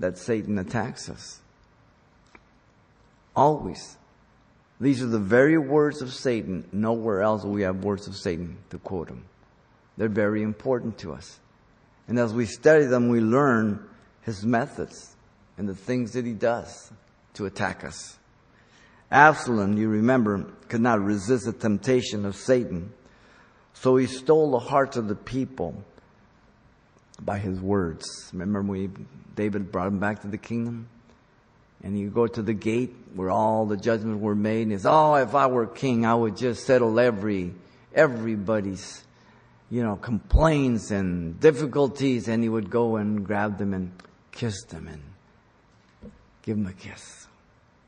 that 0.00 0.16
Satan 0.16 0.58
attacks 0.58 1.10
us. 1.10 1.40
Always. 3.36 3.97
These 4.80 5.02
are 5.02 5.06
the 5.06 5.18
very 5.18 5.58
words 5.58 6.02
of 6.02 6.12
Satan. 6.12 6.68
Nowhere 6.72 7.22
else 7.22 7.44
we 7.44 7.62
have 7.62 7.84
words 7.84 8.06
of 8.06 8.16
Satan 8.16 8.58
to 8.70 8.78
quote 8.78 9.08
them. 9.08 9.24
They're 9.96 10.08
very 10.08 10.42
important 10.42 10.98
to 10.98 11.12
us. 11.12 11.40
And 12.06 12.18
as 12.18 12.32
we 12.32 12.46
study 12.46 12.86
them, 12.86 13.08
we 13.08 13.20
learn 13.20 13.86
his 14.22 14.44
methods 14.44 15.16
and 15.56 15.68
the 15.68 15.74
things 15.74 16.12
that 16.12 16.24
he 16.24 16.32
does 16.32 16.92
to 17.34 17.46
attack 17.46 17.84
us. 17.84 18.16
Absalom, 19.10 19.76
you 19.76 19.88
remember, 19.88 20.46
could 20.68 20.80
not 20.80 21.02
resist 21.02 21.46
the 21.46 21.52
temptation 21.52 22.24
of 22.24 22.36
Satan. 22.36 22.92
So 23.72 23.96
he 23.96 24.06
stole 24.06 24.52
the 24.52 24.58
hearts 24.58 24.96
of 24.96 25.08
the 25.08 25.14
people 25.14 25.82
by 27.20 27.38
his 27.38 27.60
words. 27.60 28.30
Remember 28.32 28.62
when 28.62 29.06
David 29.34 29.72
brought 29.72 29.88
him 29.88 29.98
back 29.98 30.22
to 30.22 30.28
the 30.28 30.38
kingdom? 30.38 30.88
And 31.82 31.98
you 31.98 32.10
go 32.10 32.26
to 32.26 32.42
the 32.42 32.54
gate 32.54 32.94
where 33.14 33.30
all 33.30 33.66
the 33.66 33.76
judgments 33.76 34.20
were 34.20 34.34
made, 34.34 34.66
and 34.66 34.72
says, 34.72 34.86
Oh, 34.86 35.14
if 35.14 35.34
I 35.34 35.46
were 35.46 35.66
king, 35.66 36.04
I 36.04 36.14
would 36.14 36.36
just 36.36 36.66
settle 36.66 36.98
every, 36.98 37.54
everybody's, 37.94 39.04
you 39.70 39.82
know, 39.82 39.96
complaints 39.96 40.90
and 40.90 41.38
difficulties. 41.38 42.28
And 42.28 42.42
he 42.42 42.48
would 42.48 42.70
go 42.70 42.96
and 42.96 43.24
grab 43.24 43.58
them 43.58 43.74
and 43.74 43.92
kiss 44.32 44.64
them 44.64 44.88
and 44.88 45.02
give 46.42 46.56
them 46.56 46.66
a 46.66 46.72
kiss. 46.72 47.26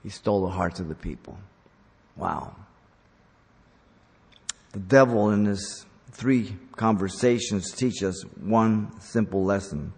He 0.03 0.09
stole 0.09 0.43
the 0.43 0.53
hearts 0.53 0.81
of 0.81 0.89
the 0.89 0.95
people. 0.95 1.37
Wow. 2.17 2.55
The 4.73 4.79
devil 4.79 5.31
in 5.31 5.47
his 5.47 5.85
three 6.13 6.57
conversations 6.77 7.73
teach 7.73 8.03
us 8.03 8.23
one 8.41 8.99
simple 9.01 9.45
lesson. 9.45 9.93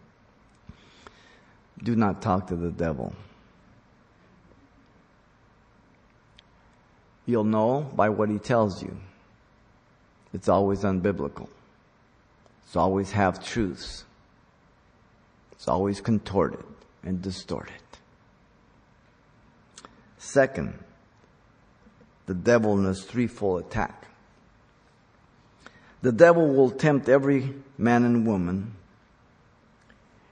Do 1.83 1.97
not 1.97 2.23
talk 2.23 2.47
to 2.49 2.57
the 2.57 2.71
devil. 2.71 3.15
You'll 7.27 7.45
know 7.45 7.91
by 7.95 8.09
what 8.09 8.29
he 8.29 8.39
tells 8.39 8.83
you. 8.83 8.97
It's 10.33 10.49
always 10.49 10.81
unbiblical. 10.81 11.49
It's 12.65 12.77
always 12.77 13.13
half 13.13 13.45
truths. 13.45 14.05
It's 15.53 15.69
always 15.69 16.01
contorted 16.01 16.65
and 17.03 17.23
distorted. 17.23 17.75
Second, 20.19 20.79
the 22.27 22.35
devil 22.35 22.79
in 22.79 22.85
his 22.85 23.05
threefold 23.05 23.61
attack. 23.61 24.07
The 26.01 26.13
devil 26.13 26.53
will 26.55 26.71
tempt 26.71 27.09
every 27.09 27.55
man 27.79 28.05
and 28.05 28.27
woman 28.27 28.75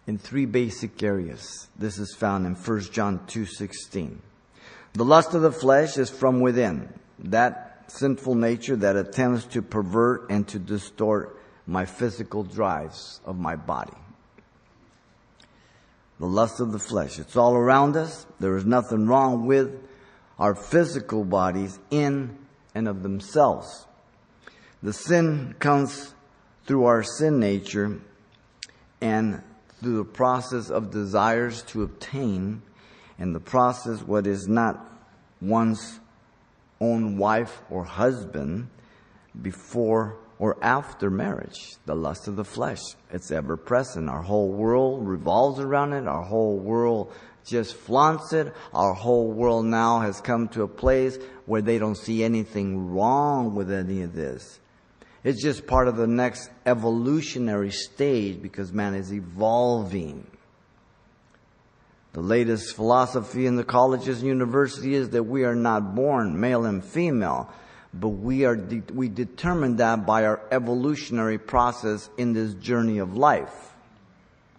in 0.07 0.19
three 0.19 0.47
basic 0.47 1.03
areas. 1.03 1.69
This 1.77 1.99
is 1.99 2.15
found 2.15 2.47
in 2.47 2.55
1 2.55 2.93
John 2.93 3.21
2:16. 3.27 4.23
The 4.95 5.05
lust 5.05 5.35
of 5.35 5.43
the 5.43 5.53
flesh 5.53 5.97
is 5.99 6.11
from 6.11 6.41
within, 6.41 6.93
that 7.21 7.85
sinful 7.89 8.35
nature 8.35 8.77
that 8.77 8.97
attempts 8.97 9.45
to 9.47 9.63
pervert 9.63 10.31
and 10.31 10.47
to 10.49 10.59
distort 10.59 11.37
my 11.67 11.85
physical 11.85 12.43
drives 12.43 13.21
of 13.25 13.39
my 13.39 13.57
body. 13.57 13.97
The 16.19 16.27
lust 16.27 16.61
of 16.61 16.73
the 16.73 16.79
flesh. 16.79 17.19
It's 17.19 17.37
all 17.37 17.55
around 17.55 17.97
us. 17.97 18.27
There 18.41 18.57
is 18.57 18.67
nothing 18.67 19.07
wrong 19.07 19.47
with 19.47 19.81
our 20.39 20.55
physical 20.55 21.25
bodies 21.25 21.79
in 21.91 22.37
and 22.75 22.89
of 22.89 23.03
themselves. 23.03 23.87
The 24.83 24.93
sin 24.93 25.55
comes 25.59 26.15
through 26.67 26.85
our 26.85 27.03
sin 27.03 27.39
nature 27.39 28.01
and 29.01 29.43
through 29.81 29.99
the 29.99 30.05
process 30.05 30.71
of 30.71 30.91
desires 30.91 31.63
to 31.63 31.83
obtain 31.83 32.63
and 33.21 33.35
the 33.35 33.41
process 33.41 34.01
what 34.01 34.27
is 34.27 34.49
not 34.49 34.85
one's 35.41 36.01
own 36.81 37.19
wife 37.19 37.61
or 37.71 37.85
husband 37.85 38.69
before 39.41 40.17
or 40.39 40.57
after 40.63 41.11
marriage, 41.11 41.77
the 41.85 41.95
lust 41.95 42.27
of 42.27 42.35
the 42.35 42.45
flesh. 42.45 42.81
It's 43.13 43.31
ever 43.31 43.59
present. 43.59 44.09
Our 44.09 44.23
whole 44.23 44.51
world 44.51 45.07
revolves 45.07 45.61
around 45.61 45.93
it. 45.93 46.09
Our 46.09 46.23
whole 46.23 46.57
world 46.57 47.13
just 47.45 47.75
flaunts 47.75 48.33
it. 48.33 48.55
Our 48.73 48.95
whole 48.95 49.31
world 49.31 49.67
now 49.67 50.01
has 50.01 50.23
come 50.23 50.49
to 50.49 50.63
a 50.63 50.69
place 50.69 51.19
where 51.45 51.61
they 51.61 51.79
don't 51.79 51.97
see 51.97 52.25
anything 52.25 52.91
wrong 52.91 53.55
with 53.55 53.71
any 53.71 54.01
of 54.01 54.15
this. 54.15 54.61
It's 55.23 55.43
just 55.43 55.67
part 55.67 55.89
of 55.89 55.97
the 55.97 56.07
next 56.07 56.49
evolutionary 56.65 57.71
stage 57.71 58.41
because 58.41 58.73
man 58.73 58.95
is 58.95 59.13
evolving. 59.13 60.27
The 62.13 62.21
latest 62.21 62.75
philosophy 62.75 63.47
in 63.47 63.55
the 63.55 63.65
colleges 63.65 64.19
and 64.19 64.27
universities 64.27 65.03
is 65.03 65.11
that 65.11 65.23
we 65.23 65.45
are 65.45 65.55
not 65.55 65.95
born 65.95 66.41
male 66.41 66.65
and 66.65 66.85
female, 66.85 67.49
but 67.95 68.09
we 68.09 68.45
are 68.45 68.57
de- 68.57 68.83
we 68.93 69.09
determine 69.09 69.77
that 69.77 70.07
by 70.07 70.25
our 70.25 70.41
evolutionary 70.51 71.39
process 71.39 72.11
in 72.19 72.33
this 72.33 72.55
journey 72.55 72.99
of 72.99 73.17
life. 73.17 73.73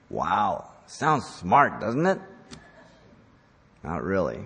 Wow, 0.10 0.70
sounds 0.88 1.26
smart, 1.26 1.82
doesn't 1.82 2.06
it? 2.06 2.20
Not 3.84 4.04
really. 4.04 4.40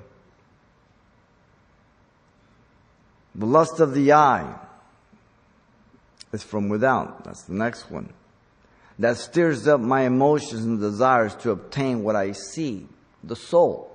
The 3.36 3.46
lust 3.46 3.80
of 3.80 3.94
the 3.94 4.14
eye 4.14 4.56
is 6.32 6.42
from 6.42 6.70
without. 6.70 7.24
That's 7.24 7.44
the 7.44 7.54
next 7.54 7.92
one. 7.92 8.14
That 8.98 9.18
stirs 9.18 9.68
up 9.68 9.82
my 9.82 10.04
emotions 10.04 10.64
and 10.64 10.80
desires 10.80 11.36
to 11.38 11.52
obtain 11.52 12.02
what 12.02 12.16
I 12.16 12.32
see 12.32 12.88
the 13.28 13.36
soul. 13.36 13.92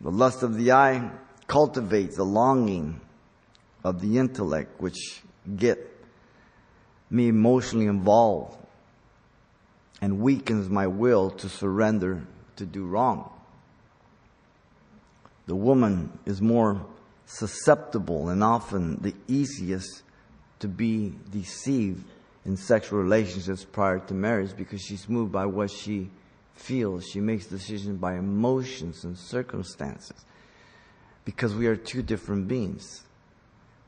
The 0.00 0.10
lust 0.10 0.42
of 0.42 0.56
the 0.56 0.72
eye 0.72 1.10
cultivates 1.46 2.16
the 2.16 2.24
longing 2.24 3.00
of 3.84 4.00
the 4.00 4.18
intellect, 4.18 4.80
which 4.80 5.22
get 5.56 5.78
me 7.10 7.28
emotionally 7.28 7.86
involved 7.86 8.56
and 10.00 10.20
weakens 10.20 10.68
my 10.68 10.86
will 10.86 11.30
to 11.30 11.48
surrender 11.48 12.26
to 12.56 12.66
do 12.66 12.86
wrong. 12.86 13.32
The 15.46 15.56
woman 15.56 16.18
is 16.26 16.42
more 16.42 16.84
susceptible 17.26 18.28
and 18.28 18.44
often 18.44 19.00
the 19.00 19.14
easiest 19.26 20.02
to 20.60 20.68
be 20.68 21.14
deceived 21.30 22.04
in 22.48 22.56
sexual 22.56 22.98
relationships 22.98 23.62
prior 23.62 23.98
to 23.98 24.14
marriage 24.14 24.56
because 24.56 24.80
she's 24.80 25.06
moved 25.06 25.30
by 25.30 25.44
what 25.44 25.70
she 25.70 26.10
feels. 26.54 27.04
She 27.06 27.20
makes 27.20 27.44
decisions 27.44 27.98
by 27.98 28.14
emotions 28.14 29.04
and 29.04 29.16
circumstances 29.18 30.24
because 31.26 31.54
we 31.54 31.66
are 31.66 31.76
two 31.76 32.02
different 32.02 32.48
beings. 32.48 33.02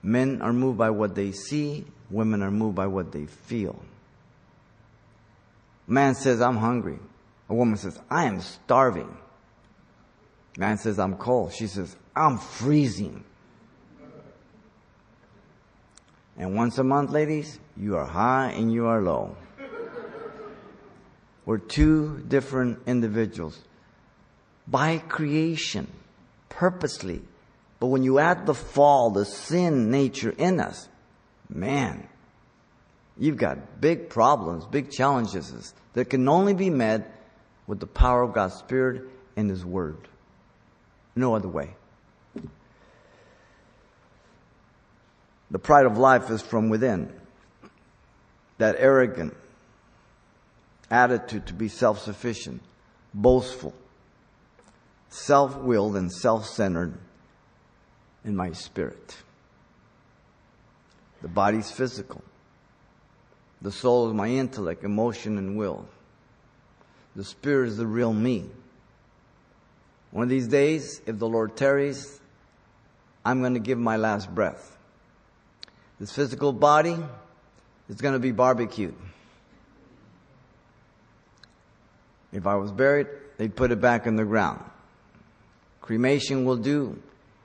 Men 0.03 0.43
are 0.43 0.53
moved 0.53 0.77
by 0.77 0.91
what 0.91 1.15
they 1.15 1.33
see, 1.33 1.87
women 2.11 2.43
are 2.43 2.51
moved 2.51 2.77
by 2.77 2.87
what 2.87 3.13
they 3.13 3.25
feel. 3.25 3.81
Man 5.87 6.15
says, 6.15 6.43
I'm 6.43 6.59
hungry. 6.59 6.99
A 7.49 7.55
woman 7.55 7.79
says, 7.79 7.99
I 8.11 8.27
am 8.27 8.43
starving. 8.43 9.17
Man 10.59 10.77
says, 10.77 10.99
I'm 10.99 11.17
cold. 11.17 11.55
She 11.55 11.67
says, 11.67 11.97
I'm 12.15 12.37
freezing. 12.37 13.25
And 16.37 16.55
once 16.55 16.79
a 16.79 16.85
month, 16.85 17.11
ladies, 17.11 17.59
you 17.81 17.97
are 17.97 18.05
high 18.05 18.51
and 18.51 18.71
you 18.71 18.87
are 18.87 19.01
low. 19.01 19.37
We're 21.47 21.59
two 21.59 22.23
different 22.29 22.81
individuals 22.87 23.59
by 24.69 24.99
creation, 24.99 25.89
purposely. 26.51 27.23
But 27.81 27.87
when 27.87 28.03
you 28.03 28.19
add 28.19 28.45
the 28.45 28.55
fall, 28.55 29.11
the 29.11 29.25
sin 29.25 29.91
nature 29.91 30.35
in 30.37 30.61
us, 30.61 30.89
man, 31.49 32.07
you've 33.19 33.39
got 33.39 33.81
big 33.81 34.11
problems, 34.11 34.67
big 34.67 34.91
challenges 34.91 35.75
that 35.95 36.11
can 36.11 36.29
only 36.29 36.53
be 36.53 36.69
met 36.69 37.11
with 37.67 37.81
the 37.81 37.87
power 37.87 38.23
of 38.23 38.35
God's 38.35 38.55
Spirit 38.57 39.03
and 39.37 39.49
His 39.49 39.65
Word. 39.65 39.97
No 41.17 41.35
other 41.35 41.49
way. 41.49 41.75
The 45.51 45.59
pride 45.59 45.87
of 45.87 45.99
life 45.99 46.31
is 46.31 46.43
from 46.43 46.69
within. 46.69 47.20
That 48.61 48.77
arrogant 48.79 49.35
attitude 50.91 51.47
to 51.47 51.55
be 51.55 51.69
self-sufficient, 51.69 52.61
boastful, 53.15 53.73
self-willed 55.09 55.97
and 55.97 56.13
self-centered 56.13 56.93
in 58.23 58.37
my 58.37 58.53
spirit. 58.53 59.17
The 61.23 61.29
body's 61.29 61.71
physical. 61.71 62.23
The 63.63 63.73
soul 63.73 64.09
is 64.09 64.15
my 64.15 64.29
intellect, 64.29 64.85
emotion, 64.85 65.39
and 65.39 65.57
will. 65.57 65.87
The 67.17 67.25
spirit 67.25 67.71
is 67.71 67.79
the 67.79 67.87
real 67.87 68.13
me. 68.13 68.45
One 70.11 70.25
of 70.25 70.29
these 70.29 70.49
days, 70.49 71.01
if 71.07 71.19
the 71.19 71.29
Lord 71.29 71.57
tarries, 71.57 72.21
I'm 73.25 73.41
going 73.41 73.55
to 73.55 73.61
give 73.61 73.79
my 73.79 73.97
last 73.97 74.35
breath. 74.35 74.77
This 75.99 76.13
physical 76.13 76.53
body 76.53 76.99
is 77.91 78.01
going 78.01 78.15
to 78.15 78.21
be 78.21 78.31
barbecued. 78.31 78.95
If 82.33 82.47
I 82.47 82.55
was 82.55 82.71
buried, 82.71 83.09
they'd 83.37 83.55
put 83.55 83.73
it 83.73 83.81
back 83.81 84.07
in 84.07 84.15
the 84.15 84.25
ground. 84.25 84.63
Cremation 85.81 86.45
will 86.45 86.57
do 86.57 87.03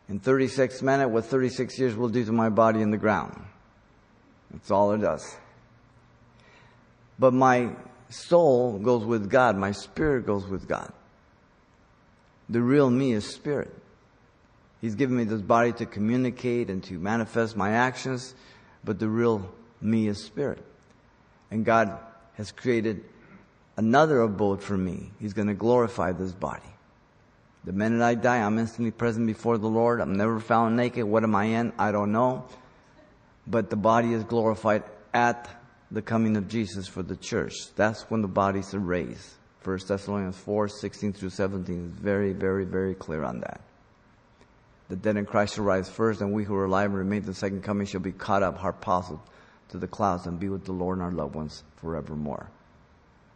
in 0.08 0.19
36 0.19 0.84
minutes 0.84 1.12
what 1.12 1.25
36 1.25 1.79
years 1.79 1.95
will 1.95 2.10
do 2.10 2.23
to 2.23 2.31
my 2.31 2.49
body 2.49 2.81
in 2.81 2.91
the 2.91 2.97
ground. 2.97 3.43
That's 4.51 4.69
all 4.69 4.91
it 4.91 4.99
does. 4.99 5.36
But 7.17 7.34
my 7.34 7.71
soul 8.10 8.77
goes 8.77 9.03
with 9.03 9.31
God. 9.31 9.58
My 9.58 9.71
spirit 9.71 10.27
goes 10.27 10.45
with 10.45 10.67
God. 10.67 10.93
The 12.49 12.62
real 12.62 12.91
me 12.91 13.13
is 13.13 13.25
spirit. 13.25 13.73
He's 14.79 14.93
given 14.93 15.17
me 15.17 15.23
this 15.23 15.41
body 15.41 15.71
to 15.73 15.88
communicate 15.88 16.69
and 16.69 16.84
to 16.84 16.99
manifest 16.99 17.58
my 17.58 17.71
actions, 17.71 18.36
but 18.84 18.99
the 18.99 19.10
real 19.10 19.49
me 19.81 20.07
is 20.07 20.23
spirit. 20.23 20.63
And 21.51 21.65
God 21.65 21.97
has 22.35 22.51
created 22.51 23.03
another 23.77 24.21
abode 24.21 24.61
for 24.61 24.77
me. 24.77 25.11
He's 25.19 25.33
going 25.33 25.47
to 25.47 25.53
glorify 25.53 26.11
this 26.11 26.31
body. 26.31 26.61
The 27.63 27.73
minute 27.73 28.01
I 28.01 28.15
die, 28.15 28.38
I'm 28.38 28.59
instantly 28.59 28.91
present 28.91 29.25
before 29.27 29.57
the 29.57 29.67
Lord. 29.67 29.99
I'm 29.99 30.13
never 30.13 30.39
found 30.39 30.75
naked. 30.75 31.03
What 31.03 31.23
am 31.23 31.35
I 31.35 31.45
in? 31.45 31.73
I 31.79 31.91
don't 31.91 32.11
know. 32.11 32.45
But 33.47 33.69
the 33.69 33.75
body 33.75 34.13
is 34.13 34.23
glorified 34.23 34.83
at 35.13 35.49
the 35.91 36.01
coming 36.01 36.38
of 36.38 36.47
Jesus 36.47 36.88
for 36.88 37.03
the 37.03 37.15
church. 37.15 37.53
That's 37.75 38.03
when 38.03 38.21
the 38.21 38.27
are 38.27 38.79
raised. 38.79 39.33
1 39.63 39.79
Thessalonians 39.88 40.38
4, 40.38 40.67
16 40.67 41.13
through 41.13 41.29
17 41.31 41.91
is 41.93 41.99
very, 41.99 42.33
very, 42.33 42.65
very 42.65 42.93
clear 42.93 43.23
on 43.23 43.39
that 43.39 43.61
the 44.89 44.95
dead 44.95 45.17
in 45.17 45.25
Christ 45.25 45.55
shall 45.55 45.63
rise 45.63 45.89
first, 45.89 46.21
and 46.21 46.31
we 46.31 46.43
who 46.43 46.55
are 46.55 46.65
alive 46.65 46.91
and 46.91 46.99
remain 46.99 47.21
to 47.21 47.27
the 47.27 47.33
second 47.33 47.63
coming 47.63 47.88
shall 47.88 48.01
be 48.01 48.11
caught 48.11 48.43
up, 48.43 48.59
harpazoed 48.59 49.19
to 49.69 49.78
the 49.78 49.88
clouds, 49.88 50.25
and 50.25 50.39
be 50.39 50.49
with 50.49 50.65
the 50.65 50.71
Lord 50.71 50.97
and 50.97 51.04
our 51.06 51.12
loved 51.12 51.36
ones 51.36 51.63
forevermore. 51.78 52.49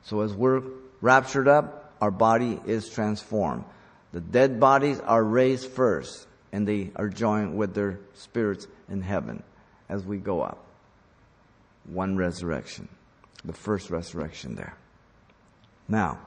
So 0.04 0.22
as 0.22 0.34
we're 0.34 0.62
raptured 1.02 1.48
up, 1.48 1.94
our 2.02 2.12
body 2.12 2.60
is 2.66 2.90
transformed. 2.90 3.66
The 4.12 4.22
dead 4.22 4.60
bodies 4.60 5.00
are 5.00 5.24
raised 5.24 5.70
first, 5.70 6.28
and 6.52 6.68
they 6.68 6.92
are 6.96 7.10
joined 7.10 7.58
with 7.58 7.74
their 7.74 8.00
spirits 8.16 8.68
in 8.90 9.02
heaven 9.02 9.44
as 9.88 10.04
we 10.04 10.18
go 10.18 10.42
up. 10.42 10.64
One 11.86 12.18
resurrection. 12.18 12.88
The 13.44 13.54
first 13.54 13.90
resurrection 13.90 14.56
there. 14.56 14.76
Now, 15.88 16.20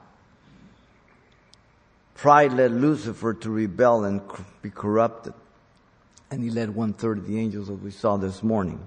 Pride 2.15 2.53
led 2.53 2.71
Lucifer 2.71 3.33
to 3.33 3.49
rebel 3.49 4.05
and 4.05 4.21
be 4.61 4.69
corrupted. 4.69 5.33
And 6.31 6.43
he 6.43 6.49
led 6.49 6.73
one 6.73 6.93
third 6.93 7.17
of 7.17 7.27
the 7.27 7.39
angels 7.39 7.69
as 7.69 7.77
we 7.77 7.91
saw 7.91 8.17
this 8.17 8.41
morning. 8.41 8.85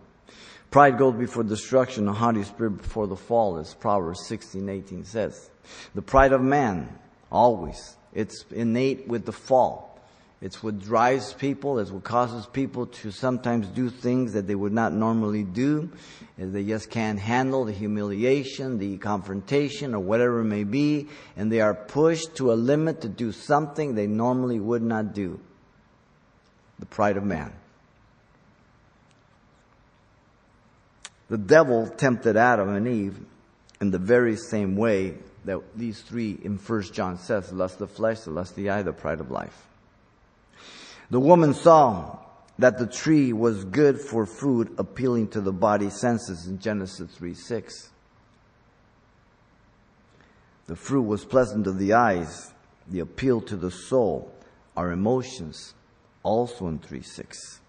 Pride 0.71 0.99
goes 0.99 1.15
before 1.15 1.45
destruction, 1.45 2.09
a 2.09 2.13
haughty 2.13 2.43
spirit 2.43 2.79
before 2.79 3.07
the 3.07 3.17
fall, 3.17 3.59
as 3.59 3.75
Proverbs 3.75 4.27
16, 4.27 4.69
18 4.69 5.05
says. 5.05 5.51
The 5.95 6.03
pride 6.03 6.33
of 6.33 6.43
man, 6.43 6.99
always, 7.31 7.97
it's 8.13 8.45
innate 8.51 9.07
with 9.09 9.25
the 9.25 9.33
fall. 9.33 9.87
It's 10.43 10.63
what 10.63 10.81
drives 10.81 11.33
people. 11.33 11.79
It's 11.79 11.91
what 11.91 12.05
causes 12.05 12.47
people 12.47 12.87
to 12.87 13.11
sometimes 13.11 13.69
do 13.69 13.89
things 13.89 14.35
that 14.35 14.47
they 14.47 14.55
would 14.55 14.73
not 14.73 14.93
normally 14.93 15.45
do. 15.45 15.91
They 16.37 16.65
just 16.65 16.91
can't 16.91 17.19
handle 17.19 17.65
the 17.65 17.73
humiliation, 17.73 18.79
the 18.79 18.99
confrontation, 18.99 19.95
or 19.95 20.01
whatever 20.01 20.41
it 20.41 20.45
may 20.45 20.65
be, 20.65 21.09
and 21.37 21.51
they 21.51 21.63
are 21.63 21.75
pushed 21.75 22.37
to 22.37 22.53
a 22.53 22.55
limit 22.55 23.01
to 23.01 23.09
do 23.09 23.33
something 23.33 23.95
they 23.95 24.07
normally 24.07 24.61
would 24.61 24.83
not 24.83 25.15
do. 25.15 25.41
The 26.79 26.87
pride 26.87 27.17
of 27.17 27.25
man. 27.25 27.53
The 31.29 31.39
devil 31.39 31.89
tempted 31.89 32.37
Adam 32.37 32.69
and 32.69 32.87
Eve 32.87 33.19
in 33.81 33.91
the 33.91 33.99
very 33.99 34.37
same 34.37 34.77
way 34.77 35.15
that 35.45 35.61
these 35.77 36.01
three 36.03 36.39
in 36.43 36.59
First 36.59 36.95
John 36.95 37.19
says, 37.19 37.53
lust 37.53 37.81
of 37.81 37.89
the 37.89 37.95
flesh, 37.95 38.21
the 38.21 38.31
lust 38.31 38.53
of 38.53 38.57
the 38.57 38.71
eye, 38.71 38.83
the 38.83 38.93
pride 38.93 39.21
of 39.21 39.31
life. 39.31 39.67
The 41.11 41.21
woman 41.21 41.55
saw 41.55 42.19
that 42.59 42.79
the 42.79 42.87
tree 42.87 43.33
was 43.33 43.65
good 43.65 44.01
for 44.01 44.27
food, 44.27 44.75
appealing 44.79 45.29
to 45.29 45.41
the 45.41 45.53
body 45.53 45.91
senses 45.91 46.47
in 46.47 46.59
Genesis 46.59 47.11
3 47.13 47.35
6. 47.35 47.91
The 50.67 50.77
fruit 50.77 51.03
was 51.03 51.25
pleasant 51.25 51.65
to 51.65 51.73
the 51.73 51.93
eyes, 51.93 52.53
the 52.89 53.01
appeal 53.01 53.41
to 53.43 53.57
the 53.57 53.71
soul, 53.71 54.33
our 54.77 54.91
emotions, 54.91 55.75
also 56.25 56.67
in 56.67 56.79
3 56.79 57.03
6. 57.03 57.61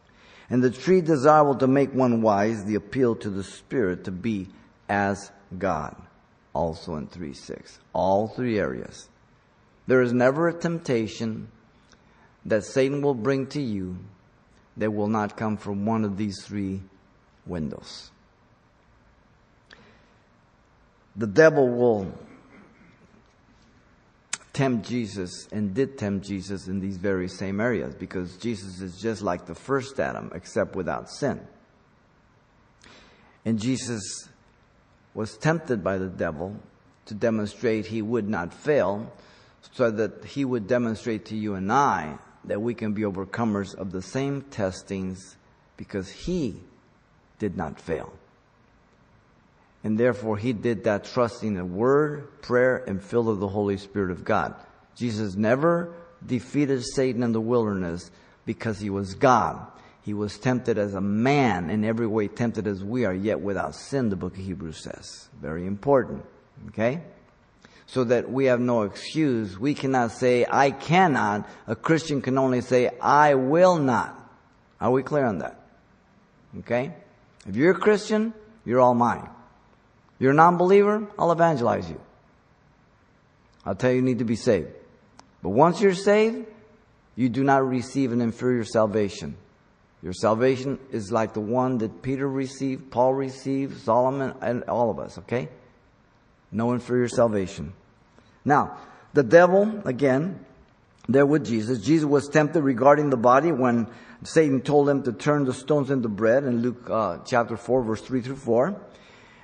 And 0.50 0.64
the 0.64 0.70
tree 0.70 1.02
desirable 1.02 1.56
to 1.56 1.68
make 1.68 1.94
one 1.94 2.22
wise, 2.22 2.64
the 2.64 2.76
appeal 2.76 3.16
to 3.18 3.30
the 3.30 3.44
spirit 3.44 4.06
to 4.06 4.12
be 4.12 4.48
as 4.88 5.32
God. 5.58 5.96
also 6.54 6.96
in 6.96 7.08
3 7.08 7.34
6. 7.34 7.80
All 7.94 8.28
three 8.28 8.58
areas. 8.58 9.10
There 9.86 10.02
is 10.02 10.12
never 10.12 10.48
a 10.48 10.54
temptation 10.54 11.50
that 12.46 12.64
Satan 12.64 13.02
will 13.02 13.14
bring 13.14 13.48
to 13.48 13.62
you 13.62 13.98
that 14.78 14.92
will 14.92 15.08
not 15.08 15.38
come 15.38 15.58
from 15.58 15.86
one 15.86 16.04
of 16.04 16.18
these 16.18 16.44
three 16.44 16.82
windows. 17.46 18.12
The 21.16 21.28
devil 21.28 21.68
will 21.68 22.14
tempt 24.58 24.90
Jesus 24.90 25.48
and 25.52 25.76
did 25.76 26.00
tempt 26.00 26.26
Jesus 26.26 26.68
in 26.68 26.80
these 26.80 26.98
very 26.98 27.28
same 27.28 27.62
areas 27.62 27.94
because 27.94 28.38
Jesus 28.38 28.82
is 28.82 29.00
just 29.00 29.22
like 29.22 29.46
the 29.46 29.54
first 29.54 30.00
Adam 30.00 30.32
except 30.34 30.76
without 30.76 31.12
sin. 31.12 31.40
And 33.46 33.60
Jesus 33.60 34.28
was 35.14 35.38
tempted 35.38 35.84
by 35.84 36.00
the 36.00 36.08
devil 36.08 36.56
to 37.06 37.14
demonstrate 37.14 37.86
he 37.86 38.02
would 38.02 38.28
not 38.28 38.52
fail 38.52 39.14
so 39.74 39.92
that 39.92 40.26
he 40.26 40.44
would 40.44 40.68
demonstrate 40.68 41.26
to 41.26 41.36
you 41.36 41.54
and 41.54 41.72
I 41.72 42.18
that 42.46 42.60
we 42.60 42.74
can 42.74 42.94
be 42.94 43.04
overcomers 43.04 43.76
of 43.76 43.92
the 43.92 44.02
same 44.02 44.42
testings 44.42 45.38
because 45.78 46.10
he 46.10 46.56
did 47.38 47.56
not 47.56 47.80
fail. 47.80 48.12
And 49.84 49.98
therefore, 49.98 50.38
he 50.38 50.54
did 50.54 50.84
that 50.86 51.06
trusting 51.06 51.56
in 51.56 51.76
word, 51.76 52.42
prayer, 52.42 52.78
and 52.78 53.02
filled 53.02 53.30
of 53.30 53.40
the 53.40 53.48
Holy 53.48 53.78
Spirit 53.78 54.12
of 54.12 54.24
God. 54.24 54.56
Jesus 54.96 55.36
never 55.36 55.94
defeated 56.26 56.84
Satan 56.84 57.24
in 57.24 57.32
the 57.32 57.42
wilderness 57.42 58.10
because 58.46 58.80
he 58.80 58.90
was 58.90 59.14
God. 59.14 59.66
He 60.02 60.14
was 60.14 60.38
tempted 60.38 60.78
as 60.78 60.94
a 60.94 61.02
man, 61.02 61.70
in 61.70 61.84
every 61.84 62.08
way 62.08 62.28
tempted 62.28 62.66
as 62.66 62.84
we 62.84 63.06
are, 63.06 63.14
yet 63.14 63.42
without 63.42 63.76
sin, 63.76 64.10
the 64.10 64.16
book 64.16 64.38
of 64.38 64.44
Hebrews 64.44 64.82
says. 64.82 65.28
Very 65.42 65.68
important. 65.68 66.26
Okay? 66.70 67.02
So 67.86 68.06
that 68.06 68.32
we 68.32 68.46
have 68.46 68.60
no 68.60 68.84
excuse. 68.84 69.60
We 69.60 69.74
cannot 69.74 70.12
say, 70.12 70.46
I 70.50 70.72
cannot. 70.72 71.48
A 71.68 71.76
Christian 71.76 72.22
can 72.22 72.38
only 72.38 72.62
say, 72.62 72.90
I 73.02 73.36
will 73.36 73.78
not. 73.78 74.18
Are 74.80 74.92
we 74.92 75.04
clear 75.04 75.26
on 75.26 75.40
that? 75.40 75.60
Okay? 76.60 76.94
If 77.46 77.56
you're 77.56 77.72
a 77.72 77.80
Christian, 77.80 78.34
you're 78.66 78.80
all 78.80 78.96
mine. 78.96 79.30
You're 80.20 80.32
a 80.32 80.36
non-believer, 80.36 81.08
I'll 81.18 81.32
evangelize 81.32 81.90
you. 81.90 82.00
I'll 83.66 83.76
tell 83.76 83.92
you 83.92 83.98
you 83.98 84.02
need 84.02 84.20
to 84.20 84.26
be 84.26 84.36
saved. 84.36 84.70
But 85.44 85.50
once 85.50 85.82
you're 85.82 85.94
saved, 85.94 86.48
you 87.16 87.30
do 87.30 87.44
not 87.44 87.68
receive 87.68 88.12
an 88.12 88.22
inferior 88.22 88.64
salvation. 88.64 89.36
Your 90.02 90.14
salvation 90.14 90.80
is 90.92 91.12
like 91.12 91.34
the 91.34 91.42
one 91.42 91.80
that 91.80 92.02
Peter 92.02 92.28
received, 92.28 92.92
Paul 92.92 93.14
received, 93.14 93.82
Solomon, 93.82 94.36
and 94.42 94.64
all 94.66 94.90
of 94.90 95.00
us, 95.00 95.18
okay? 95.20 95.50
No 96.52 96.72
inferior 96.74 97.08
salvation. 97.08 97.74
Now, 98.46 98.78
the 99.14 99.24
devil, 99.24 99.82
again, 99.86 100.46
there 101.10 101.26
with 101.26 101.46
Jesus. 101.46 101.80
Jesus 101.80 102.06
was 102.06 102.30
tempted 102.30 102.62
regarding 102.62 103.10
the 103.10 103.18
body 103.18 103.52
when 103.52 103.88
Satan 104.24 104.62
told 104.62 104.90
him 104.90 105.04
to 105.04 105.12
turn 105.12 105.46
the 105.46 105.54
stones 105.54 105.90
into 105.90 106.10
bread 106.10 106.44
in 106.44 106.62
Luke 106.62 106.90
uh, 106.90 107.18
chapter 107.26 107.58
4, 107.58 107.84
verse 107.84 108.02
3 108.02 108.22
through 108.22 108.36
4. 108.36 108.80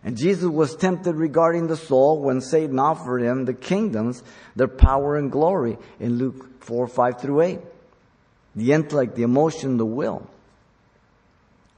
And 0.03 0.17
Jesus 0.17 0.49
was 0.49 0.75
tempted 0.75 1.15
regarding 1.15 1.67
the 1.67 1.77
soul 1.77 2.21
when 2.21 2.41
Satan 2.41 2.77
offered 2.77 3.21
him 3.21 3.45
the 3.45 3.53
kingdoms, 3.53 4.21
their 4.55 4.67
power 4.67 5.15
and 5.15 5.31
glory 5.31 5.77
in 5.99 6.17
Luke 6.17 6.61
4, 6.63 6.87
5 6.87 7.21
through 7.21 7.41
8. 7.41 7.59
The 8.55 8.73
intellect, 8.73 9.15
the 9.15 9.23
emotion, 9.23 9.77
the 9.77 9.85
will. 9.85 10.27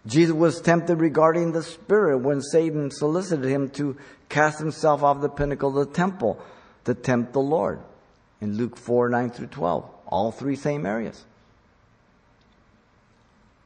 Jesus 0.08 0.34
was 0.34 0.60
tempted 0.60 0.98
regarding 0.98 1.52
the 1.52 1.64
spirit 1.64 2.20
when 2.20 2.42
Satan 2.42 2.92
solicited 2.92 3.46
him 3.46 3.70
to 3.72 3.98
cast 4.28 4.60
himself 4.60 5.04
off 5.04 5.22
the 5.22 5.30
pinnacle 5.30 5.78
of 5.78 5.88
the 5.88 5.94
temple 5.94 6.40
to 6.86 6.94
tempt 6.94 7.34
the 7.34 7.40
Lord 7.40 7.80
in 8.42 8.58
Luke 8.58 8.78
4, 8.78 9.10
9 9.10 9.30
through 9.30 9.48
12. 9.48 9.90
All 10.08 10.32
three 10.32 10.56
same 10.56 10.86
areas. 10.86 11.24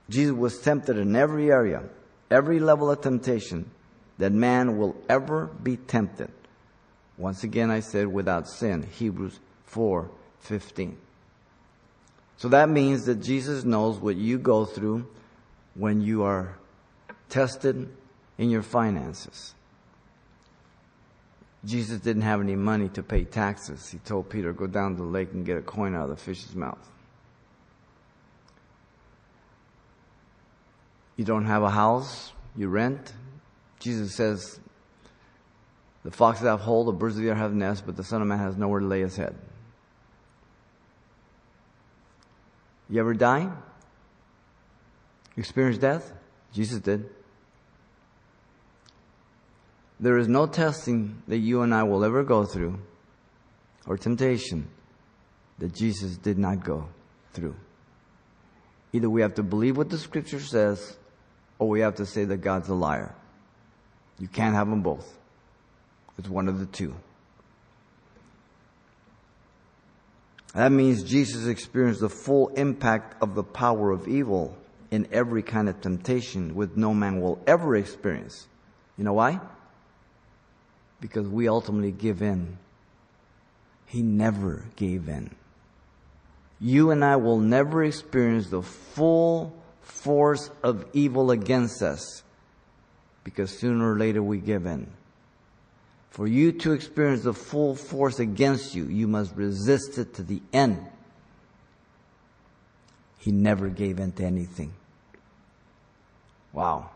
Jesus 0.09 0.33
was 0.33 0.59
tempted 0.59 0.97
in 0.97 1.15
every 1.15 1.51
area, 1.51 1.83
every 2.31 2.59
level 2.59 2.89
of 2.89 3.01
temptation 3.01 3.69
that 4.19 4.31
man 4.31 4.77
will 4.77 4.95
ever 5.09 5.47
be 5.47 5.77
tempted. 5.77 6.29
Once 7.17 7.43
again, 7.43 7.71
I 7.71 7.79
said 7.79 8.07
without 8.07 8.47
sin. 8.47 8.83
Hebrews 8.83 9.39
4 9.65 10.09
15. 10.41 10.97
So 12.37 12.47
that 12.49 12.69
means 12.69 13.05
that 13.05 13.15
Jesus 13.15 13.65
knows 13.65 13.97
what 13.97 14.15
you 14.15 14.37
go 14.37 14.63
through 14.63 15.07
when 15.73 16.01
you 16.01 16.23
are 16.23 16.57
tested 17.27 17.89
in 18.37 18.49
your 18.49 18.61
finances. 18.61 19.53
Jesus 21.65 21.99
didn't 21.99 22.21
have 22.21 22.39
any 22.39 22.55
money 22.55 22.87
to 22.89 23.03
pay 23.03 23.25
taxes. 23.25 23.89
He 23.89 23.97
told 23.99 24.29
Peter, 24.29 24.53
go 24.53 24.67
down 24.67 24.95
to 24.95 25.01
the 25.01 25.07
lake 25.07 25.33
and 25.33 25.45
get 25.45 25.57
a 25.57 25.61
coin 25.61 25.93
out 25.93 26.03
of 26.03 26.09
the 26.09 26.15
fish's 26.15 26.55
mouth. 26.55 26.79
You 31.17 31.25
don't 31.25 31.45
have 31.45 31.63
a 31.63 31.69
house, 31.69 32.31
you 32.55 32.69
rent, 32.69 33.11
Jesus 33.79 34.13
says, 34.13 34.59
the 36.03 36.11
foxes 36.11 36.45
have 36.45 36.61
hole, 36.61 36.85
the 36.85 36.91
birds 36.91 37.15
of 37.15 37.23
the 37.23 37.29
air 37.29 37.35
have 37.35 37.53
nests, 37.53 37.83
but 37.85 37.95
the 37.95 38.03
Son 38.03 38.21
of 38.21 38.27
Man 38.27 38.39
has 38.39 38.55
nowhere 38.57 38.79
to 38.79 38.85
lay 38.85 39.01
his 39.01 39.15
head. 39.15 39.35
You 42.89 42.99
ever 42.99 43.13
die? 43.13 43.51
Experience 45.37 45.77
death? 45.77 46.11
Jesus 46.53 46.79
did. 46.79 47.09
There 49.99 50.17
is 50.17 50.27
no 50.27 50.47
testing 50.47 51.21
that 51.27 51.37
you 51.37 51.61
and 51.61 51.73
I 51.73 51.83
will 51.83 52.03
ever 52.03 52.23
go 52.23 52.45
through, 52.45 52.79
or 53.85 53.97
temptation, 53.97 54.67
that 55.59 55.75
Jesus 55.75 56.17
did 56.17 56.37
not 56.37 56.63
go 56.63 56.87
through. 57.33 57.55
Either 58.93 59.09
we 59.09 59.21
have 59.21 59.35
to 59.35 59.43
believe 59.43 59.77
what 59.77 59.89
the 59.89 59.97
scripture 59.97 60.39
says, 60.39 60.97
or 61.59 61.67
we 61.67 61.81
have 61.81 61.95
to 61.95 62.05
say 62.05 62.23
that 62.23 62.37
God's 62.37 62.69
a 62.69 62.73
liar. 62.73 63.13
You 64.19 64.27
can't 64.27 64.55
have 64.55 64.69
them 64.69 64.81
both. 64.81 65.17
It's 66.17 66.27
one 66.27 66.47
of 66.47 66.59
the 66.59 66.65
two. 66.65 66.93
That 70.53 70.71
means 70.71 71.03
Jesus 71.03 71.47
experienced 71.47 72.01
the 72.01 72.09
full 72.09 72.49
impact 72.49 73.21
of 73.21 73.35
the 73.35 73.43
power 73.43 73.91
of 73.91 74.07
evil 74.07 74.57
in 74.91 75.07
every 75.11 75.43
kind 75.43 75.69
of 75.69 75.79
temptation 75.79 76.55
which 76.55 76.71
no 76.75 76.93
man 76.93 77.21
will 77.21 77.39
ever 77.45 77.75
experience. 77.75 78.47
You 78.97 79.03
know 79.03 79.13
why? 79.13 79.39
Because 80.99 81.27
we 81.27 81.47
ultimately 81.47 81.91
give 81.91 82.21
in. 82.21 82.57
He 83.85 84.01
never 84.01 84.65
gave 84.75 85.07
in. 85.07 85.35
You 86.59 86.91
and 86.91 87.05
I 87.05 87.15
will 87.15 87.39
never 87.39 87.83
experience 87.83 88.49
the 88.49 88.61
full 88.61 89.55
force 89.81 90.51
of 90.61 90.85
evil 90.93 91.31
against 91.31 91.81
us 91.81 92.23
because 93.29 93.57
sooner 93.57 93.93
or 93.93 93.97
later 93.97 94.23
we 94.23 94.39
give 94.39 94.65
in. 94.65 94.87
For 96.09 96.27
you 96.27 96.51
to 96.51 96.73
experience 96.73 97.23
the 97.23 97.33
full 97.33 97.75
force 97.75 98.19
against 98.19 98.73
you, 98.73 98.85
you 98.85 99.07
must 99.07 99.35
resist 99.35 99.97
it 99.99 100.15
to 100.15 100.23
the 100.23 100.41
end. 100.51 100.85
He 103.19 103.31
never 103.31 103.69
gave 103.69 103.99
in 103.99 104.11
to 104.13 104.23
anything. 104.23 104.73
Wow. 106.51 106.89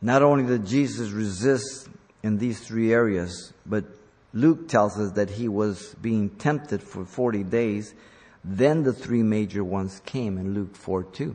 Not 0.00 0.22
only 0.22 0.44
did 0.44 0.64
Jesus 0.64 1.10
resist 1.10 1.88
in 2.22 2.38
these 2.38 2.60
three 2.60 2.92
areas, 2.92 3.52
but 3.66 3.84
Luke 4.32 4.68
tells 4.68 4.98
us 4.98 5.12
that 5.12 5.30
he 5.30 5.48
was 5.48 5.94
being 6.00 6.30
tempted 6.30 6.82
for 6.82 7.04
40 7.04 7.42
days. 7.44 7.94
Then 8.44 8.84
the 8.84 8.92
three 8.92 9.24
major 9.24 9.64
ones 9.64 10.00
came 10.04 10.38
in 10.38 10.54
Luke 10.54 10.76
4 10.76 11.02
2. 11.02 11.34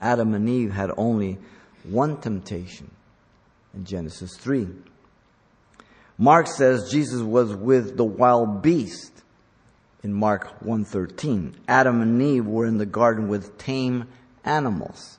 Adam 0.00 0.34
and 0.34 0.48
Eve 0.48 0.72
had 0.72 0.90
only 0.96 1.38
one 1.84 2.20
temptation 2.20 2.90
in 3.74 3.84
Genesis 3.84 4.36
3. 4.36 4.68
Mark 6.18 6.46
says 6.46 6.90
Jesus 6.90 7.20
was 7.20 7.54
with 7.54 7.96
the 7.96 8.04
wild 8.04 8.62
beast 8.62 9.22
in 10.02 10.12
Mark 10.12 10.60
1:13. 10.60 11.54
Adam 11.66 12.00
and 12.00 12.20
Eve 12.22 12.46
were 12.46 12.66
in 12.66 12.78
the 12.78 12.86
garden 12.86 13.28
with 13.28 13.58
tame 13.58 14.06
animals. 14.44 15.18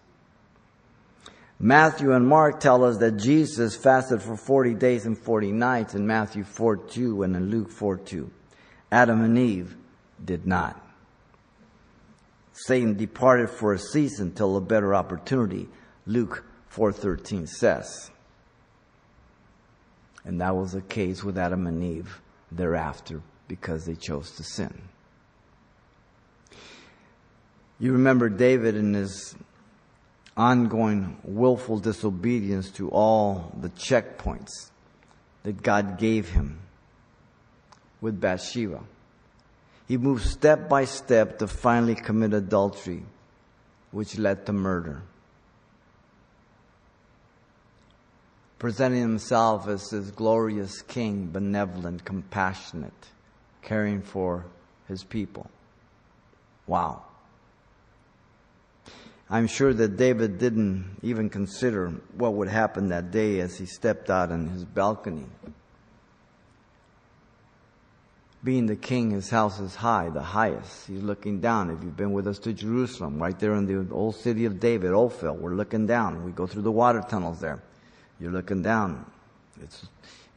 Matthew 1.60 2.12
and 2.12 2.28
Mark 2.28 2.60
tell 2.60 2.84
us 2.84 2.98
that 2.98 3.18
Jesus 3.18 3.76
fasted 3.76 4.22
for 4.22 4.36
40 4.36 4.74
days 4.74 5.06
and 5.06 5.18
40 5.18 5.52
nights 5.52 5.96
in 5.96 6.06
Matthew 6.06 6.44
4:2 6.44 7.24
and 7.24 7.36
in 7.36 7.50
Luke 7.50 7.72
4:2. 7.72 8.30
Adam 8.92 9.22
and 9.22 9.38
Eve 9.38 9.76
did 10.24 10.46
not. 10.46 10.85
Satan 12.56 12.96
departed 12.96 13.50
for 13.50 13.74
a 13.74 13.80
season 13.80 14.32
till 14.32 14.56
a 14.56 14.62
better 14.62 14.96
opportunity, 14.96 15.68
Luke 16.08 16.46
4:13 16.70 17.48
says. 17.48 18.12
And 20.24 20.40
that 20.40 20.56
was 20.56 20.72
the 20.72 20.82
case 20.82 21.24
with 21.24 21.38
Adam 21.38 21.68
and 21.68 21.84
Eve 21.84 22.22
thereafter 22.52 23.22
because 23.48 23.86
they 23.86 23.96
chose 23.96 24.32
to 24.38 24.44
sin. 24.44 24.82
You 27.78 27.92
remember 27.92 28.30
David 28.30 28.76
in 28.76 28.94
his 28.94 29.36
ongoing 30.38 31.18
willful 31.24 31.80
disobedience 31.80 32.72
to 32.72 32.90
all 32.90 33.54
the 33.60 33.70
checkpoints 33.70 34.72
that 35.44 35.62
God 35.62 35.98
gave 35.98 36.30
him 36.30 36.60
with 38.00 38.20
Bathsheba. 38.20 38.82
He 39.88 39.98
moved 39.98 40.24
step 40.24 40.68
by 40.68 40.86
step 40.86 41.40
to 41.40 41.48
finally 41.48 41.96
commit 41.96 42.34
adultery, 42.34 43.04
which 43.92 44.18
led 44.18 44.46
to 44.48 44.54
murder. 44.54 45.04
Presenting 48.58 49.02
himself 49.02 49.68
as 49.68 49.90
this 49.90 50.10
glorious 50.12 50.82
king, 50.82 51.28
benevolent, 51.28 52.04
compassionate, 52.04 53.10
caring 53.62 54.02
for 54.02 54.46
his 54.88 55.04
people. 55.04 55.50
Wow. 56.66 57.04
I'm 59.30 59.48
sure 59.48 59.74
that 59.74 59.98
David 59.98 60.38
didn't 60.38 60.98
even 61.02 61.30
consider 61.30 61.90
what 62.16 62.34
would 62.34 62.48
happen 62.48 62.90
that 62.90 63.12
day 63.12 63.40
as 63.40 63.58
he 63.58 63.66
stepped 63.66 64.10
out 64.10 64.32
on 64.32 64.50
his 64.50 64.64
balcony. 64.64 65.26
Being 68.46 68.68
the 68.68 68.76
king, 68.76 69.10
his 69.10 69.32
house 69.32 69.60
is 69.60 69.74
high, 69.74 70.10
the 70.10 70.22
highest. 70.22 70.86
He's 70.86 71.02
looking 71.02 71.42
down. 71.42 71.72
If 71.72 71.84
you've 71.84 71.98
been 71.98 72.14
with 72.14 72.28
us 72.28 72.38
to 72.40 72.54
Jerusalem, 72.54 73.20
right 73.20 73.38
there 73.40 73.56
in 73.56 73.66
the 73.66 73.92
old 73.92 74.18
city 74.18 74.46
of 74.46 74.60
David, 74.60 74.92
Ophel, 74.92 75.36
we're 75.36 75.56
looking 75.56 75.88
down. 75.88 76.24
We 76.24 76.32
go 76.32 76.46
through 76.46 76.62
the 76.62 76.72
water 76.72 77.04
tunnels 77.10 77.40
there. 77.40 77.64
You're 78.20 78.32
looking 78.32 78.62
down. 78.62 79.04
It's, 79.64 79.88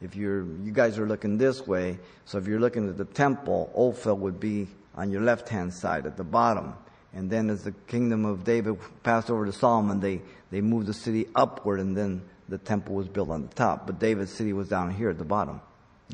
if 0.01 0.15
you're, 0.15 0.41
you 0.41 0.71
guys 0.71 0.97
are 0.97 1.05
looking 1.05 1.37
this 1.37 1.67
way, 1.67 1.99
so 2.25 2.39
if 2.39 2.47
you're 2.47 2.59
looking 2.59 2.89
at 2.89 2.97
the 2.97 3.05
temple, 3.05 3.71
Ophel 3.75 4.17
would 4.17 4.39
be 4.39 4.67
on 4.95 5.11
your 5.11 5.21
left 5.21 5.47
hand 5.47 5.71
side 5.71 6.07
at 6.07 6.17
the 6.17 6.23
bottom. 6.23 6.73
And 7.13 7.29
then 7.29 7.51
as 7.51 7.63
the 7.63 7.73
kingdom 7.87 8.25
of 8.25 8.43
David 8.43 8.79
passed 9.03 9.29
over 9.29 9.45
to 9.45 9.51
Solomon, 9.51 9.99
they, 9.99 10.21
they 10.49 10.61
moved 10.61 10.87
the 10.87 10.95
city 10.95 11.27
upward 11.35 11.79
and 11.79 11.95
then 11.95 12.23
the 12.47 12.57
temple 12.57 12.95
was 12.95 13.07
built 13.07 13.29
on 13.29 13.43
the 13.43 13.53
top. 13.53 13.85
But 13.85 13.99
David's 13.99 14.31
city 14.31 14.53
was 14.53 14.67
down 14.67 14.89
here 14.89 15.11
at 15.11 15.19
the 15.19 15.25
bottom. 15.25 15.61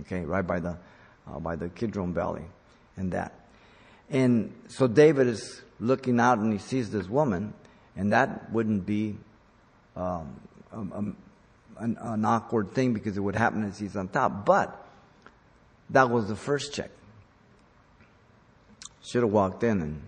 Okay, 0.01 0.25
right 0.25 0.45
by 0.45 0.59
the, 0.59 0.77
uh, 1.27 1.39
by 1.39 1.55
the 1.55 1.69
Kidron 1.69 2.13
Valley 2.13 2.45
and 2.97 3.11
that. 3.11 3.33
And 4.09 4.53
so 4.67 4.87
David 4.87 5.27
is 5.27 5.61
looking 5.79 6.19
out 6.19 6.37
and 6.37 6.53
he 6.53 6.59
sees 6.59 6.91
this 6.91 7.07
woman 7.07 7.53
and 7.95 8.13
that 8.13 8.51
wouldn't 8.51 8.85
be, 8.85 9.17
um, 9.95 10.39
um, 10.71 11.17
an, 11.77 11.97
an 11.99 12.25
awkward 12.25 12.73
thing 12.73 12.93
because 12.93 13.17
it 13.17 13.21
would 13.21 13.35
happen 13.35 13.63
as 13.63 13.79
he's 13.79 13.95
on 13.95 14.07
top. 14.07 14.45
But 14.45 14.85
that 15.89 16.09
was 16.09 16.27
the 16.27 16.35
first 16.35 16.73
check. 16.73 16.91
Should 19.03 19.23
have 19.23 19.31
walked 19.31 19.63
in 19.63 19.81
and 19.81 20.01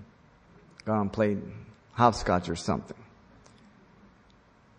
gone 0.86 1.02
and 1.02 1.14
played 1.14 1.42
hopscotch 1.94 2.50
or 2.50 2.56
something. 2.56 2.98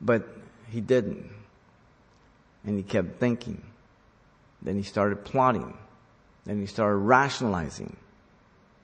But 0.01 0.27
he 0.71 0.81
didn't. 0.81 1.31
And 2.65 2.77
he 2.77 2.83
kept 2.83 3.21
thinking. 3.21 3.63
Then 4.61 4.77
he 4.77 4.83
started 4.83 5.25
plotting. 5.25 5.77
Then 6.49 6.61
he 6.61 6.67
started 6.67 6.97
rationalizing. 6.97 7.95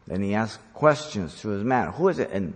Then 0.07 0.23
he 0.23 0.35
asked 0.35 0.61
questions 0.75 1.41
to 1.41 1.49
his 1.49 1.65
man. 1.65 1.93
Who 1.93 2.09
is 2.09 2.19
it? 2.19 2.31
And 2.31 2.53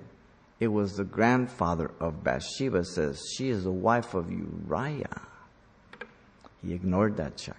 it 0.60 0.68
was 0.68 0.98
the 0.98 1.04
grandfather 1.04 1.90
of 1.98 2.22
Bathsheba 2.22 2.84
says, 2.84 3.26
she 3.34 3.48
is 3.48 3.64
the 3.64 3.72
wife 3.72 4.12
of 4.12 4.30
Uriah. 4.30 5.22
He 6.62 6.74
ignored 6.74 7.16
that 7.16 7.38
check. 7.38 7.56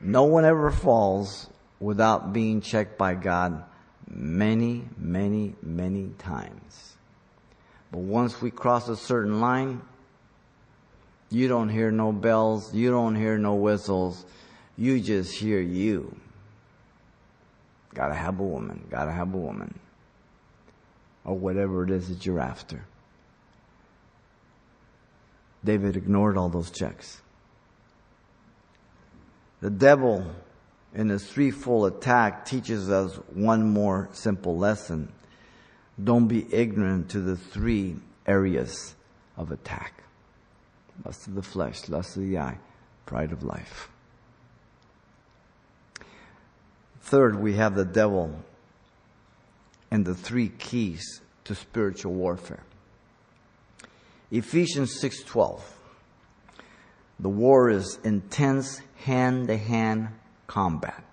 No 0.00 0.24
one 0.24 0.44
ever 0.44 0.72
falls 0.72 1.48
without 1.78 2.32
being 2.32 2.60
checked 2.60 2.98
by 2.98 3.14
God 3.14 3.62
many, 4.10 4.82
many, 4.98 5.54
many 5.62 6.10
times. 6.18 6.96
But 7.92 8.00
once 8.00 8.42
we 8.42 8.50
cross 8.50 8.88
a 8.88 8.96
certain 8.96 9.40
line, 9.40 9.80
you 11.30 11.46
don't 11.46 11.68
hear 11.68 11.92
no 11.92 12.10
bells, 12.10 12.74
you 12.74 12.90
don't 12.90 13.14
hear 13.14 13.38
no 13.38 13.54
whistles, 13.54 14.24
you 14.76 15.00
just 15.00 15.34
hear 15.34 15.60
you. 15.60 16.16
Gotta 17.94 18.14
have 18.14 18.40
a 18.40 18.44
woman, 18.44 18.86
gotta 18.90 19.12
have 19.12 19.34
a 19.34 19.38
woman. 19.38 19.78
Or 21.24 21.36
whatever 21.36 21.84
it 21.84 21.90
is 21.90 22.08
that 22.08 22.24
you're 22.26 22.40
after. 22.40 22.84
David 25.64 25.96
ignored 25.96 26.36
all 26.36 26.48
those 26.48 26.70
checks. 26.70 27.20
The 29.60 29.70
devil 29.70 30.26
in 30.94 31.08
his 31.08 31.24
threefold 31.24 31.92
attack 31.92 32.44
teaches 32.44 32.90
us 32.90 33.14
one 33.32 33.68
more 33.68 34.08
simple 34.12 34.58
lesson. 34.58 35.12
Don't 36.02 36.26
be 36.26 36.52
ignorant 36.52 37.10
to 37.10 37.20
the 37.20 37.36
three 37.36 37.96
areas 38.26 38.94
of 39.36 39.52
attack. 39.52 40.02
Lust 41.04 41.28
of 41.28 41.34
the 41.34 41.42
flesh, 41.42 41.88
lust 41.88 42.16
of 42.16 42.22
the 42.22 42.38
eye, 42.38 42.58
pride 43.06 43.30
of 43.30 43.44
life. 43.44 43.91
Third, 47.02 47.38
we 47.38 47.54
have 47.54 47.74
the 47.74 47.84
devil 47.84 48.32
and 49.90 50.06
the 50.06 50.14
three 50.14 50.48
keys 50.48 51.20
to 51.44 51.54
spiritual 51.54 52.14
warfare. 52.14 52.62
Ephesians 54.30 54.98
6:12. 55.00 55.60
The 57.20 57.28
war 57.28 57.68
is 57.70 57.98
intense 58.02 58.80
hand-to-hand 59.04 60.08
combat. 60.46 61.04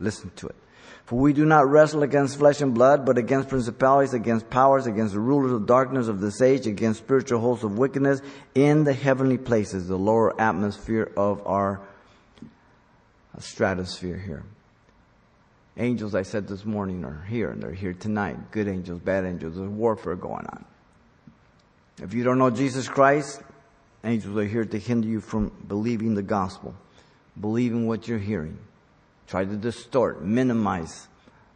Listen 0.00 0.30
to 0.36 0.46
it. 0.46 0.56
For 1.04 1.18
we 1.18 1.32
do 1.32 1.44
not 1.44 1.68
wrestle 1.68 2.02
against 2.02 2.38
flesh 2.38 2.60
and 2.60 2.72
blood, 2.72 3.04
but 3.04 3.18
against 3.18 3.48
principalities, 3.48 4.14
against 4.14 4.48
powers, 4.48 4.86
against 4.86 5.12
the 5.12 5.20
rulers 5.20 5.52
of 5.52 5.66
darkness 5.66 6.08
of 6.08 6.20
this 6.20 6.40
age, 6.40 6.66
against 6.66 7.00
spiritual 7.00 7.40
hosts 7.40 7.64
of 7.64 7.76
wickedness 7.76 8.20
in 8.54 8.84
the 8.84 8.94
heavenly 8.94 9.38
places, 9.38 9.88
the 9.88 9.98
lower 9.98 10.40
atmosphere 10.40 11.12
of 11.16 11.46
our 11.46 11.80
stratosphere 13.38 14.16
here. 14.16 14.44
Angels, 15.76 16.14
I 16.14 16.22
said 16.22 16.46
this 16.46 16.64
morning, 16.64 17.04
are 17.04 17.24
here, 17.28 17.50
and 17.50 17.62
they're 17.62 17.72
here 17.72 17.94
tonight. 17.94 18.50
Good 18.50 18.68
angels, 18.68 19.00
bad 19.00 19.24
angels. 19.24 19.56
There's 19.56 19.68
warfare 19.68 20.16
going 20.16 20.46
on. 20.46 20.64
If 22.02 22.12
you 22.12 22.24
don't 22.24 22.38
know 22.38 22.50
Jesus 22.50 22.88
Christ, 22.88 23.42
angels 24.04 24.36
are 24.36 24.44
here 24.44 24.64
to 24.64 24.78
hinder 24.78 25.08
you 25.08 25.20
from 25.20 25.50
believing 25.66 26.14
the 26.14 26.22
gospel, 26.22 26.74
believing 27.40 27.86
what 27.86 28.06
you're 28.06 28.18
hearing 28.18 28.58
try 29.32 29.44
to 29.46 29.56
distort, 29.56 30.22
minimize 30.22 31.08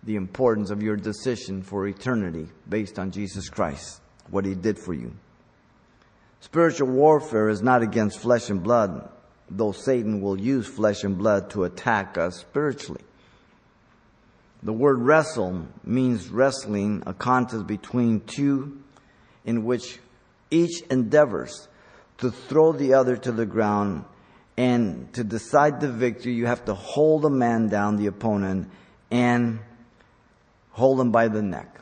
the 0.03 0.17
importance 0.17 0.71
of 0.71 0.83
your 0.83 0.97
decision 0.97 1.63
for 1.63 1.87
eternity 1.87 2.49
based 2.67 2.99
on 2.99 3.11
Jesus 3.11 3.51
Christ, 3.51 4.01
what 4.31 4.47
He 4.47 4.55
did 4.55 4.79
for 4.79 4.95
you. 4.95 5.13
Spiritual 6.41 6.89
warfare 6.89 7.51
is 7.51 7.61
not 7.61 7.83
against 7.83 8.21
flesh 8.21 8.49
and 8.49 8.63
blood, 8.63 9.11
though 9.51 9.73
Satan 9.73 10.23
will 10.23 10.41
use 10.41 10.67
flesh 10.67 11.05
and 11.05 11.19
blood 11.19 11.51
to 11.51 11.65
attack 11.65 12.17
us 12.17 12.39
spiritually. 12.39 13.03
The 14.67 14.73
word 14.73 14.99
wrestle 14.99 15.65
means 15.85 16.29
wrestling, 16.29 17.05
a 17.07 17.15
contest 17.15 17.69
between 17.69 18.23
two 18.23 18.83
in 19.45 19.65
which 19.65 20.01
each 20.51 20.81
endeavors 20.91 21.69
to 22.19 22.33
throw 22.33 22.73
the 22.73 22.95
other 22.95 23.17
to 23.17 23.31
the 23.31 23.47
ground 23.47 24.05
and 24.57 25.13
to 25.15 25.23
decide 25.23 25.81
the 25.81 25.93
victory, 25.93 26.33
you 26.33 26.47
have 26.47 26.65
to 26.65 26.75
hold 26.75 27.25
a 27.25 27.31
man 27.31 27.69
down, 27.69 27.95
the 27.95 28.09
opponent, 28.09 28.69
and 29.09 29.61
hold 30.73 30.99
him 31.01 31.13
by 31.13 31.29
the 31.29 31.43
neck. 31.43 31.81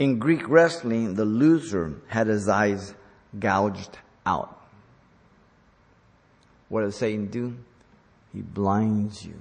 In 0.00 0.18
Greek 0.18 0.48
wrestling, 0.48 1.14
the 1.14 1.24
loser 1.24 1.92
had 2.08 2.26
his 2.26 2.48
eyes 2.48 2.92
gouged 3.38 3.96
out. 4.26 4.60
What 6.68 6.80
does 6.80 6.96
Satan 6.96 7.26
do? 7.26 7.56
He 8.32 8.40
blinds 8.40 9.24
you, 9.24 9.38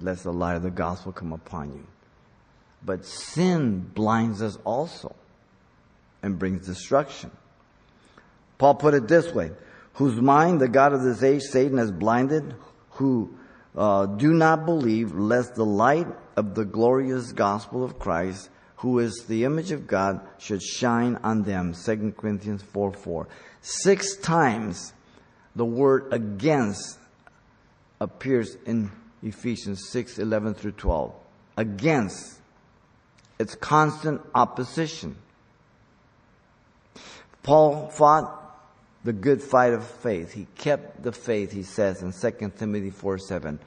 lest 0.00 0.24
the 0.24 0.32
light 0.32 0.56
of 0.56 0.62
the 0.62 0.70
gospel 0.70 1.12
come 1.12 1.32
upon 1.32 1.72
you. 1.72 1.86
But 2.84 3.04
sin 3.04 3.80
blinds 3.80 4.42
us 4.42 4.58
also 4.64 5.14
and 6.22 6.38
brings 6.38 6.66
destruction. 6.66 7.30
Paul 8.58 8.74
put 8.74 8.94
it 8.94 9.08
this 9.08 9.32
way 9.32 9.52
whose 9.94 10.20
mind 10.20 10.60
the 10.60 10.68
God 10.68 10.92
of 10.92 11.02
this 11.02 11.22
age, 11.22 11.42
Satan, 11.42 11.78
has 11.78 11.90
blinded, 11.90 12.54
who 12.90 13.36
uh, 13.76 14.06
do 14.06 14.32
not 14.32 14.64
believe, 14.64 15.12
lest 15.12 15.56
the 15.56 15.64
light 15.64 16.06
of 16.36 16.54
the 16.54 16.64
glorious 16.64 17.32
gospel 17.32 17.82
of 17.82 17.98
Christ, 17.98 18.48
who 18.76 19.00
is 19.00 19.24
the 19.26 19.44
image 19.44 19.72
of 19.72 19.88
God, 19.88 20.20
should 20.38 20.62
shine 20.62 21.16
on 21.24 21.42
them. 21.42 21.74
2 21.74 22.14
Corinthians 22.16 22.62
4 22.62 22.92
4. 22.92 23.28
Six 23.60 24.16
times 24.16 24.92
the 25.56 25.64
word 25.64 26.12
against 26.12 26.98
appears 28.00 28.56
in 28.66 28.92
Ephesians 29.22 29.88
6 29.88 30.18
11 30.18 30.54
through 30.54 30.72
12. 30.72 31.14
Against. 31.56 32.38
It's 33.38 33.54
constant 33.54 34.20
opposition. 34.34 35.16
Paul 37.42 37.88
fought 37.88 38.34
the 39.04 39.12
good 39.12 39.42
fight 39.42 39.72
of 39.72 39.86
faith. 39.86 40.32
He 40.32 40.46
kept 40.56 41.02
the 41.02 41.12
faith, 41.12 41.52
he 41.52 41.62
says 41.62 42.02
in 42.02 42.12
2 42.12 42.52
Timothy 42.58 42.90
4 42.90 43.18
7. 43.18 43.58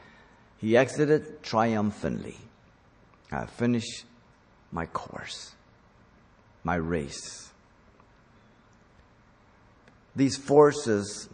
He 0.58 0.78
exited 0.78 1.42
triumphantly. 1.42 2.38
I 3.32 3.46
finished 3.46 4.06
my 4.72 4.86
course. 4.86 5.54
my 6.64 6.76
race. 6.76 7.50
These 10.16 10.38
forces 10.38 11.30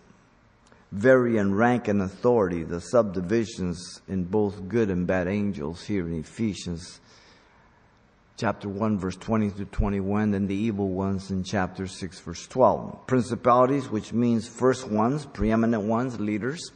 vary 0.92 1.38
in 1.38 1.54
rank 1.54 1.88
and 1.88 2.02
authority, 2.02 2.64
the 2.64 2.82
subdivisions 2.82 4.02
in 4.08 4.24
both 4.24 4.68
good 4.68 4.90
and 4.90 5.06
bad 5.06 5.28
angels 5.28 5.84
here 5.86 6.08
in 6.08 6.20
Ephesians 6.20 7.00
chapter 8.38 8.70
1 8.70 9.00
verse 9.00 9.16
20 9.16 9.50
to 9.50 9.66
21 9.66 10.36
and 10.36 10.48
the 10.48 10.54
evil 10.54 10.90
ones 10.90 11.32
in 11.32 11.44
chapter 11.44 11.88
6 11.88 12.20
verse 12.20 12.48
12. 12.48 13.08
Principalities, 13.08 13.90
which 13.90 14.14
means 14.14 14.48
first 14.48 14.88
ones, 14.88 15.26
preeminent 15.26 15.84
ones, 15.84 16.20
leaders. 16.20 16.72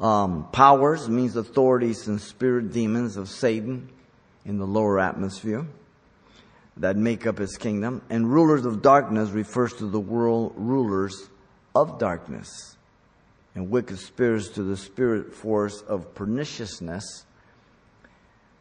Um, 0.00 0.48
powers 0.50 1.08
means 1.08 1.36
authorities 1.36 2.08
and 2.08 2.20
spirit 2.20 2.72
demons 2.72 3.16
of 3.16 3.28
Satan 3.28 3.90
in 4.44 4.58
the 4.58 4.66
lower 4.66 4.98
atmosphere 4.98 5.66
that 6.78 6.96
make 6.96 7.26
up 7.26 7.38
his 7.38 7.56
kingdom. 7.56 8.00
And 8.08 8.32
rulers 8.32 8.64
of 8.64 8.80
darkness 8.80 9.30
refers 9.30 9.74
to 9.74 9.86
the 9.86 10.00
world 10.00 10.54
rulers 10.56 11.28
of 11.74 11.98
darkness. 11.98 12.76
And 13.54 13.70
wicked 13.70 13.98
spirits 13.98 14.48
to 14.50 14.62
the 14.62 14.76
spirit 14.76 15.34
force 15.34 15.80
of 15.82 16.14
perniciousness 16.14 17.24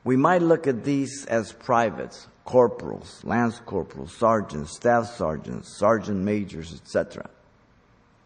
we 0.08 0.16
might 0.16 0.42
look 0.42 0.68
at 0.68 0.86
these 0.86 1.26
as 1.26 1.52
privates, 1.52 2.30
corporals, 2.46 3.20
lance 3.26 3.60
corporals, 3.66 4.16
sergeants, 4.16 4.72
staff 4.72 5.18
sergeants, 5.18 5.78
sergeant 5.78 6.20
majors, 6.20 6.74
etc. 6.74 7.30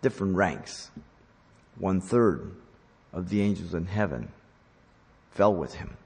Different 0.03 0.35
ranks. 0.35 0.91
One 1.79 1.99
third 1.99 2.51
of 3.11 3.29
the 3.29 3.41
angels 3.41 3.73
in 3.73 3.87
heaven 3.87 4.31
fell 5.31 5.55
with 5.55 5.73
him. 5.73 5.97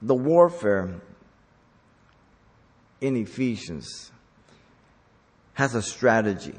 The 0.00 0.14
warfare 0.14 0.94
in 3.00 3.16
Ephesians 3.16 4.12
has 5.54 5.74
a 5.74 5.82
strategy. 5.82 6.54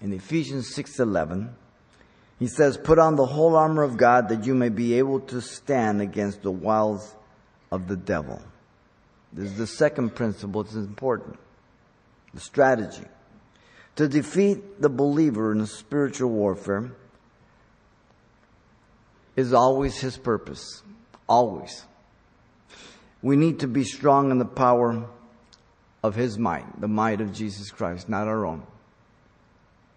In 0.00 0.12
Ephesians 0.12 0.74
6:11, 0.74 1.50
he 2.38 2.46
says, 2.46 2.76
Put 2.76 2.98
on 2.98 3.16
the 3.16 3.26
whole 3.26 3.56
armor 3.56 3.82
of 3.82 3.96
God 3.96 4.28
that 4.28 4.44
you 4.44 4.54
may 4.54 4.68
be 4.68 4.94
able 4.94 5.20
to 5.20 5.40
stand 5.40 6.02
against 6.02 6.42
the 6.42 6.50
wiles 6.50 7.14
of 7.72 7.88
the 7.88 7.96
devil. 7.96 8.40
This 9.32 9.50
is 9.50 9.58
the 9.58 9.66
second 9.66 10.14
principle, 10.14 10.60
it's 10.62 10.74
important. 10.74 11.38
The 12.34 12.40
strategy. 12.40 13.04
To 13.96 14.08
defeat 14.08 14.80
the 14.80 14.90
believer 14.90 15.52
in 15.52 15.64
spiritual 15.66 16.30
warfare 16.30 16.92
is 19.34 19.54
always 19.54 19.98
his 19.98 20.18
purpose. 20.18 20.82
Always. 21.28 21.84
We 23.22 23.36
need 23.36 23.60
to 23.60 23.66
be 23.66 23.84
strong 23.84 24.30
in 24.30 24.38
the 24.38 24.44
power 24.44 25.08
of 26.02 26.14
his 26.14 26.38
might, 26.38 26.80
the 26.80 26.88
might 26.88 27.20
of 27.20 27.32
Jesus 27.32 27.70
Christ, 27.70 28.08
not 28.08 28.28
our 28.28 28.44
own. 28.46 28.62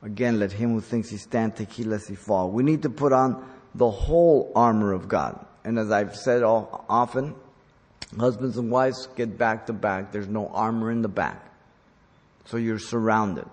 Again, 0.02 0.40
let 0.40 0.52
him 0.52 0.74
who 0.74 0.82
thinks 0.82 1.10
he 1.10 1.18
stand 1.18 1.56
take 1.56 1.72
heed 1.72 1.88
lest 1.88 2.08
he 2.08 2.16
fall. 2.16 2.50
We 2.50 2.64
need 2.64 2.84
to 2.84 2.90
put 2.90 3.12
on 3.12 3.46
the 3.76 3.90
whole 3.90 4.52
armor 4.56 4.94
of 4.94 5.08
God. 5.08 5.46
And 5.64 5.78
as 5.78 5.92
I've 5.92 6.16
said 6.16 6.42
all, 6.42 6.86
often, 6.90 7.36
husbands 8.18 8.58
and 8.58 8.72
wives 8.72 9.08
get 9.16 9.38
back 9.38 9.68
to 9.68 9.74
back. 9.74 10.12
There's 10.12 10.28
no 10.28 10.48
armor 10.48 10.90
in 10.90 11.02
the 11.02 11.10
back. 11.10 11.46
So 12.46 12.58
you're 12.58 12.80
surrounded. 12.80 13.46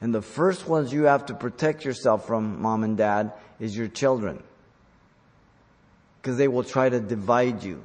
And 0.00 0.14
the 0.14 0.22
first 0.22 0.66
ones 0.66 0.92
you 0.92 1.04
have 1.04 1.26
to 1.26 1.34
protect 1.34 1.84
yourself 1.84 2.26
from, 2.26 2.60
mom 2.62 2.84
and 2.84 2.96
dad, 2.96 3.32
is 3.58 3.76
your 3.76 3.88
children. 3.88 4.42
Because 6.20 6.38
they 6.38 6.48
will 6.48 6.64
try 6.64 6.88
to 6.88 7.00
divide 7.00 7.62
you. 7.62 7.82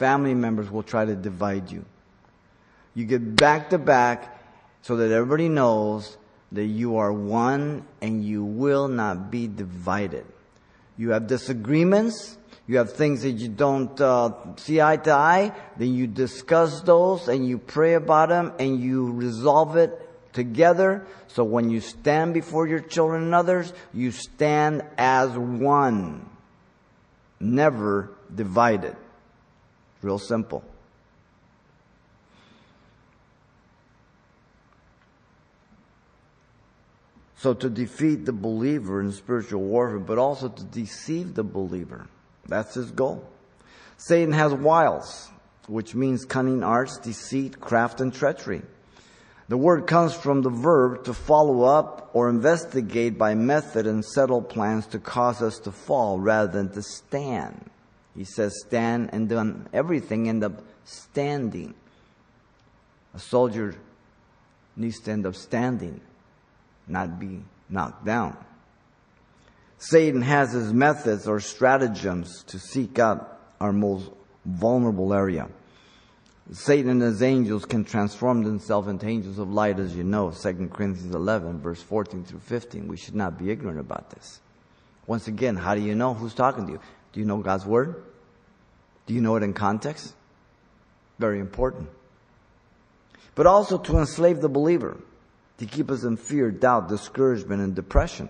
Family 0.00 0.32
members 0.32 0.70
will 0.70 0.82
try 0.82 1.04
to 1.04 1.14
divide 1.14 1.70
you. 1.70 1.84
You 2.94 3.04
get 3.04 3.36
back 3.36 3.68
to 3.68 3.76
back 3.76 4.34
so 4.80 4.96
that 4.96 5.12
everybody 5.12 5.50
knows 5.50 6.16
that 6.52 6.64
you 6.64 6.96
are 6.96 7.12
one 7.12 7.84
and 8.00 8.24
you 8.24 8.42
will 8.42 8.88
not 8.88 9.30
be 9.30 9.46
divided. 9.46 10.24
You 10.96 11.10
have 11.10 11.26
disagreements, 11.26 12.38
you 12.66 12.78
have 12.78 12.94
things 12.94 13.24
that 13.24 13.32
you 13.32 13.48
don't 13.48 14.00
uh, 14.00 14.32
see 14.56 14.80
eye 14.80 14.96
to 14.96 15.12
eye, 15.12 15.52
then 15.76 15.92
you 15.92 16.06
discuss 16.06 16.80
those 16.80 17.28
and 17.28 17.46
you 17.46 17.58
pray 17.58 17.92
about 17.92 18.30
them 18.30 18.54
and 18.58 18.80
you 18.80 19.12
resolve 19.12 19.76
it 19.76 19.92
together. 20.32 21.06
So 21.26 21.44
when 21.44 21.68
you 21.68 21.82
stand 21.82 22.32
before 22.32 22.66
your 22.66 22.80
children 22.80 23.24
and 23.24 23.34
others, 23.34 23.70
you 23.92 24.12
stand 24.12 24.82
as 24.96 25.28
one, 25.36 26.26
never 27.38 28.08
divided. 28.34 28.96
Real 30.02 30.18
simple. 30.18 30.64
So 37.36 37.54
to 37.54 37.70
defeat 37.70 38.26
the 38.26 38.32
believer 38.32 39.00
in 39.00 39.12
spiritual 39.12 39.62
warfare, 39.62 39.98
but 39.98 40.18
also 40.18 40.50
to 40.50 40.64
deceive 40.64 41.34
the 41.34 41.42
believer. 41.42 42.06
That's 42.46 42.74
his 42.74 42.90
goal. 42.90 43.26
Satan 43.96 44.32
has 44.32 44.52
wiles, 44.52 45.30
which 45.66 45.94
means 45.94 46.24
cunning 46.24 46.62
arts, 46.62 46.98
deceit, 46.98 47.58
craft, 47.58 48.00
and 48.00 48.12
treachery. 48.12 48.62
The 49.48 49.56
word 49.56 49.86
comes 49.86 50.14
from 50.14 50.42
the 50.42 50.50
verb 50.50 51.04
to 51.04 51.14
follow 51.14 51.62
up 51.62 52.10
or 52.12 52.28
investigate 52.28 53.18
by 53.18 53.34
method 53.34 53.86
and 53.86 54.04
settle 54.04 54.42
plans 54.42 54.86
to 54.88 54.98
cause 54.98 55.42
us 55.42 55.58
to 55.60 55.72
fall 55.72 56.20
rather 56.20 56.52
than 56.52 56.68
to 56.74 56.82
stand. 56.82 57.70
He 58.16 58.24
says 58.24 58.60
stand 58.66 59.10
and 59.12 59.28
then 59.28 59.68
everything 59.72 60.28
end 60.28 60.44
up 60.44 60.62
standing. 60.84 61.74
A 63.14 63.18
soldier 63.18 63.76
needs 64.76 65.00
to 65.00 65.12
end 65.12 65.26
up 65.26 65.34
standing 65.36 66.00
not 66.90 67.18
be 67.18 67.40
knocked 67.68 68.04
down. 68.04 68.36
Satan 69.78 70.20
has 70.22 70.52
his 70.52 70.72
methods 70.72 71.26
or 71.26 71.40
stratagems 71.40 72.42
to 72.48 72.58
seek 72.58 72.98
out 72.98 73.40
our 73.60 73.72
most 73.72 74.10
vulnerable 74.44 75.14
area. 75.14 75.48
Satan 76.52 76.90
and 76.90 77.02
his 77.02 77.22
angels 77.22 77.64
can 77.64 77.84
transform 77.84 78.42
themselves 78.42 78.88
into 78.88 79.06
angels 79.06 79.38
of 79.38 79.50
light, 79.50 79.78
as 79.78 79.94
you 79.94 80.02
know, 80.02 80.32
2 80.32 80.68
Corinthians 80.72 81.14
11, 81.14 81.60
verse 81.60 81.80
14 81.80 82.24
through 82.24 82.40
15. 82.40 82.88
We 82.88 82.96
should 82.96 83.14
not 83.14 83.38
be 83.38 83.50
ignorant 83.50 83.78
about 83.78 84.10
this. 84.10 84.40
Once 85.06 85.28
again, 85.28 85.56
how 85.56 85.74
do 85.74 85.80
you 85.80 85.94
know 85.94 86.12
who's 86.12 86.34
talking 86.34 86.66
to 86.66 86.72
you? 86.72 86.80
Do 87.12 87.20
you 87.20 87.26
know 87.26 87.38
God's 87.38 87.66
Word? 87.66 88.02
Do 89.06 89.14
you 89.14 89.20
know 89.20 89.36
it 89.36 89.42
in 89.42 89.52
context? 89.52 90.14
Very 91.18 91.40
important. 91.40 91.88
But 93.34 93.46
also 93.46 93.78
to 93.78 93.98
enslave 93.98 94.40
the 94.40 94.48
believer 94.48 94.96
to 95.58 95.66
keep 95.66 95.90
us 95.90 96.04
in 96.04 96.16
fear, 96.16 96.50
doubt, 96.50 96.88
discouragement, 96.88 97.60
and 97.60 97.74
depression. 97.74 98.28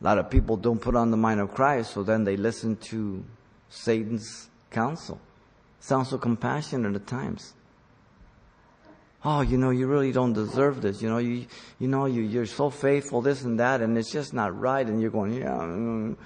A 0.00 0.04
lot 0.04 0.18
of 0.18 0.28
people 0.28 0.56
don't 0.56 0.80
put 0.80 0.96
on 0.96 1.10
the 1.10 1.16
mind 1.16 1.40
of 1.40 1.54
Christ, 1.54 1.94
so 1.94 2.02
then 2.02 2.24
they 2.24 2.36
listen 2.36 2.76
to 2.90 3.24
Satan's 3.70 4.48
counsel. 4.70 5.18
Sounds 5.80 6.10
so 6.10 6.18
compassionate 6.18 6.94
at 6.94 7.06
times. 7.06 7.54
Oh, 9.24 9.40
you 9.40 9.56
know, 9.56 9.70
you 9.70 9.86
really 9.86 10.12
don't 10.12 10.34
deserve 10.34 10.82
this. 10.82 11.00
You 11.00 11.08
know, 11.08 11.18
you, 11.18 11.46
you 11.78 11.88
know, 11.88 12.04
you, 12.04 12.20
you're 12.20 12.44
so 12.44 12.68
faithful, 12.68 13.22
this 13.22 13.42
and 13.42 13.58
that, 13.58 13.80
and 13.80 13.96
it's 13.96 14.12
just 14.12 14.34
not 14.34 14.58
right. 14.58 14.86
And 14.86 15.00
you're 15.00 15.10
going, 15.10 15.32
yeah. 15.32 15.56
Mm, 15.56 16.16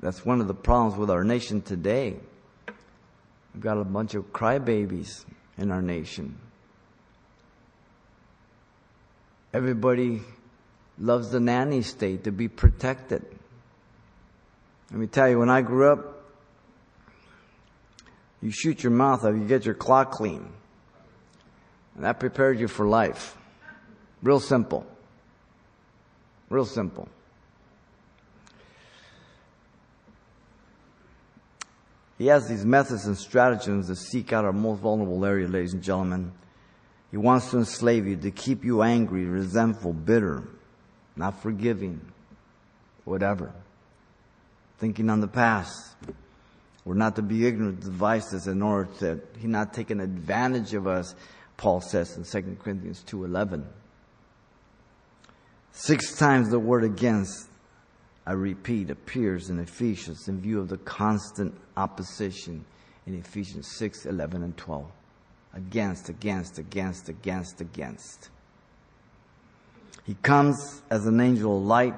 That's 0.00 0.24
one 0.24 0.40
of 0.40 0.46
the 0.46 0.54
problems 0.54 0.98
with 0.98 1.10
our 1.10 1.24
nation 1.24 1.60
today. 1.60 2.16
We've 3.54 3.62
got 3.62 3.78
a 3.78 3.84
bunch 3.84 4.14
of 4.14 4.32
crybabies 4.32 5.24
in 5.56 5.70
our 5.72 5.82
nation. 5.82 6.38
Everybody 9.52 10.22
loves 10.98 11.30
the 11.30 11.40
nanny 11.40 11.82
state 11.82 12.24
to 12.24 12.32
be 12.32 12.48
protected. 12.48 13.24
Let 14.90 15.00
me 15.00 15.06
tell 15.06 15.28
you, 15.28 15.38
when 15.38 15.50
I 15.50 15.62
grew 15.62 15.90
up, 15.90 16.24
you 18.40 18.50
shoot 18.50 18.82
your 18.82 18.92
mouth 18.92 19.24
off, 19.24 19.34
you 19.34 19.44
get 19.46 19.64
your 19.64 19.74
clock 19.74 20.12
clean. 20.12 20.48
And 21.96 22.04
that 22.04 22.20
prepared 22.20 22.60
you 22.60 22.68
for 22.68 22.86
life. 22.86 23.36
Real 24.22 24.38
simple. 24.38 24.86
Real 26.48 26.64
simple. 26.64 27.08
He 32.18 32.26
has 32.26 32.48
these 32.48 32.64
methods 32.64 33.06
and 33.06 33.16
stratagems 33.16 33.86
to 33.86 33.94
seek 33.94 34.32
out 34.32 34.44
our 34.44 34.52
most 34.52 34.80
vulnerable 34.80 35.24
area, 35.24 35.46
ladies 35.46 35.72
and 35.72 35.82
gentlemen. 35.82 36.32
He 37.12 37.16
wants 37.16 37.50
to 37.52 37.58
enslave 37.58 38.06
you, 38.06 38.16
to 38.16 38.32
keep 38.32 38.64
you 38.64 38.82
angry, 38.82 39.24
resentful, 39.24 39.92
bitter, 39.92 40.42
not 41.16 41.40
forgiving, 41.40 42.00
whatever. 43.04 43.52
Thinking 44.78 45.08
on 45.08 45.20
the 45.20 45.28
past. 45.28 45.94
We're 46.84 46.94
not 46.94 47.16
to 47.16 47.22
be 47.22 47.46
ignorant 47.46 47.78
of 47.78 47.84
devices 47.84 48.46
in 48.46 48.62
order 48.62 48.88
that 49.00 49.20
he 49.38 49.46
not 49.46 49.72
take 49.72 49.90
an 49.90 50.00
advantage 50.00 50.74
of 50.74 50.86
us, 50.86 51.14
Paul 51.56 51.80
says 51.80 52.16
in 52.16 52.24
2 52.24 52.56
Corinthians 52.62 53.04
2.11. 53.06 53.64
Six 55.72 56.16
times 56.16 56.50
the 56.50 56.58
word 56.58 56.84
against 56.84 57.47
I 58.28 58.32
repeat, 58.32 58.90
appears 58.90 59.48
in 59.48 59.58
Ephesians 59.58 60.28
in 60.28 60.38
view 60.42 60.60
of 60.60 60.68
the 60.68 60.76
constant 60.76 61.58
opposition 61.78 62.62
in 63.06 63.14
Ephesians 63.14 63.68
6, 63.78 64.04
11, 64.04 64.42
and 64.42 64.54
12. 64.54 64.84
Against, 65.54 66.10
against, 66.10 66.58
against, 66.58 67.08
against, 67.08 67.62
against. 67.62 68.28
He 70.04 70.14
comes 70.20 70.82
as 70.90 71.06
an 71.06 71.18
angel 71.22 71.56
of 71.56 71.64
light, 71.64 71.94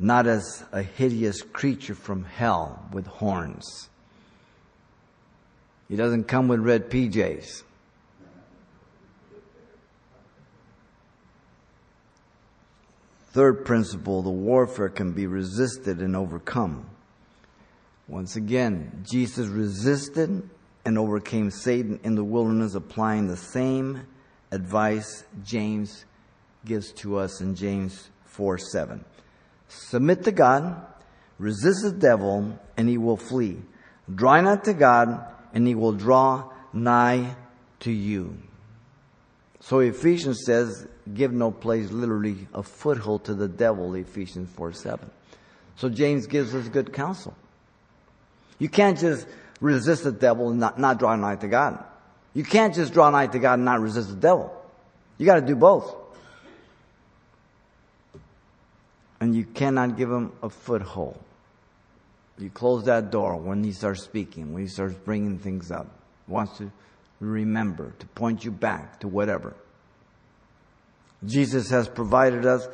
not 0.00 0.26
as 0.26 0.64
a 0.72 0.82
hideous 0.82 1.42
creature 1.42 1.94
from 1.94 2.24
hell 2.24 2.84
with 2.92 3.06
horns. 3.06 3.88
He 5.88 5.94
doesn't 5.94 6.24
come 6.24 6.48
with 6.48 6.58
red 6.58 6.90
PJs. 6.90 7.62
Third 13.38 13.64
principle, 13.64 14.22
the 14.22 14.30
warfare 14.30 14.88
can 14.88 15.12
be 15.12 15.28
resisted 15.28 16.00
and 16.00 16.16
overcome. 16.16 16.90
Once 18.08 18.34
again, 18.34 19.04
Jesus 19.08 19.46
resisted 19.46 20.50
and 20.84 20.98
overcame 20.98 21.52
Satan 21.52 22.00
in 22.02 22.16
the 22.16 22.24
wilderness, 22.24 22.74
applying 22.74 23.28
the 23.28 23.36
same 23.36 24.08
advice 24.50 25.22
James 25.44 26.04
gives 26.64 26.90
to 26.94 27.16
us 27.16 27.40
in 27.40 27.54
James 27.54 28.10
4 28.24 28.58
7. 28.58 29.04
Submit 29.68 30.24
to 30.24 30.32
God, 30.32 30.84
resist 31.38 31.84
the 31.84 31.92
devil, 31.92 32.58
and 32.76 32.88
he 32.88 32.98
will 32.98 33.16
flee. 33.16 33.58
Draw 34.12 34.40
nigh 34.40 34.56
to 34.56 34.74
God, 34.74 35.32
and 35.54 35.64
he 35.64 35.76
will 35.76 35.92
draw 35.92 36.50
nigh 36.72 37.36
to 37.78 37.92
you. 37.92 38.36
So 39.60 39.78
Ephesians 39.78 40.42
says, 40.44 40.88
give 41.14 41.32
no 41.32 41.50
place, 41.50 41.90
literally, 41.90 42.48
a 42.54 42.62
foothold 42.62 43.24
to 43.24 43.34
the 43.34 43.48
devil, 43.48 43.94
Ephesians 43.94 44.48
4 44.54 44.72
7. 44.72 45.10
So 45.76 45.88
James 45.88 46.26
gives 46.26 46.54
us 46.54 46.68
good 46.68 46.92
counsel. 46.92 47.34
You 48.58 48.68
can't 48.68 48.98
just 48.98 49.26
resist 49.60 50.04
the 50.04 50.12
devil 50.12 50.50
and 50.50 50.60
not, 50.60 50.78
not 50.78 50.98
draw 50.98 51.14
nigh 51.16 51.36
to 51.36 51.48
God. 51.48 51.84
You 52.34 52.44
can't 52.44 52.74
just 52.74 52.92
draw 52.92 53.10
nigh 53.10 53.28
to 53.28 53.38
God 53.38 53.54
and 53.54 53.64
not 53.64 53.80
resist 53.80 54.08
the 54.08 54.16
devil. 54.16 54.54
You 55.16 55.26
gotta 55.26 55.40
do 55.40 55.56
both. 55.56 55.94
And 59.20 59.34
you 59.34 59.44
cannot 59.44 59.96
give 59.96 60.10
him 60.10 60.32
a 60.42 60.50
foothold. 60.50 61.18
You 62.38 62.50
close 62.50 62.84
that 62.84 63.10
door 63.10 63.36
when 63.36 63.64
he 63.64 63.72
starts 63.72 64.04
speaking, 64.04 64.52
when 64.52 64.62
he 64.62 64.68
starts 64.68 64.94
bringing 64.94 65.38
things 65.38 65.72
up, 65.72 65.88
wants 66.28 66.58
to 66.58 66.70
remember, 67.18 67.94
to 67.98 68.06
point 68.06 68.44
you 68.44 68.52
back 68.52 69.00
to 69.00 69.08
whatever. 69.08 69.54
Jesus 71.24 71.70
has 71.70 71.88
provided 71.88 72.46
us 72.46 72.68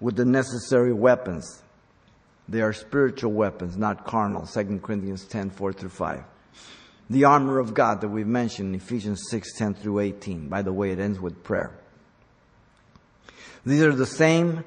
with 0.00 0.16
the 0.16 0.24
necessary 0.24 0.92
weapons. 0.92 1.62
They 2.48 2.60
are 2.60 2.72
spiritual 2.72 3.32
weapons, 3.32 3.76
not 3.76 4.04
carnal. 4.04 4.46
2 4.46 4.80
Corinthians 4.82 5.24
10, 5.24 5.50
4 5.50 5.72
through 5.72 5.88
5. 5.90 6.24
The 7.10 7.24
armor 7.24 7.58
of 7.58 7.74
God 7.74 8.00
that 8.02 8.08
we've 8.08 8.26
mentioned 8.26 8.74
in 8.74 8.80
Ephesians 8.80 9.22
6, 9.30 9.54
10 9.56 9.74
through 9.74 10.00
18. 10.00 10.48
By 10.48 10.62
the 10.62 10.72
way, 10.72 10.90
it 10.90 10.98
ends 10.98 11.20
with 11.20 11.42
prayer. 11.42 11.72
These 13.64 13.82
are 13.82 13.94
the 13.94 14.06
same 14.06 14.64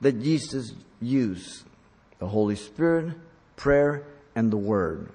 that 0.00 0.20
Jesus 0.20 0.72
used. 1.00 1.64
The 2.18 2.28
Holy 2.28 2.56
Spirit, 2.56 3.14
prayer, 3.56 4.04
and 4.34 4.50
the 4.50 4.56
Word. 4.56 5.10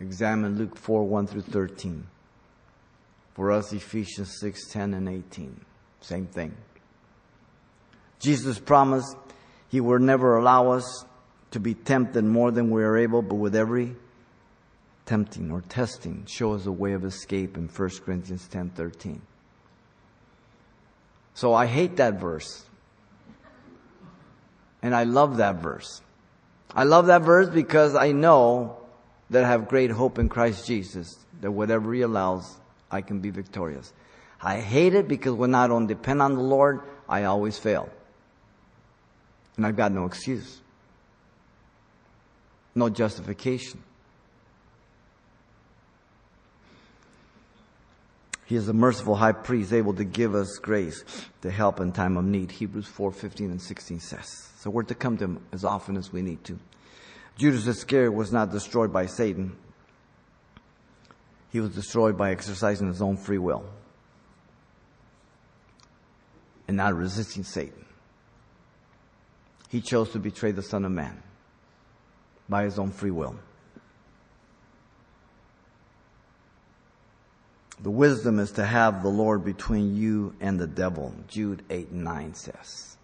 Examine 0.00 0.58
Luke 0.58 0.76
4, 0.76 1.04
1 1.04 1.26
through 1.26 1.42
13. 1.42 2.06
For 3.36 3.52
us, 3.52 3.70
Ephesians 3.74 4.40
6, 4.40 4.68
10 4.68 4.94
and 4.94 5.10
18. 5.10 5.60
Same 6.00 6.26
thing. 6.26 6.54
Jesus 8.18 8.58
promised 8.58 9.14
he 9.68 9.78
will 9.78 9.98
never 9.98 10.38
allow 10.38 10.70
us 10.70 11.04
to 11.50 11.60
be 11.60 11.74
tempted 11.74 12.24
more 12.24 12.50
than 12.50 12.70
we 12.70 12.82
are 12.82 12.96
able, 12.96 13.20
but 13.20 13.34
with 13.34 13.54
every 13.54 13.94
tempting 15.04 15.50
or 15.50 15.60
testing, 15.60 16.24
show 16.24 16.54
us 16.54 16.64
a 16.64 16.72
way 16.72 16.94
of 16.94 17.04
escape 17.04 17.58
in 17.58 17.68
1 17.68 17.90
Corinthians 18.06 18.48
10, 18.48 18.70
13. 18.70 19.20
So 21.34 21.52
I 21.52 21.66
hate 21.66 21.96
that 21.96 22.18
verse. 22.18 22.64
And 24.80 24.94
I 24.94 25.04
love 25.04 25.36
that 25.36 25.56
verse. 25.56 26.00
I 26.74 26.84
love 26.84 27.08
that 27.08 27.20
verse 27.20 27.50
because 27.50 27.94
I 27.94 28.12
know 28.12 28.78
that 29.28 29.44
I 29.44 29.48
have 29.48 29.68
great 29.68 29.90
hope 29.90 30.18
in 30.18 30.30
Christ 30.30 30.66
Jesus, 30.66 31.18
that 31.42 31.50
whatever 31.50 31.92
He 31.92 32.00
allows, 32.00 32.56
I 32.90 33.00
can 33.00 33.20
be 33.20 33.30
victorious. 33.30 33.92
I 34.40 34.60
hate 34.60 34.94
it 34.94 35.08
because 35.08 35.32
when 35.32 35.54
I 35.54 35.66
don't 35.66 35.86
depend 35.86 36.22
on 36.22 36.34
the 36.34 36.42
Lord, 36.42 36.80
I 37.08 37.24
always 37.24 37.58
fail. 37.58 37.88
And 39.56 39.66
I've 39.66 39.76
got 39.76 39.92
no 39.92 40.04
excuse. 40.04 40.60
No 42.74 42.88
justification. 42.90 43.82
He 48.44 48.54
is 48.54 48.68
a 48.68 48.72
merciful 48.72 49.16
high 49.16 49.32
priest 49.32 49.72
able 49.72 49.94
to 49.94 50.04
give 50.04 50.36
us 50.36 50.58
grace 50.58 51.02
to 51.42 51.50
help 51.50 51.80
in 51.80 51.90
time 51.90 52.16
of 52.16 52.24
need. 52.24 52.52
Hebrews 52.52 52.86
4, 52.86 53.10
15 53.10 53.50
and 53.50 53.60
16 53.60 53.98
says. 53.98 54.50
So 54.58 54.70
we're 54.70 54.84
to 54.84 54.94
come 54.94 55.16
to 55.18 55.24
him 55.24 55.44
as 55.52 55.64
often 55.64 55.96
as 55.96 56.12
we 56.12 56.22
need 56.22 56.44
to. 56.44 56.58
Judas 57.36 57.66
Iscariot 57.66 58.14
was 58.14 58.32
not 58.32 58.52
destroyed 58.52 58.92
by 58.92 59.06
Satan. 59.06 59.56
He 61.50 61.60
was 61.60 61.74
destroyed 61.74 62.18
by 62.18 62.32
exercising 62.32 62.88
his 62.88 63.00
own 63.00 63.16
free 63.16 63.38
will 63.38 63.64
and 66.68 66.76
not 66.76 66.94
resisting 66.94 67.44
Satan. 67.44 67.84
He 69.68 69.80
chose 69.80 70.10
to 70.10 70.18
betray 70.18 70.52
the 70.52 70.62
Son 70.62 70.84
of 70.84 70.92
Man 70.92 71.22
by 72.48 72.64
his 72.64 72.78
own 72.78 72.90
free 72.90 73.10
will. 73.10 73.36
The 77.80 77.90
wisdom 77.90 78.38
is 78.38 78.52
to 78.52 78.64
have 78.64 79.02
the 79.02 79.08
Lord 79.08 79.44
between 79.44 79.96
you 79.96 80.34
and 80.40 80.58
the 80.58 80.66
devil, 80.66 81.14
Jude 81.28 81.62
8 81.68 81.90
and 81.90 82.04
9 82.04 82.34
says. 82.34 82.95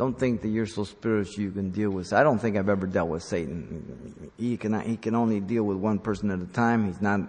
Don't 0.00 0.18
think 0.18 0.40
that 0.40 0.48
you're 0.48 0.64
so 0.64 0.84
spiritual 0.84 1.44
you 1.44 1.50
can 1.50 1.72
deal 1.72 1.90
with. 1.90 2.14
I 2.14 2.22
don't 2.22 2.38
think 2.38 2.56
I've 2.56 2.70
ever 2.70 2.86
dealt 2.86 3.10
with 3.10 3.22
Satan. 3.22 4.32
He 4.38 4.56
can, 4.56 4.80
he 4.80 4.96
can 4.96 5.14
only 5.14 5.40
deal 5.40 5.62
with 5.62 5.76
one 5.76 5.98
person 5.98 6.30
at 6.30 6.40
a 6.40 6.46
time. 6.46 6.86
He's 6.86 7.02
not 7.02 7.20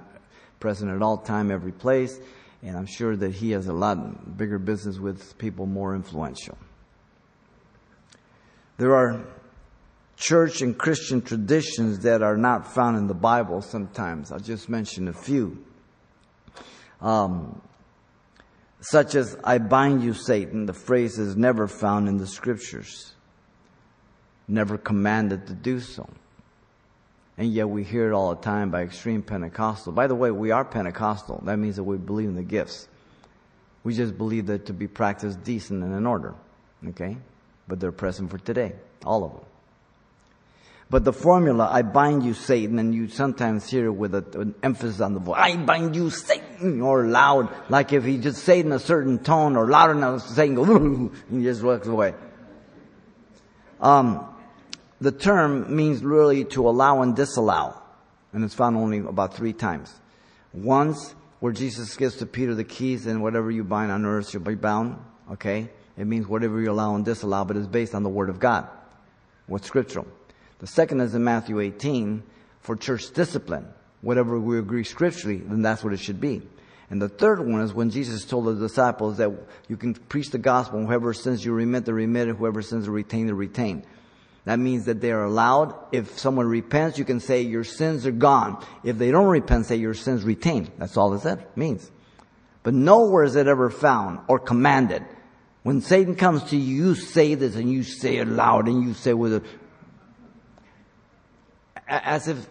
present 0.62 0.90
at 0.90 1.02
all 1.02 1.18
time, 1.18 1.52
every 1.52 1.74
place. 1.74 2.18
And 2.64 2.78
I'm 2.78 2.86
sure 2.86 3.18
that 3.18 3.34
he 3.34 3.52
has 3.52 3.68
a 3.68 3.74
lot 3.74 4.38
bigger 4.38 4.58
business 4.58 5.00
with 5.00 5.38
people 5.38 5.66
more 5.66 5.96
influential. 5.96 6.58
There 8.78 8.96
are 8.96 9.20
church 10.16 10.62
and 10.62 10.78
Christian 10.78 11.22
traditions 11.22 12.00
that 12.04 12.24
are 12.24 12.38
not 12.38 12.74
found 12.74 12.96
in 12.96 13.08
the 13.08 13.14
Bible 13.14 13.62
sometimes. 13.62 14.32
I'll 14.32 14.40
just 14.40 14.70
mention 14.70 15.10
a 15.10 15.14
few. 15.14 15.62
Um, 17.02 17.62
such 18.82 19.16
as, 19.16 19.38
I 19.44 19.60
bind 19.60 20.04
you, 20.04 20.14
Satan. 20.14 20.66
The 20.66 20.74
phrase 20.74 21.18
is 21.20 21.36
never 21.36 21.68
found 21.68 22.10
in 22.10 22.18
the 22.18 22.28
scriptures. 22.28 23.14
Never 24.48 24.78
commanded 24.78 25.48
to 25.48 25.54
do 25.54 25.80
so. 25.80 26.10
And 27.38 27.54
yet 27.54 27.70
we 27.70 27.84
hear 27.84 28.12
it 28.12 28.14
all 28.14 28.36
the 28.36 28.42
time 28.42 28.72
by 28.72 28.82
extreme 28.82 29.22
Pentecostal. 29.22 29.94
By 29.94 30.08
the 30.08 30.16
way, 30.16 30.32
we 30.32 30.52
are 30.52 30.66
Pentecostal. 30.66 31.42
That 31.46 31.58
means 31.58 31.78
that 31.78 31.84
we 31.84 31.98
believe 31.98 32.28
in 32.28 32.36
the 32.36 32.44
gifts. 32.44 32.88
We 33.84 33.94
just 33.94 34.18
believe 34.18 34.48
that 34.48 34.66
to 34.66 34.74
be 34.74 34.88
practiced 34.88 35.44
decent 35.44 35.84
and 35.84 35.96
in 35.96 36.06
order. 36.06 36.34
Okay? 36.90 37.18
But 37.68 37.80
they're 37.80 37.92
present 37.92 38.30
for 38.30 38.38
today. 38.38 38.74
All 39.06 39.24
of 39.24 39.32
them. 39.34 39.46
But 40.92 41.06
the 41.06 41.14
formula, 41.14 41.70
I 41.72 41.84
bind 41.84 42.26
you, 42.26 42.34
Satan, 42.34 42.78
and 42.78 42.94
you 42.94 43.08
sometimes 43.08 43.70
hear 43.70 43.86
it 43.86 43.94
with 43.94 44.14
a, 44.14 44.26
an 44.38 44.56
emphasis 44.62 45.00
on 45.00 45.14
the 45.14 45.22
voice, 45.22 45.40
I 45.40 45.56
bind 45.56 45.96
you, 45.96 46.10
Satan, 46.10 46.41
or 46.62 47.05
loud, 47.05 47.49
like 47.70 47.93
if 47.93 48.03
he 48.03 48.18
just 48.18 48.43
say 48.43 48.59
it 48.59 48.66
in 48.66 48.72
a 48.72 48.80
certain 48.80 49.20
tone 49.20 49.55
or 49.55 49.68
loud 49.68 49.91
enough, 49.91 50.22
Satan 50.28 50.55
goes, 50.55 50.70
and 50.70 51.12
he 51.30 51.43
just 51.43 51.62
walks 51.64 51.88
away. 51.88 52.14
Um, 53.80 54.28
the 54.99 55.12
term 55.12 55.76
means 55.76 56.03
really 56.03 56.45
to 56.45 56.70
allow 56.70 57.01
and 57.01 57.16
disallow, 57.16 57.82
and 58.34 58.43
it's 58.43 58.53
found 58.53 58.78
only 58.78 58.99
about 58.99 59.34
three 59.34 59.53
times. 59.53 59.91
Once, 60.53 61.16
where 61.39 61.51
Jesus 61.51 61.95
gives 61.97 62.18
to 62.18 62.26
Peter 62.26 62.53
the 62.53 62.64
keys, 62.64 63.07
and 63.07 63.24
whatever 63.24 63.49
you 63.49 63.64
bind 63.64 63.91
on 63.91 64.05
earth 64.05 64.30
shall 64.30 64.41
be 64.41 64.55
bound, 64.55 64.97
okay? 65.32 65.70
It 65.97 66.05
means 66.05 66.28
whatever 66.28 66.62
you 66.62 66.72
allow 66.72 66.95
and 66.95 67.03
disallow, 67.03 67.45
but 67.45 67.57
it's 67.57 67.68
based 67.68 67.95
on 67.95 68.03
the 68.03 68.09
Word 68.09 68.30
of 68.30 68.39
God. 68.39 68.68
What's 69.47 69.68
scriptural. 69.68 70.07
The 70.59 70.68
second 70.68 71.01
is 71.01 71.16
in 71.16 71.24
Matthew 71.24 71.59
18 71.59 72.22
for 72.62 72.76
church 72.76 73.12
discipline. 73.12 73.68
Whatever 74.02 74.39
we 74.39 74.60
agree 74.60 74.84
scripturally, 74.84 75.38
then 75.38 75.62
that's 75.62 75.84
what 75.84 75.93
it 75.93 75.99
should 75.99 76.20
be. 76.20 76.41
And 76.89 77.02
the 77.02 77.08
third 77.08 77.39
one 77.39 77.62
is 77.62 77.74
when 77.74 77.89
Jesus 77.89 78.26
told 78.26 78.45
the 78.45 78.56
disciples 78.56 79.18
that 79.18 79.32
you 79.70 79.78
can 79.78 79.93
preach 79.93 80.32
the 80.32 80.38
gospel, 80.38 80.80
and 80.80 80.88
whoever 80.88 81.14
sins 81.14 81.45
you 81.45 81.54
remit, 81.54 81.86
they 81.86 81.93
remit, 81.93 82.36
whoever 82.36 82.62
sins 82.62 82.88
you 82.88 82.91
retain, 82.91 83.28
they 83.28 83.34
retain. 83.34 83.86
That 84.45 84.60
means 84.60 84.86
that 84.86 85.02
they 85.02 85.12
are 85.12 85.24
allowed, 85.24 85.76
if 85.91 86.18
someone 86.18 86.47
repents, 86.47 86.97
you 86.97 87.06
can 87.06 87.20
say 87.20 87.43
your 87.43 87.64
sins 87.64 88.06
are 88.08 88.12
gone. 88.12 88.66
If 88.84 88.97
they 88.97 89.12
don't 89.12 89.28
repent, 89.28 89.68
say 89.68 89.76
your 89.76 89.93
sins 89.93 90.24
retain. 90.24 90.72
That's 90.80 90.97
all 90.97 91.14
it 91.14 91.58
means. 91.58 91.89
But 92.64 92.74
nowhere 92.74 93.24
is 93.24 93.36
it 93.36 93.47
ever 93.47 93.70
found 93.70 94.20
or 94.28 94.39
commanded 94.39 95.06
When 95.64 95.82
Satan 95.82 96.16
comes 96.16 96.43
to 96.45 96.58
you, 96.58 96.88
you 96.88 96.95
say 96.95 97.36
this 97.36 97.56
and 97.56 97.72
you 97.72 97.84
say 97.84 98.18
it 98.18 98.28
loud 98.28 98.68
and 98.68 98.84
you 98.84 98.93
say 98.93 99.14
with 99.14 99.34
a, 99.34 99.43
as 101.88 102.28
if, 102.28 102.47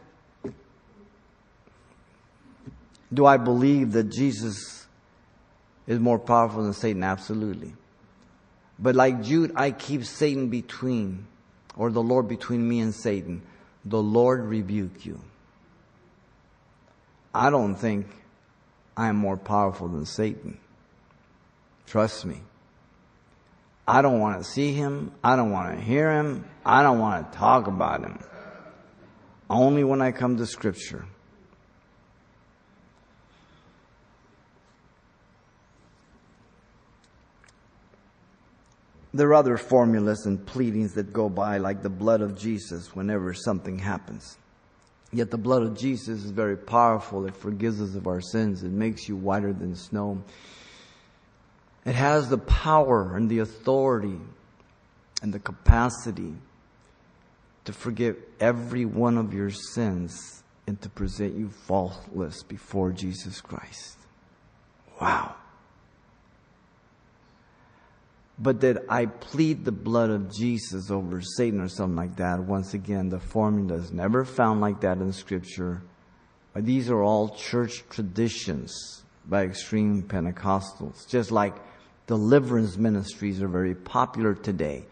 do 3.13 3.27
I 3.27 3.37
believe 3.37 3.93
that 3.93 4.05
Jesus 4.05 4.87
is 5.87 5.99
more 5.99 6.19
powerful 6.19 6.63
than 6.63 6.73
Satan? 6.73 7.03
Absolutely. 7.03 7.75
But 8.79 8.95
like 8.95 9.23
Jude, 9.23 9.53
I 9.57 9.73
keep 9.73 10.05
Satan 10.05 10.49
between, 10.49 11.27
or 11.77 11.91
the 11.91 12.03
Lord 12.03 12.29
between 12.29 12.67
me 12.67 12.81
and 12.81 12.95
Satan. 12.95 13.43
The 13.85 14.03
Lord 14.03 14.45
rebuke 14.45 15.05
you. 15.05 15.21
I 17.35 17.51
don't 17.51 17.75
think 17.75 18.07
I 18.97 19.09
am 19.09 19.17
more 19.17 19.37
powerful 19.37 19.89
than 19.89 20.07
Satan. 20.07 20.59
Trust 21.87 22.25
me. 22.25 22.41
I 23.87 24.03
don't 24.03 24.21
want 24.21 24.39
to 24.39 24.45
see 24.49 24.73
him. 24.73 25.13
I 25.23 25.37
don't 25.37 25.51
want 25.51 25.77
to 25.77 25.81
hear 25.83 26.13
him. 26.13 26.45
I 26.65 26.83
don't 26.83 27.01
want 27.01 27.33
to 27.33 27.39
talk 27.39 27.67
about 27.67 28.03
him. 28.03 28.21
Only 29.49 29.83
when 29.83 30.01
I 30.01 30.13
come 30.13 30.37
to 30.37 30.47
Scripture. 30.47 31.07
There 39.13 39.29
are 39.29 39.35
other 39.35 39.57
formulas 39.57 40.27
and 40.27 40.45
pleadings 40.45 40.95
that 40.95 41.13
go 41.13 41.29
by, 41.29 41.59
like 41.59 41.83
the 41.83 41.91
blood 41.91 42.21
of 42.21 42.39
Jesus, 42.39 42.95
whenever 42.95 43.35
something 43.35 43.79
happens. 43.79 44.39
Yet 45.13 45.33
the 45.33 45.39
blood 45.39 45.63
of 45.63 45.77
Jesus 45.77 46.25
is 46.25 46.31
very 46.31 46.57
powerful. 46.57 47.27
It 47.27 47.35
forgives 47.35 47.81
us 47.81 47.97
of 47.97 48.07
our 48.07 48.21
sins. 48.21 48.63
It 48.63 48.71
makes 48.71 49.09
you 49.09 49.17
whiter 49.17 49.53
than 49.53 49.75
snow. 49.75 50.23
It 51.85 51.97
has 51.97 52.29
the 52.29 52.39
power 52.39 53.17
and 53.17 53.29
the 53.29 53.41
authority 53.41 54.21
and 55.23 55.35
the 55.35 55.41
capacity 55.41 56.35
to 57.65 57.73
forgive 57.73 58.17
every 58.39 58.85
one 58.85 59.19
of 59.19 59.35
your 59.35 59.51
sins 59.51 60.45
and 60.69 60.81
to 60.83 60.89
present 60.89 61.35
you 61.35 61.49
faultless 61.49 62.45
before 62.45 62.93
Jesus 62.93 63.41
Christ. 63.41 63.97
Wow 65.01 65.35
but 68.41 68.63
that 68.63 68.85
I 68.89 69.05
plead 69.05 69.67
the 69.67 69.73
blood 69.73 70.09
of 70.09 70.35
Jesus 70.35 70.91
over 70.91 71.21
Satan 71.21 71.61
or 71.61 71.69
something 71.69 71.97
like 71.97 72.17
that. 72.17 72.41
Once 72.41 72.73
again, 72.73 73.11
the 73.11 73.21
formula 73.21 73.75
is 73.75 73.93
never 73.93 74.25
found 74.25 74.63
like 74.63 74.81
that 74.81 74.97
in 74.97 75.13
Scripture. 75.13 75.83
These 76.57 76.89
are 76.91 77.03
all 77.03 77.29
church 77.37 77.85
traditions 77.91 79.03
by 79.27 79.45
extreme 79.45 80.03
Pentecostals. 80.03 81.07
Just 81.07 81.31
like 81.31 81.55
deliverance 82.07 82.79
ministries 82.79 83.43
are 83.43 83.49
very 83.49 83.75
popular 83.75 84.35
today 84.35 84.87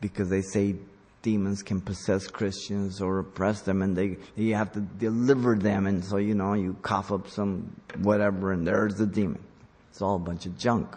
because 0.00 0.30
they 0.30 0.40
say 0.40 0.76
demons 1.22 1.64
can 1.64 1.80
possess 1.80 2.28
Christians 2.28 3.00
or 3.00 3.18
oppress 3.18 3.62
them 3.62 3.82
and 3.82 3.96
they 3.96 4.16
you 4.36 4.54
have 4.54 4.70
to 4.72 4.80
deliver 4.80 5.56
them 5.56 5.88
and 5.88 6.04
so 6.04 6.16
you 6.16 6.34
know 6.34 6.54
you 6.54 6.74
cough 6.80 7.10
up 7.10 7.28
some 7.28 7.74
whatever 7.98 8.52
and 8.52 8.64
there's 8.64 8.94
the 8.94 9.06
demon. 9.06 9.42
It's 9.90 10.00
all 10.00 10.14
a 10.14 10.20
bunch 10.20 10.46
of 10.46 10.56
junk 10.56 10.96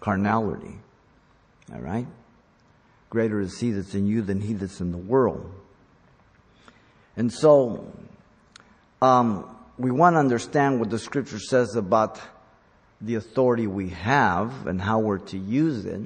carnality. 0.00 0.78
All 1.72 1.80
right? 1.80 2.06
Greater 3.10 3.40
is 3.40 3.58
he 3.58 3.70
that's 3.70 3.94
in 3.94 4.06
you 4.06 4.22
than 4.22 4.40
he 4.40 4.54
that's 4.54 4.80
in 4.80 4.92
the 4.92 4.98
world. 4.98 5.52
And 7.16 7.32
so, 7.32 7.92
um, 9.02 9.56
we 9.78 9.90
want 9.90 10.14
to 10.14 10.18
understand 10.20 10.78
what 10.78 10.90
the 10.90 10.98
scripture 10.98 11.38
says 11.38 11.74
about 11.74 12.20
the 13.00 13.14
authority 13.14 13.66
we 13.66 13.88
have 13.90 14.66
and 14.66 14.80
how 14.80 14.98
we're 14.98 15.18
to 15.18 15.38
use 15.38 15.86
it 15.86 16.02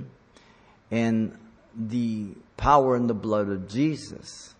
and 0.90 1.36
the 1.76 2.28
power 2.56 2.96
in 2.96 3.08
the 3.08 3.14
blood 3.14 3.48
of 3.48 3.68
Jesus 3.68 4.54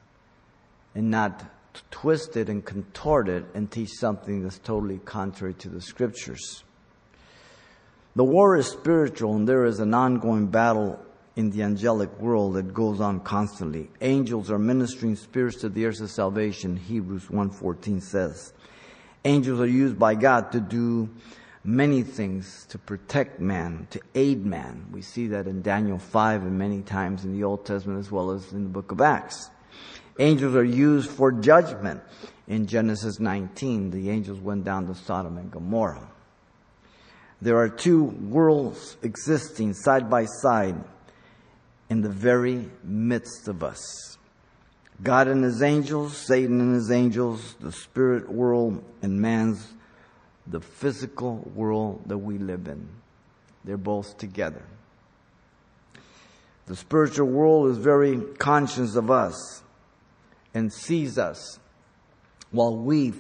and 0.95 1.11
not 1.11 1.45
twist 1.91 2.37
it 2.37 2.49
and 2.49 2.64
contort 2.64 3.28
it 3.28 3.45
and 3.55 3.70
teach 3.70 3.91
something 3.91 4.43
that's 4.43 4.59
totally 4.59 4.99
contrary 4.99 5.55
to 5.55 5.68
the 5.68 5.80
scriptures. 5.80 6.64
The 8.17 8.25
war 8.25 8.57
is 8.57 8.69
spiritual 8.69 9.35
and 9.35 9.49
there 9.49 9.65
is 9.65 9.81
an 9.81 9.93
ongoing 9.93 10.47
battle 10.47 11.01
in 11.35 11.51
the 11.51 11.65
angelic 11.65 12.17
world 12.21 12.55
that 12.55 12.73
goes 12.73 13.01
on 13.01 13.19
constantly. 13.19 13.91
Angels 14.01 14.53
are 14.53 14.59
ministering 14.59 15.17
spirits 15.17 15.61
to 15.62 15.69
the 15.69 15.83
heirs 15.83 16.01
of 16.01 16.12
salvation, 16.12 16.77
Hebrews 16.77 17.27
1.14 17.27 18.01
says. 18.01 18.53
Angels 19.25 19.61
are 19.61 19.67
used 19.67 19.99
by 19.99 20.15
God 20.15 20.53
to 20.53 20.61
do 20.61 21.11
many 21.65 22.05
things 22.05 22.67
to 22.67 22.79
protect 22.79 23.41
man, 23.41 23.89
to 23.91 24.01
aid 24.15 24.47
man. 24.47 24.87
We 24.93 25.03
see 25.03 25.27
that 25.29 25.49
in 25.49 25.62
Daniel 25.62 25.99
5 25.99 26.43
and 26.43 26.57
many 26.57 26.83
times 26.83 27.25
in 27.25 27.33
the 27.33 27.43
Old 27.43 27.67
Testament 27.67 27.99
as 27.99 28.12
well 28.12 28.31
as 28.31 28.53
in 28.53 28.62
the 28.62 28.69
book 28.69 28.93
of 28.93 29.01
Acts. 29.01 29.51
Angels 30.21 30.55
are 30.55 30.62
used 30.62 31.11
for 31.11 31.33
judgment. 31.33 32.01
In 32.47 32.69
Genesis 32.69 33.19
19, 33.19 33.91
the 33.91 34.11
angels 34.11 34.39
went 34.39 34.62
down 34.62 34.87
to 34.87 34.95
Sodom 34.95 35.37
and 35.37 35.51
Gomorrah. 35.51 36.11
There 37.45 37.59
are 37.59 37.68
two 37.68 38.05
worlds 38.05 38.97
existing 39.03 39.74
side 39.74 40.09
by 40.09 40.24
side 40.24 40.82
in 41.90 42.01
the 42.01 42.09
very 42.09 42.70
midst 42.82 43.49
of 43.49 43.62
us. 43.62 44.16
God 45.03 45.28
and 45.28 45.45
his 45.45 45.61
angels, 45.61 46.16
Satan 46.16 46.59
and 46.59 46.74
his 46.74 46.90
angels, 46.90 47.57
the 47.61 47.70
spirit 47.70 48.32
world 48.32 48.82
and 49.03 49.20
man's 49.20 49.74
the 50.47 50.62
physical 50.62 51.36
world 51.55 52.05
that 52.07 52.16
we 52.16 52.38
live 52.38 52.66
in. 52.66 52.88
They're 53.62 53.76
both 53.76 54.16
together. 54.16 54.62
The 56.64 56.76
spiritual 56.76 57.28
world 57.28 57.72
is 57.72 57.76
very 57.76 58.22
conscious 58.38 58.97
of 58.97 59.11
us 59.11 59.62
and 60.55 60.72
sees 60.72 61.18
us 61.18 61.59
while 62.51 62.74
we 62.74 63.12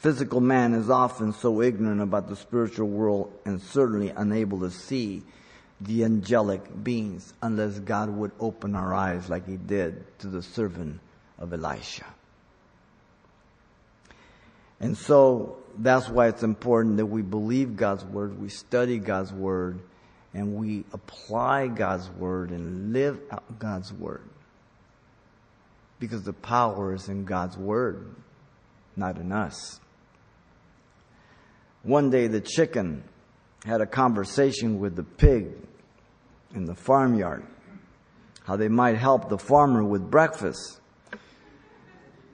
Physical 0.00 0.40
man 0.40 0.72
is 0.72 0.88
often 0.88 1.34
so 1.34 1.60
ignorant 1.60 2.00
about 2.00 2.26
the 2.26 2.36
spiritual 2.36 2.88
world 2.88 3.30
and 3.44 3.60
certainly 3.60 4.08
unable 4.08 4.60
to 4.60 4.70
see 4.70 5.22
the 5.78 6.04
angelic 6.04 6.62
beings 6.82 7.34
unless 7.42 7.78
God 7.80 8.08
would 8.08 8.32
open 8.40 8.74
our 8.74 8.94
eyes 8.94 9.28
like 9.28 9.46
he 9.46 9.58
did 9.58 10.02
to 10.20 10.28
the 10.28 10.42
servant 10.42 11.00
of 11.38 11.52
Elisha. 11.52 12.06
And 14.80 14.96
so 14.96 15.58
that's 15.76 16.08
why 16.08 16.28
it's 16.28 16.42
important 16.42 16.96
that 16.96 17.04
we 17.04 17.20
believe 17.20 17.76
God's 17.76 18.04
word, 18.06 18.40
we 18.40 18.48
study 18.48 18.98
God's 18.98 19.34
word, 19.34 19.80
and 20.32 20.56
we 20.56 20.84
apply 20.94 21.66
God's 21.66 22.08
word 22.08 22.52
and 22.52 22.94
live 22.94 23.20
out 23.30 23.58
God's 23.58 23.92
word. 23.92 24.24
Because 25.98 26.22
the 26.22 26.32
power 26.32 26.94
is 26.94 27.10
in 27.10 27.26
God's 27.26 27.58
word, 27.58 28.14
not 28.96 29.18
in 29.18 29.30
us. 29.30 29.78
One 31.82 32.10
day 32.10 32.26
the 32.26 32.42
chicken 32.42 33.04
had 33.64 33.80
a 33.80 33.86
conversation 33.86 34.78
with 34.78 34.96
the 34.96 35.02
pig 35.02 35.48
in 36.54 36.66
the 36.66 36.74
farmyard, 36.74 37.44
how 38.44 38.56
they 38.56 38.68
might 38.68 38.96
help 38.96 39.28
the 39.28 39.38
farmer 39.38 39.82
with 39.82 40.10
breakfast. 40.10 40.80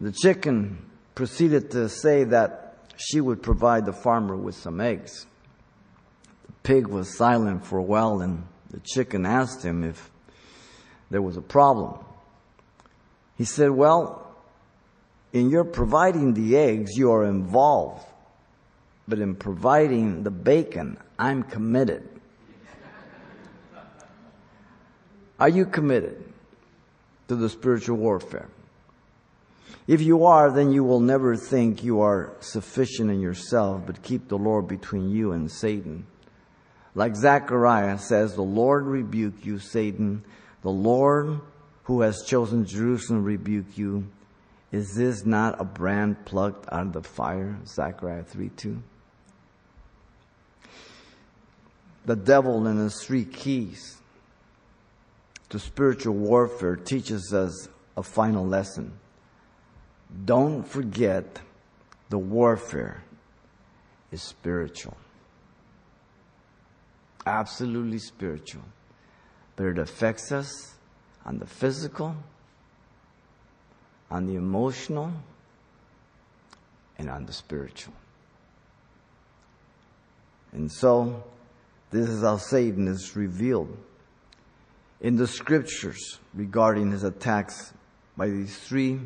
The 0.01 0.11
chicken 0.11 0.85
proceeded 1.15 1.71
to 1.73 1.89
say 1.89 2.25
that 2.25 2.77
she 2.97 3.21
would 3.21 3.43
provide 3.43 3.87
the 3.87 3.93
farmer 3.93 4.37
with 4.37 4.57
some 4.57 4.81
eggs. 4.81 5.27
The 6.47 6.53
pig 6.65 6.89
was 6.89 7.17
silent 7.17 7.65
for 7.65 7.79
a 7.79 7.83
while 7.83 8.21
and 8.21 8.47
the 8.71 8.81
chicken 8.81 9.25
asked 9.25 9.63
him 9.63 9.85
if 9.85 10.11
there 11.11 11.23
was 11.23 11.37
a 11.37 11.43
problem. 11.43 12.05
He 13.37 13.45
said, 13.45 13.71
well, 13.71 14.35
in 15.33 15.51
your 15.51 15.65
providing 15.65 16.35
the 16.35 16.57
eggs, 16.57 16.97
you 16.97 17.13
are 17.13 17.25
involved 17.25 18.05
but 19.09 19.19
in 19.19 19.35
providing 19.37 20.23
the 20.23 20.31
bacon, 20.31 20.99
I'm 21.19 21.43
committed. 21.43 22.09
Are 25.39 25.49
you 25.49 25.67
committed 25.67 26.25
to 27.29 27.37
the 27.37 27.49
spiritual 27.49 27.99
warfare? 27.99 28.49
If 29.87 30.01
you 30.01 30.25
are, 30.25 30.51
then 30.51 30.73
you 30.73 30.83
will 30.83 31.01
never 31.01 31.37
think 31.37 31.85
you 31.85 32.01
are 32.01 32.33
sufficient 32.41 33.11
in 33.11 33.21
yourself, 33.21 33.83
but 33.87 34.03
keep 34.03 34.29
the 34.29 34.39
Lord 34.39 34.67
between 34.67 35.11
you 35.11 35.33
and 35.33 35.51
Satan. 35.51 36.07
Like 36.95 37.15
Zechariah 37.15 37.99
says, 37.99 38.35
the 38.35 38.43
Lord 38.43 38.87
rebuke 38.87 39.45
you, 39.45 39.59
Satan. 39.59 40.25
The 40.63 40.71
Lord 40.71 41.41
who 41.85 42.01
has 42.01 42.25
chosen 42.27 42.65
Jerusalem 42.65 43.23
rebuke 43.23 43.77
you. 43.77 44.09
Is 44.73 44.95
this 44.95 45.25
not 45.25 45.61
a 45.61 45.65
brand 45.65 46.25
plucked 46.25 46.67
out 46.73 46.89
of 46.89 46.93
the 46.93 47.03
fire? 47.03 47.59
Zechariah 47.65 48.25
3 48.25 48.49
2 48.49 48.83
the 52.07 52.17
devil 52.17 52.67
and 52.67 52.79
his 52.79 53.03
three 53.03 53.25
keys 53.25 53.99
to 55.51 55.59
spiritual 55.59 56.15
warfare 56.15 56.77
teaches 56.77 57.35
us 57.35 57.69
a 57.97 58.03
final 58.03 58.47
lesson. 58.47 58.93
Don't 60.25 60.67
forget 60.67 61.41
the 62.09 62.19
warfare 62.19 63.03
is 64.11 64.23
spiritual. 64.23 64.97
absolutely 67.27 67.99
spiritual, 67.99 68.63
but 69.57 69.67
it 69.67 69.79
affects 69.79 70.31
us 70.31 70.77
on 71.25 71.39
the 71.39 71.47
physical, 71.47 72.15
on 74.11 74.27
the 74.27 74.37
emotional, 74.37 75.13
and 76.99 77.11
on 77.11 77.27
the 77.27 77.33
spiritual. 77.33 77.93
And 80.53 80.71
so, 80.71 81.25
this 81.91 82.09
is 82.09 82.23
how 82.23 82.37
Satan 82.37 82.89
is 82.89 83.15
revealed 83.17 83.77
in 85.01 85.17
the 85.17 85.27
scriptures 85.27 86.19
regarding 86.35 86.91
his 86.91 87.05
attacks 87.05 87.73
by 88.17 88.29
these 88.29 88.57
three 88.59 89.01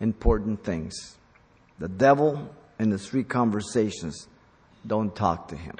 important 0.00 0.62
things. 0.64 1.16
The 1.78 1.88
devil 1.88 2.54
and 2.78 2.92
the 2.92 2.98
three 2.98 3.24
conversations 3.24 4.28
don't 4.86 5.14
talk 5.14 5.48
to 5.48 5.56
him. 5.56 5.76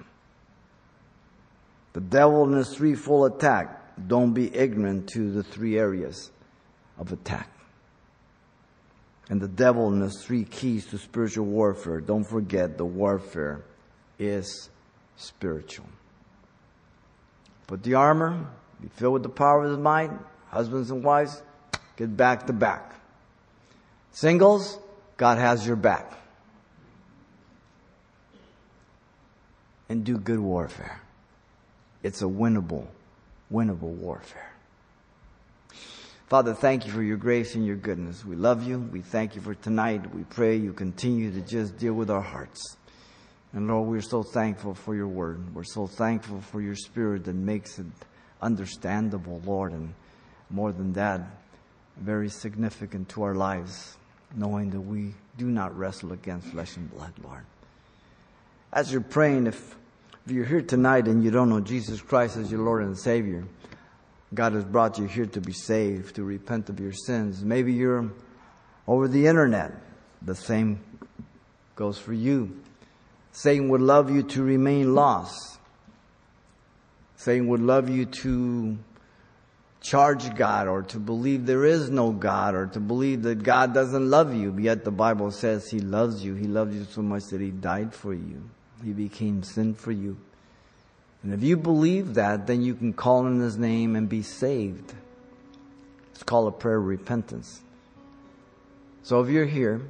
The 1.93 2.01
devil 2.01 2.45
and 2.45 2.55
his 2.55 2.75
threefold 2.75 3.35
attack 3.35 4.07
don't 4.07 4.33
be 4.33 4.55
ignorant 4.55 5.09
to 5.11 5.31
the 5.33 5.43
three 5.43 5.79
areas 5.79 6.31
of 6.99 7.13
attack. 7.13 7.51
And 9.29 9.41
the 9.41 9.49
devil 9.49 9.93
and 9.93 10.03
his 10.03 10.23
three 10.25 10.45
keys 10.45 10.87
to 10.87 10.99
spiritual 10.99 11.47
warfare, 11.47 12.01
don't 12.01 12.25
forget 12.25 12.79
the 12.79 12.85
warfare 12.85 13.65
is 14.19 14.71
spiritual. 15.17 15.87
Put 17.71 17.85
the 17.85 17.95
armor, 17.95 18.49
be 18.83 18.89
filled 18.89 19.13
with 19.13 19.23
the 19.23 19.29
power 19.29 19.63
of 19.63 19.71
his 19.71 19.79
might. 19.79 20.11
Husbands 20.49 20.91
and 20.91 21.05
wives, 21.05 21.41
get 21.97 22.17
back 22.17 22.49
to 22.49 22.53
back. 22.53 22.97
Singles, 24.11 24.77
God 25.17 25.39
has 25.39 25.65
your 25.65 25.77
back. 25.77 26.13
And 29.89 30.05
do 30.05 30.19
good 30.19 30.41
warfare. 30.41 31.01
It's 32.03 32.23
a 32.23 32.25
winnable, 32.25 32.89
winnable 33.53 33.95
warfare. 33.95 34.51
Father, 36.27 36.55
thank 36.55 36.87
you 36.87 36.93
for 36.93 37.05
your 37.05 37.19
grace 37.19 37.55
and 37.55 37.65
your 37.65 37.77
goodness. 37.77 38.25
We 38.25 38.35
love 38.35 38.67
you. 38.67 38.81
We 38.81 39.01
thank 39.01 39.37
you 39.37 39.41
for 39.41 39.55
tonight. 39.55 40.13
We 40.13 40.25
pray 40.25 40.57
you 40.57 40.73
continue 40.73 41.31
to 41.31 41.41
just 41.41 41.79
deal 41.79 41.95
with 41.95 42.11
our 42.11 42.21
hearts. 42.21 42.77
And 43.53 43.67
Lord, 43.67 43.89
we're 43.89 44.01
so 44.01 44.23
thankful 44.23 44.75
for 44.75 44.95
your 44.95 45.09
word. 45.09 45.55
We're 45.55 45.65
so 45.65 45.87
thankful 45.87 46.41
for 46.41 46.61
your 46.61 46.77
spirit 46.77 47.25
that 47.25 47.35
makes 47.35 47.79
it 47.79 47.87
understandable, 48.41 49.43
Lord, 49.45 49.73
and 49.73 49.93
more 50.51 50.73
than 50.73 50.93
that, 50.95 51.21
very 51.97 52.29
significant 52.29 53.09
to 53.11 53.25
our 53.25 53.35
lives, 53.35 53.97
knowing 54.35 54.71
that 54.71 54.81
we 54.81 55.15
do 55.37 55.47
not 55.47 55.77
wrestle 55.77 56.13
against 56.13 56.49
flesh 56.49 56.77
and 56.77 56.91
blood, 56.91 57.13
Lord. 57.23 57.45
As 58.73 58.93
you're 58.93 59.01
praying, 59.01 59.49
if, 59.49 59.77
if 60.27 60.33
you're 60.33 60.45
here 60.45 60.63
tonight 60.63 61.09
and 61.09 61.25
you 61.25 61.31
don't 61.33 61.49
know 61.49 61.61
Jesus 61.61 62.01
Christ 62.01 62.37
as 62.37 62.51
your 62.53 62.61
Lord 62.61 62.83
and 62.83 62.97
Savior, 62.97 63.45
God 64.33 64.53
has 64.53 64.65
brought 64.65 64.99
you 64.99 65.07
here 65.07 65.27
to 65.27 65.41
be 65.41 65.53
saved, 65.53 66.15
to 66.15 66.23
repent 66.23 66.69
of 66.69 66.79
your 66.79 66.93
sins. 66.93 67.45
Maybe 67.45 67.73
you're 67.73 68.13
over 68.87 69.09
the 69.09 69.27
internet. 69.27 69.73
The 70.23 70.37
same 70.37 70.79
goes 71.75 71.99
for 71.99 72.13
you. 72.13 72.61
Satan 73.33 73.69
would 73.69 73.81
love 73.81 74.11
you 74.11 74.23
to 74.23 74.43
remain 74.43 74.95
lost. 74.95 75.59
Satan 77.17 77.49
would 77.49 77.61
love 77.61 77.89
you 77.89 78.07
to 78.07 78.79
charge 79.81 80.35
God 80.35 80.69
or 80.69 80.83
to 80.83 80.99
believe 80.99 81.47
there 81.47 81.65
is 81.65 81.91
no 81.91 82.11
God 82.11 82.55
or 82.55 82.67
to 82.69 82.81
believe 82.81 83.23
that 83.23 83.43
God 83.43 83.73
doesn't 83.73 84.11
love 84.11 84.35
you. 84.35 84.57
Yet 84.59 84.85
the 84.85 84.91
Bible 84.91 85.31
says 85.31 85.71
He 85.71 85.81
loves 85.81 86.25
you. 86.25 86.35
He 86.35 86.47
loves 86.47 86.75
you 86.75 86.85
so 86.85 87.03
much 87.03 87.25
that 87.27 87.41
He 87.41 87.51
died 87.51 87.95
for 87.95 88.13
you. 88.15 88.49
He 88.85 88.93
became 88.93 89.43
sin 89.43 89.75
for 89.75 89.93
you. 89.93 90.17
And 91.23 91.35
if 91.35 91.43
you 91.43 91.57
believe 91.57 92.15
that, 92.15 92.47
then 92.47 92.63
you 92.63 92.75
can 92.75 92.93
call 92.93 93.27
in 93.27 93.41
His 93.41 93.59
name 93.59 93.97
and 93.97 94.09
be 94.09 94.23
saved. 94.23 94.95
It's 96.13 96.23
called 96.23 96.49
a 96.49 96.57
prayer 96.57 96.79
of 96.79 96.87
repentance. 96.87 97.63
So 99.03 99.21
if 99.21 99.29
you're 99.29 99.47
here, 99.47 99.83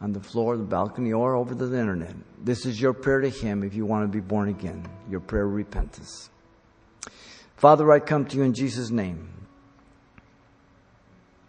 on 0.00 0.12
the 0.12 0.20
floor, 0.20 0.56
the 0.56 0.64
balcony, 0.64 1.12
or 1.12 1.34
over 1.34 1.54
the 1.54 1.66
internet. 1.66 2.14
This 2.42 2.64
is 2.64 2.80
your 2.80 2.92
prayer 2.92 3.20
to 3.20 3.28
Him 3.28 3.62
if 3.62 3.74
you 3.74 3.84
want 3.84 4.04
to 4.04 4.08
be 4.08 4.20
born 4.20 4.48
again, 4.48 4.86
your 5.10 5.20
prayer 5.20 5.44
of 5.44 5.52
repentance. 5.52 6.30
Father, 7.56 7.92
I 7.92 8.00
come 8.00 8.24
to 8.24 8.36
you 8.36 8.42
in 8.42 8.54
Jesus' 8.54 8.90
name. 8.90 9.28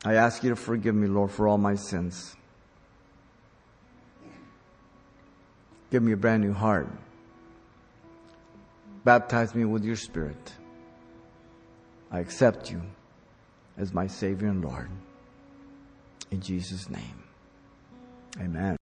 I 0.04 0.16
ask 0.16 0.44
you 0.44 0.50
to 0.50 0.56
forgive 0.56 0.96
me, 0.96 1.08
Lord, 1.08 1.32
for 1.32 1.48
all 1.48 1.58
my 1.58 1.76
sins. 1.76 2.36
Give 5.92 6.04
me 6.04 6.12
a 6.12 6.18
brand 6.18 6.44
new 6.44 6.54
heart. 6.54 6.90
Baptize 9.06 9.56
me 9.56 9.66
with 9.66 9.84
your 9.84 9.96
Spirit. 9.96 10.54
I 12.12 12.20
accept 12.20 12.70
you 12.70 12.82
as 13.78 13.94
my 13.94 14.08
Savior 14.08 14.48
and 14.48 14.64
Lord. 14.64 14.90
In 16.30 16.42
Jesus' 16.42 16.90
name. 16.90 17.21
Amen. 18.40 18.78